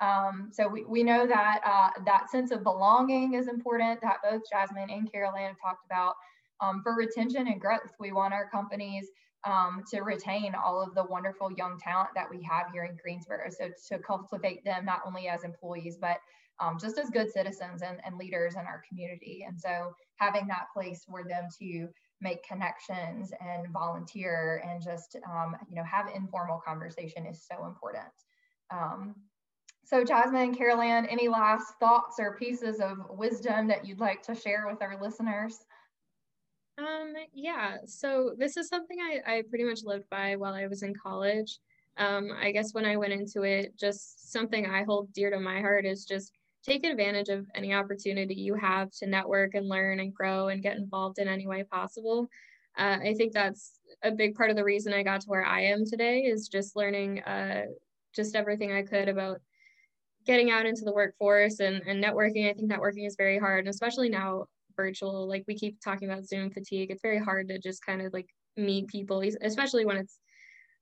Um, 0.00 0.48
so 0.52 0.66
we, 0.66 0.84
we 0.84 1.02
know 1.02 1.26
that 1.26 1.60
uh, 1.64 1.90
that 2.06 2.30
sense 2.30 2.50
of 2.50 2.62
belonging 2.62 3.34
is 3.34 3.48
important 3.48 4.00
that 4.02 4.18
both 4.22 4.42
Jasmin 4.50 4.90
and 4.90 5.10
CarolAnn 5.10 5.48
have 5.48 5.60
talked 5.62 5.84
about. 5.86 6.14
Um, 6.62 6.82
for 6.82 6.94
retention 6.94 7.46
and 7.48 7.60
growth, 7.60 7.92
we 7.98 8.12
want 8.12 8.34
our 8.34 8.48
companies 8.50 9.08
um, 9.44 9.82
to 9.90 10.00
retain 10.00 10.54
all 10.54 10.82
of 10.82 10.94
the 10.94 11.04
wonderful 11.04 11.50
young 11.52 11.78
talent 11.78 12.10
that 12.14 12.28
we 12.28 12.42
have 12.42 12.70
here 12.72 12.84
in 12.84 12.96
Greensboro. 13.02 13.48
So 13.50 13.70
to 13.88 14.02
cultivate 14.02 14.64
them 14.64 14.84
not 14.84 15.00
only 15.06 15.28
as 15.28 15.44
employees, 15.44 15.96
but 16.00 16.18
um, 16.60 16.78
just 16.78 16.98
as 16.98 17.08
good 17.10 17.30
citizens 17.30 17.82
and, 17.82 17.98
and 18.04 18.18
leaders 18.18 18.54
in 18.54 18.60
our 18.60 18.82
community. 18.86 19.44
And 19.48 19.58
so 19.58 19.94
having 20.16 20.46
that 20.48 20.66
place 20.74 21.04
for 21.08 21.24
them 21.24 21.48
to 21.58 21.88
make 22.20 22.46
connections 22.46 23.32
and 23.40 23.72
volunteer 23.72 24.62
and 24.68 24.82
just 24.82 25.16
um, 25.26 25.56
you 25.68 25.74
know 25.74 25.84
have 25.84 26.10
informal 26.14 26.60
conversation 26.64 27.24
is 27.26 27.46
so 27.50 27.64
important. 27.64 28.12
Um, 28.70 29.14
so 29.84 30.04
Jasmin 30.04 30.42
and 30.42 30.58
CarolAnn, 30.58 31.10
any 31.10 31.28
last 31.28 31.74
thoughts 31.80 32.16
or 32.20 32.36
pieces 32.36 32.78
of 32.80 32.98
wisdom 33.08 33.66
that 33.68 33.86
you'd 33.86 33.98
like 33.98 34.22
to 34.24 34.34
share 34.34 34.66
with 34.70 34.82
our 34.82 35.00
listeners? 35.00 35.64
Um, 36.80 37.12
yeah, 37.34 37.76
so 37.84 38.34
this 38.38 38.56
is 38.56 38.68
something 38.68 38.98
I, 39.00 39.20
I 39.26 39.42
pretty 39.48 39.64
much 39.64 39.80
lived 39.84 40.08
by 40.10 40.36
while 40.36 40.54
I 40.54 40.66
was 40.66 40.82
in 40.82 40.94
college. 40.94 41.58
Um, 41.98 42.30
I 42.40 42.52
guess 42.52 42.72
when 42.72 42.86
I 42.86 42.96
went 42.96 43.12
into 43.12 43.42
it, 43.42 43.76
just 43.78 44.32
something 44.32 44.64
I 44.66 44.84
hold 44.84 45.12
dear 45.12 45.30
to 45.30 45.38
my 45.38 45.60
heart 45.60 45.84
is 45.84 46.04
just 46.04 46.32
take 46.64 46.86
advantage 46.86 47.28
of 47.28 47.46
any 47.54 47.74
opportunity 47.74 48.34
you 48.34 48.54
have 48.54 48.90
to 48.92 49.06
network 49.06 49.54
and 49.54 49.68
learn 49.68 50.00
and 50.00 50.14
grow 50.14 50.48
and 50.48 50.62
get 50.62 50.76
involved 50.76 51.18
in 51.18 51.28
any 51.28 51.46
way 51.46 51.64
possible. 51.64 52.28
Uh, 52.78 52.98
I 53.02 53.14
think 53.14 53.32
that's 53.32 53.80
a 54.02 54.10
big 54.10 54.34
part 54.34 54.50
of 54.50 54.56
the 54.56 54.64
reason 54.64 54.94
I 54.94 55.02
got 55.02 55.20
to 55.22 55.26
where 55.28 55.44
I 55.44 55.62
am 55.62 55.84
today 55.84 56.20
is 56.20 56.48
just 56.48 56.76
learning 56.76 57.20
uh, 57.24 57.64
just 58.14 58.36
everything 58.36 58.72
I 58.72 58.82
could 58.82 59.08
about 59.08 59.40
getting 60.24 60.50
out 60.50 60.66
into 60.66 60.84
the 60.84 60.94
workforce 60.94 61.60
and, 61.60 61.82
and 61.86 62.02
networking. 62.02 62.48
I 62.48 62.54
think 62.54 62.70
networking 62.70 63.06
is 63.06 63.16
very 63.16 63.38
hard, 63.38 63.60
and 63.60 63.68
especially 63.68 64.08
now 64.08 64.46
virtual 64.80 65.28
like 65.28 65.44
we 65.46 65.54
keep 65.54 65.76
talking 65.82 66.10
about 66.10 66.24
zoom 66.24 66.50
fatigue 66.50 66.90
it's 66.90 67.02
very 67.02 67.18
hard 67.18 67.48
to 67.48 67.58
just 67.58 67.84
kind 67.84 68.00
of 68.00 68.12
like 68.12 68.28
meet 68.56 68.86
people 68.88 69.22
especially 69.42 69.84
when 69.84 69.96
it's 69.96 70.18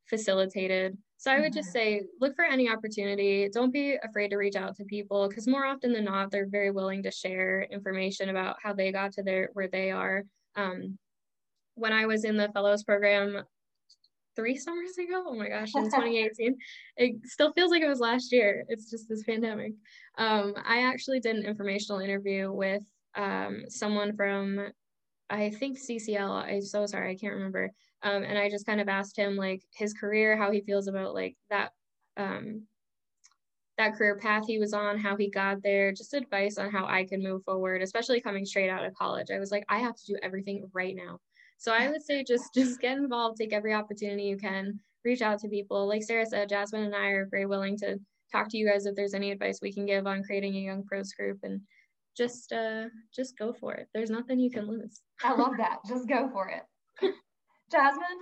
facilitated 0.07 0.97
so 1.17 1.31
i 1.31 1.41
would 1.41 1.53
just 1.53 1.69
mm-hmm. 1.75 2.01
say 2.01 2.03
look 2.21 2.35
for 2.37 2.45
any 2.45 2.71
opportunity 2.71 3.49
don't 3.53 3.73
be 3.73 3.97
afraid 4.05 4.29
to 4.29 4.37
reach 4.37 4.57
out 4.57 4.75
to 4.75 4.85
people 4.85 5.29
because 5.29 5.47
more 5.47 5.67
often 5.67 5.93
than 5.93 6.05
not 6.05 6.31
they're 6.31 6.49
very 6.49 6.71
willing 6.71 7.03
to 7.03 7.11
share 7.11 7.67
information 7.71 8.29
about 8.29 8.57
how 8.63 8.73
they 8.73 8.91
got 8.91 9.13
to 9.13 9.23
their 9.23 9.51
where 9.55 9.69
they 9.69 9.91
are 9.91 10.23
um, 10.57 10.97
when 11.75 11.93
i 11.93 12.07
was 12.07 12.25
in 12.25 12.37
the 12.37 12.49
fellows 12.55 12.85
program 12.85 13.43
three 14.39 14.57
summers 14.57 14.97
ago. 14.97 15.25
Oh 15.27 15.35
my 15.35 15.49
gosh, 15.49 15.73
in 15.75 15.85
2018. 15.91 16.57
it 16.97 17.17
still 17.25 17.53
feels 17.55 17.73
like 17.73 17.83
it 17.83 17.89
was 17.89 17.99
last 17.99 18.31
year. 18.31 18.65
It's 18.69 18.89
just 18.89 19.09
this 19.09 19.25
pandemic. 19.25 19.73
Um, 20.17 20.55
I 20.65 20.83
actually 20.83 21.19
did 21.19 21.35
an 21.35 21.45
informational 21.45 21.99
interview 21.99 22.53
with 22.53 22.85
um, 23.15 23.65
someone 23.69 24.17
from 24.17 24.73
I 25.31 25.51
think 25.51 25.79
CCL. 25.79 26.31
I'm 26.31 26.63
so 26.63 26.87
sorry, 26.87 27.11
I 27.11 27.17
can't 27.17 27.35
remember. 27.35 27.71
Um, 28.03 28.23
and 28.23 28.39
I 28.39 28.49
just 28.49 28.67
kind 28.67 28.81
of 28.81 28.89
asked 28.89 29.17
him 29.19 29.37
like 29.37 29.63
his 29.75 29.93
career, 29.93 30.37
how 30.37 30.51
he 30.51 30.63
feels 30.63 30.89
about 30.89 31.15
like 31.15 31.37
that 31.51 31.73
um, 32.17 32.63
that 33.77 33.95
career 33.95 34.17
path 34.17 34.45
he 34.47 34.59
was 34.59 34.73
on, 34.73 34.99
how 34.99 35.17
he 35.17 35.31
got 35.31 35.63
there, 35.63 35.93
just 35.93 36.15
advice 36.15 36.59
on 36.59 36.71
how 36.71 36.87
I 36.87 37.05
could 37.05 37.21
move 37.23 37.45
forward, 37.45 37.81
especially 37.81 38.21
coming 38.21 38.45
straight 38.45 38.71
out 38.71 38.85
of 38.85 38.95
college. 38.95 39.29
I 39.31 39.39
was 39.39 39.53
like, 39.53 39.65
I 39.69 39.79
have 39.79 39.95
to 39.97 40.07
do 40.07 40.19
everything 40.23 40.69
right 40.73 40.97
now. 40.97 41.21
So 41.59 41.73
I 41.73 41.89
would 41.89 42.03
say 42.03 42.25
just 42.25 42.45
just 42.55 42.81
get 42.81 42.99
involved, 42.99 43.39
take 43.39 43.53
every 43.53 43.75
opportunity 43.75 44.25
you 44.25 44.37
can, 44.37 44.81
reach 45.05 45.23
out 45.23 45.39
to 45.41 45.49
people. 45.49 45.87
Like 45.87 46.03
Sarah 46.03 46.27
said, 46.27 46.49
Jasmin 46.49 46.85
and 46.85 46.95
I 46.95 47.09
are 47.09 47.29
very 47.31 47.47
willing 47.47 47.77
to 47.79 47.99
talk 48.33 48.49
to 48.51 48.59
you 48.59 48.69
guys 48.69 48.87
if 48.87 48.95
there's 48.95 49.15
any 49.15 49.31
advice 49.31 49.61
we 49.63 49.73
can 49.73 49.87
give 49.87 50.07
on 50.07 50.23
creating 50.23 50.57
a 50.57 50.61
young 50.61 50.85
pros 50.85 51.13
group 51.13 51.39
and 51.43 51.61
just 52.19 52.53
uh 52.53 52.85
just 53.15 53.39
go 53.39 53.53
for 53.53 53.73
it. 53.75 53.89
There's 53.95 54.11
nothing 54.11 54.39
you 54.39 54.51
can 54.51 54.67
lose. 54.67 55.01
I 55.25 55.35
love 55.35 55.53
that. 55.59 55.79
Just 55.89 56.09
go 56.09 56.29
for 56.31 56.49
it. 56.49 56.63
Jasmin? 57.73 58.19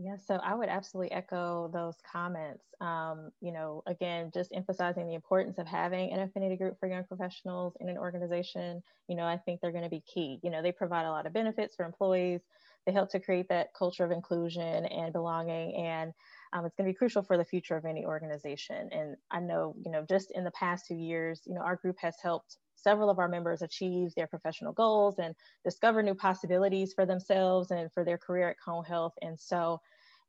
Yeah, 0.00 0.16
so 0.16 0.36
I 0.36 0.54
would 0.54 0.68
absolutely 0.68 1.10
echo 1.10 1.70
those 1.72 1.96
comments. 2.10 2.64
Um, 2.80 3.30
you 3.40 3.50
know, 3.50 3.82
again, 3.88 4.30
just 4.32 4.52
emphasizing 4.54 5.08
the 5.08 5.14
importance 5.14 5.58
of 5.58 5.66
having 5.66 6.12
an 6.12 6.20
affinity 6.20 6.56
group 6.56 6.78
for 6.78 6.88
young 6.88 7.02
professionals 7.02 7.76
in 7.80 7.88
an 7.88 7.98
organization. 7.98 8.80
You 9.08 9.16
know, 9.16 9.24
I 9.24 9.38
think 9.38 9.60
they're 9.60 9.72
going 9.72 9.82
to 9.82 9.90
be 9.90 10.04
key. 10.12 10.38
You 10.44 10.50
know, 10.50 10.62
they 10.62 10.70
provide 10.70 11.06
a 11.06 11.10
lot 11.10 11.26
of 11.26 11.32
benefits 11.32 11.74
for 11.74 11.84
employees. 11.84 12.42
They 12.86 12.92
help 12.92 13.10
to 13.10 13.18
create 13.18 13.48
that 13.48 13.74
culture 13.76 14.04
of 14.04 14.12
inclusion 14.12 14.86
and 14.86 15.12
belonging, 15.12 15.74
and 15.74 16.12
um, 16.52 16.64
it's 16.64 16.74
going 16.76 16.86
to 16.86 16.92
be 16.92 16.96
crucial 16.96 17.22
for 17.22 17.36
the 17.36 17.44
future 17.44 17.76
of 17.76 17.84
any 17.84 18.04
organization. 18.04 18.88
And 18.92 19.16
I 19.30 19.40
know, 19.40 19.74
you 19.84 19.90
know, 19.90 20.04
just 20.08 20.30
in 20.32 20.44
the 20.44 20.50
past 20.52 20.86
two 20.86 20.96
years, 20.96 21.42
you 21.46 21.54
know, 21.54 21.60
our 21.60 21.76
group 21.76 21.96
has 22.00 22.16
helped 22.22 22.56
several 22.74 23.10
of 23.10 23.18
our 23.18 23.28
members 23.28 23.62
achieve 23.62 24.14
their 24.14 24.26
professional 24.26 24.72
goals 24.72 25.18
and 25.18 25.34
discover 25.64 26.02
new 26.02 26.14
possibilities 26.14 26.92
for 26.94 27.04
themselves 27.04 27.70
and 27.70 27.92
for 27.92 28.04
their 28.04 28.18
career 28.18 28.50
at 28.50 28.56
Cone 28.64 28.84
Health. 28.84 29.14
And 29.22 29.38
so, 29.38 29.80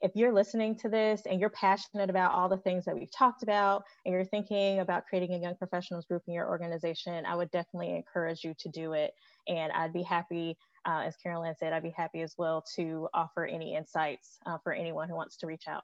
if 0.02 0.16
you're 0.16 0.34
listening 0.34 0.76
to 0.78 0.88
this 0.88 1.24
and 1.30 1.40
you're 1.40 1.50
passionate 1.50 2.10
about 2.10 2.32
all 2.32 2.48
the 2.48 2.58
things 2.58 2.86
that 2.86 2.96
we've 2.96 3.12
talked 3.12 3.44
about 3.44 3.84
and 4.06 4.14
you're 4.14 4.24
thinking 4.24 4.80
about 4.80 5.06
creating 5.06 5.34
a 5.34 5.38
young 5.38 5.56
professionals 5.56 6.06
group 6.06 6.24
in 6.28 6.34
your 6.34 6.48
organization, 6.48 7.26
I 7.26 7.36
would 7.36 7.52
definitely 7.52 7.96
encourage 7.96 8.44
you 8.44 8.54
to 8.60 8.70
do 8.70 8.94
it. 8.94 9.14
And 9.48 9.72
I'd 9.74 9.92
be 9.92 10.04
happy, 10.04 10.58
uh, 10.86 11.02
as 11.06 11.16
CarolAnn 11.24 11.58
said, 11.58 11.74
I'd 11.74 11.84
be 11.84 11.94
happy 11.96 12.22
as 12.22 12.36
well 12.38 12.64
to 12.76 13.10
offer 13.14 13.46
any 13.46 13.76
insights 13.76 14.40
uh, 14.46 14.58
for 14.64 14.72
anyone 14.72 15.10
who 15.10 15.16
wants 15.16 15.36
to 15.38 15.48
reach 15.48 15.68
out. 15.68 15.84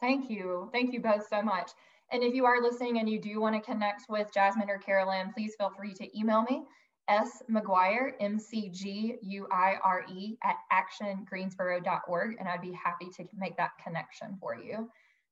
Thank 0.00 0.30
you. 0.30 0.68
Thank 0.72 0.92
you 0.92 1.00
both 1.00 1.26
so 1.28 1.42
much. 1.42 1.70
And 2.10 2.22
if 2.22 2.34
you 2.34 2.46
are 2.46 2.62
listening 2.62 2.98
and 2.98 3.08
you 3.08 3.20
do 3.20 3.40
want 3.40 3.54
to 3.54 3.60
connect 3.60 4.08
with 4.08 4.32
Jasmin 4.32 4.70
or 4.70 4.78
CarolAnn, 4.78 5.34
please 5.34 5.54
feel 5.58 5.70
free 5.70 5.92
to 5.94 6.18
email 6.18 6.42
me, 6.42 6.62
S 7.08 7.42
McGuire, 7.50 8.12
M 8.20 8.38
C 8.38 8.70
G 8.70 9.16
U 9.20 9.46
I 9.52 9.76
R 9.82 10.04
E, 10.08 10.38
at 10.42 10.56
actiongreensboro.org, 10.72 12.36
and 12.38 12.48
I'd 12.48 12.62
be 12.62 12.72
happy 12.72 13.08
to 13.16 13.24
make 13.36 13.56
that 13.56 13.72
connection 13.82 14.36
for 14.40 14.56
you. 14.56 14.88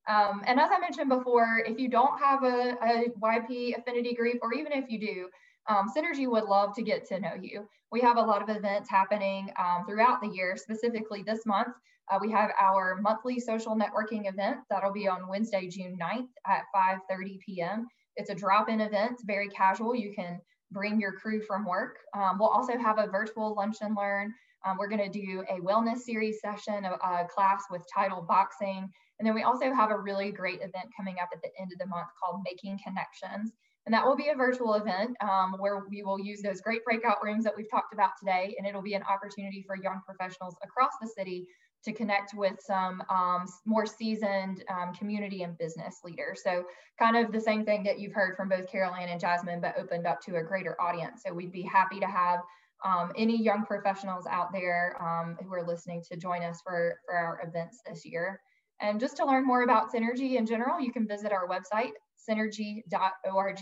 Um, 0.08 0.42
and 0.46 0.60
as 0.60 0.70
I 0.72 0.78
mentioned 0.78 1.08
before, 1.08 1.62
if 1.66 1.78
you 1.78 1.88
don't 1.88 2.18
have 2.18 2.44
a, 2.44 2.76
a 2.82 3.04
YP 3.20 3.76
affinity 3.78 4.14
group, 4.14 4.38
or 4.42 4.54
even 4.54 4.72
if 4.72 4.90
you 4.90 5.00
do, 5.00 5.28
um, 5.68 5.90
synerG 5.94 6.30
would 6.30 6.44
love 6.44 6.74
to 6.76 6.82
get 6.82 7.06
to 7.08 7.20
know 7.20 7.34
you. 7.40 7.68
We 7.92 8.00
have 8.00 8.16
a 8.16 8.22
lot 8.22 8.42
of 8.42 8.54
events 8.54 8.90
happening 8.90 9.50
um, 9.58 9.84
throughout 9.86 10.20
the 10.20 10.28
year, 10.28 10.56
specifically 10.56 11.22
this 11.22 11.46
month. 11.46 11.74
Uh, 12.10 12.18
we 12.20 12.30
have 12.30 12.50
our 12.58 12.96
monthly 13.00 13.40
social 13.40 13.76
networking 13.76 14.28
event 14.28 14.58
that'll 14.70 14.92
be 14.92 15.08
on 15.08 15.28
Wednesday, 15.28 15.68
June 15.68 15.98
9th 16.00 16.28
at 16.46 16.64
5.30 16.74 17.40
p.m. 17.40 17.86
It's 18.16 18.30
a 18.30 18.34
drop-in 18.34 18.80
event, 18.80 19.20
very 19.24 19.48
casual. 19.48 19.94
You 19.94 20.12
can 20.14 20.40
bring 20.70 21.00
your 21.00 21.12
crew 21.12 21.42
from 21.42 21.64
work. 21.64 21.98
Um, 22.14 22.38
we'll 22.38 22.48
also 22.48 22.78
have 22.78 22.98
a 22.98 23.08
virtual 23.08 23.54
lunch 23.54 23.78
and 23.80 23.96
learn. 23.96 24.32
Um, 24.64 24.76
we're 24.78 24.88
gonna 24.88 25.10
do 25.10 25.44
a 25.48 25.60
wellness 25.60 25.98
series 25.98 26.40
session, 26.40 26.84
a, 26.84 26.92
a 26.92 27.28
class 27.28 27.64
with 27.70 27.82
title 27.92 28.22
boxing. 28.22 28.90
And 29.18 29.26
then 29.26 29.34
we 29.34 29.42
also 29.42 29.72
have 29.72 29.90
a 29.90 29.98
really 29.98 30.30
great 30.30 30.60
event 30.60 30.90
coming 30.96 31.16
up 31.20 31.28
at 31.32 31.40
the 31.42 31.50
end 31.60 31.72
of 31.72 31.78
the 31.78 31.86
month 31.86 32.08
called 32.22 32.42
Making 32.44 32.78
Connections. 32.84 33.52
And 33.86 33.94
that 33.94 34.04
will 34.04 34.16
be 34.16 34.28
a 34.28 34.34
virtual 34.34 34.74
event 34.74 35.16
um, 35.20 35.54
where 35.58 35.84
we 35.88 36.02
will 36.02 36.18
use 36.18 36.42
those 36.42 36.60
great 36.60 36.84
breakout 36.84 37.18
rooms 37.22 37.44
that 37.44 37.54
we've 37.56 37.70
talked 37.70 37.94
about 37.94 38.10
today. 38.18 38.54
And 38.58 38.66
it'll 38.66 38.82
be 38.82 38.94
an 38.94 39.04
opportunity 39.04 39.64
for 39.66 39.76
young 39.76 40.00
professionals 40.04 40.56
across 40.62 40.92
the 41.00 41.06
city 41.06 41.46
to 41.84 41.92
connect 41.92 42.34
with 42.34 42.58
some 42.60 43.00
um, 43.08 43.46
more 43.64 43.86
seasoned 43.86 44.64
um, 44.68 44.92
community 44.92 45.44
and 45.44 45.56
business 45.56 46.00
leaders. 46.02 46.42
So 46.42 46.64
kind 46.98 47.16
of 47.16 47.30
the 47.30 47.40
same 47.40 47.64
thing 47.64 47.84
that 47.84 48.00
you've 48.00 48.12
heard 48.12 48.36
from 48.36 48.48
both 48.48 48.66
CarolAnn 48.70 49.08
and 49.08 49.20
Jasmin, 49.20 49.60
but 49.60 49.78
opened 49.78 50.04
up 50.04 50.20
to 50.22 50.36
a 50.36 50.42
greater 50.42 50.76
audience. 50.80 51.22
So 51.24 51.32
we'd 51.32 51.52
be 51.52 51.62
happy 51.62 52.00
to 52.00 52.06
have 52.06 52.40
um, 52.84 53.12
any 53.16 53.40
young 53.40 53.64
professionals 53.64 54.26
out 54.26 54.52
there 54.52 54.96
um, 55.00 55.36
who 55.42 55.54
are 55.54 55.64
listening 55.64 56.02
to 56.10 56.16
join 56.16 56.42
us 56.42 56.60
for, 56.62 56.98
for 57.06 57.14
our 57.14 57.40
events 57.46 57.82
this 57.88 58.04
year. 58.04 58.40
And 58.80 59.00
just 59.00 59.16
to 59.18 59.24
learn 59.24 59.46
more 59.46 59.62
about 59.62 59.92
synerG 59.92 60.34
in 60.34 60.44
general, 60.44 60.80
you 60.80 60.92
can 60.92 61.06
visit 61.06 61.32
our 61.32 61.48
website, 61.48 61.92
synergy.org. 62.28 63.60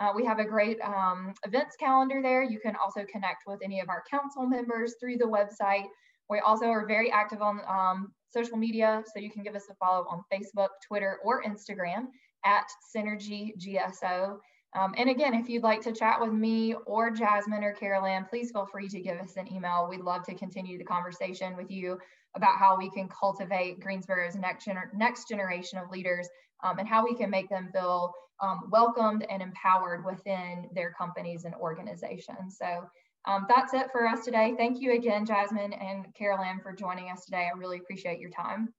Uh, 0.00 0.12
we 0.14 0.24
have 0.24 0.38
a 0.38 0.44
great 0.44 0.78
um, 0.80 1.34
events 1.44 1.76
calendar 1.76 2.20
there. 2.22 2.42
You 2.42 2.60
can 2.60 2.76
also 2.76 3.04
connect 3.10 3.44
with 3.46 3.60
any 3.64 3.80
of 3.80 3.88
our 3.88 4.04
council 4.08 4.46
members 4.46 4.94
through 5.00 5.16
the 5.16 5.24
website. 5.24 5.86
We 6.30 6.38
also 6.40 6.66
are 6.66 6.86
very 6.86 7.10
active 7.10 7.42
on 7.42 7.60
um, 7.68 8.12
social 8.30 8.56
media, 8.56 9.02
so 9.12 9.20
you 9.20 9.30
can 9.30 9.42
give 9.42 9.56
us 9.56 9.64
a 9.70 9.74
follow 9.74 10.06
on 10.08 10.22
Facebook, 10.32 10.68
Twitter, 10.86 11.18
or 11.24 11.42
Instagram 11.42 12.08
at 12.44 12.66
Synergy 12.94 13.54
GSO. 13.58 14.38
Um, 14.76 14.94
and 14.98 15.08
again, 15.08 15.34
if 15.34 15.48
you'd 15.48 15.62
like 15.62 15.80
to 15.82 15.92
chat 15.92 16.20
with 16.20 16.32
me 16.32 16.74
or 16.86 17.10
Jasmin 17.10 17.64
or 17.64 17.74
CarolAnn, 17.74 18.28
please 18.28 18.50
feel 18.50 18.66
free 18.66 18.88
to 18.88 19.00
give 19.00 19.18
us 19.18 19.36
an 19.36 19.50
email. 19.52 19.86
We'd 19.88 20.00
love 20.00 20.24
to 20.24 20.34
continue 20.34 20.76
the 20.76 20.84
conversation 20.84 21.56
with 21.56 21.70
you 21.70 21.98
about 22.36 22.58
how 22.58 22.76
we 22.76 22.90
can 22.90 23.08
cultivate 23.08 23.80
Greensboro's 23.80 24.36
next, 24.36 24.66
gener 24.66 24.92
next 24.94 25.28
generation 25.28 25.78
of 25.78 25.90
leaders 25.90 26.28
um, 26.62 26.78
and 26.78 26.86
how 26.86 27.02
we 27.02 27.14
can 27.14 27.30
make 27.30 27.48
them 27.48 27.70
feel 27.72 28.12
um, 28.42 28.68
welcomed 28.70 29.26
and 29.30 29.42
empowered 29.42 30.04
within 30.04 30.68
their 30.74 30.92
companies 30.92 31.44
and 31.44 31.54
organizations. 31.54 32.58
So 32.58 32.88
um, 33.24 33.46
that's 33.48 33.74
it 33.74 33.90
for 33.90 34.06
us 34.06 34.24
today. 34.24 34.54
Thank 34.56 34.80
you 34.80 34.92
again, 34.92 35.26
Jasmin 35.26 35.72
and 35.72 36.06
CarolAnn, 36.14 36.62
for 36.62 36.72
joining 36.72 37.10
us 37.10 37.24
today. 37.24 37.48
I 37.52 37.58
really 37.58 37.78
appreciate 37.78 38.20
your 38.20 38.30
time. 38.30 38.72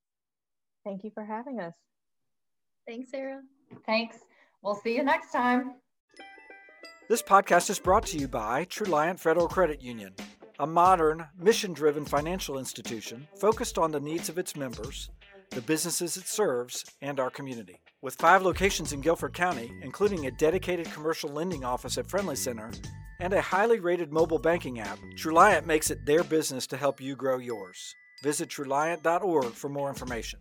Thank 0.86 1.04
you 1.04 1.12
for 1.12 1.26
having 1.26 1.60
us. 1.60 1.74
Thanks, 2.88 3.12
Sarah. 3.12 3.42
Thanks. 3.86 4.18
We'll 4.62 4.76
see 4.76 4.96
you 4.96 5.04
next 5.04 5.32
time. 5.32 5.76
This 7.08 7.22
podcast 7.22 7.70
is 7.70 7.80
brought 7.80 8.06
to 8.08 8.18
you 8.18 8.28
by 8.28 8.66
Truliant 8.66 9.20
Federal 9.20 9.48
Credit 9.48 9.82
Union, 9.82 10.14
a 10.60 10.68
modern, 10.68 11.26
mission 11.38 11.74
driven 11.74 12.06
financial 12.06 12.60
institution 12.60 13.28
focused 13.40 13.78
on 13.78 13.92
the 13.92 14.00
needs 14.00 14.30
of 14.30 14.38
its 14.38 14.56
members, 14.56 15.10
the 15.52 15.62
businesses 15.62 16.18
it 16.18 16.28
serves, 16.28 16.86
and 17.02 17.20
our 17.20 17.30
community. 17.30 17.80
With 18.02 18.16
five 18.16 18.44
locations 18.44 18.94
in 18.94 19.02
Guilford 19.02 19.34
County, 19.34 19.72
including 19.82 20.26
a 20.26 20.32
dedicated 20.32 20.92
commercial 20.92 21.30
lending 21.30 21.64
office 21.64 21.98
at 21.98 22.10
Friendly 22.10 22.36
Center 22.36 22.70
and 23.20 23.34
a 23.34 23.42
highly 23.42 23.80
rated 23.80 24.12
mobile 24.12 24.40
banking 24.40 24.80
app, 24.80 25.00
Truliant 25.18 25.66
makes 25.66 25.90
it 25.90 26.06
their 26.06 26.24
business 26.24 26.68
to 26.68 26.78
help 26.78 27.02
you 27.02 27.16
grow 27.16 27.38
yours. 27.38 27.96
Visit 28.24 28.50
Truliant.org 28.50 29.54
for 29.54 29.70
more 29.70 29.90
information. 29.90 30.40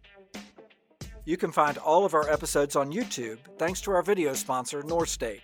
You 1.28 1.36
can 1.36 1.52
find 1.52 1.76
all 1.76 2.06
of 2.06 2.14
our 2.14 2.26
episodes 2.30 2.74
on 2.74 2.90
YouTube 2.90 3.36
thanks 3.58 3.82
to 3.82 3.90
our 3.90 4.00
video 4.00 4.32
sponsor, 4.32 4.82
North 4.82 5.10
State. 5.10 5.42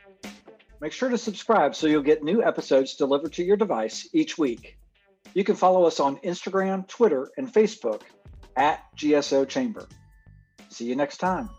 Make 0.80 0.92
sure 0.92 1.10
to 1.10 1.18
subscribe 1.18 1.74
so 1.74 1.86
you'll 1.86 2.00
get 2.00 2.24
new 2.24 2.42
episodes 2.42 2.94
delivered 2.94 3.34
to 3.34 3.44
your 3.44 3.58
device 3.58 4.08
each 4.14 4.38
week. 4.38 4.78
You 5.34 5.44
can 5.44 5.56
follow 5.56 5.84
us 5.84 6.00
on 6.00 6.16
Instagram, 6.20 6.88
Twitter, 6.88 7.30
and 7.36 7.52
Facebook 7.52 8.00
at 8.56 8.80
GSO 8.96 9.46
Chamber. 9.46 9.86
See 10.70 10.86
you 10.86 10.96
next 10.96 11.18
time. 11.18 11.50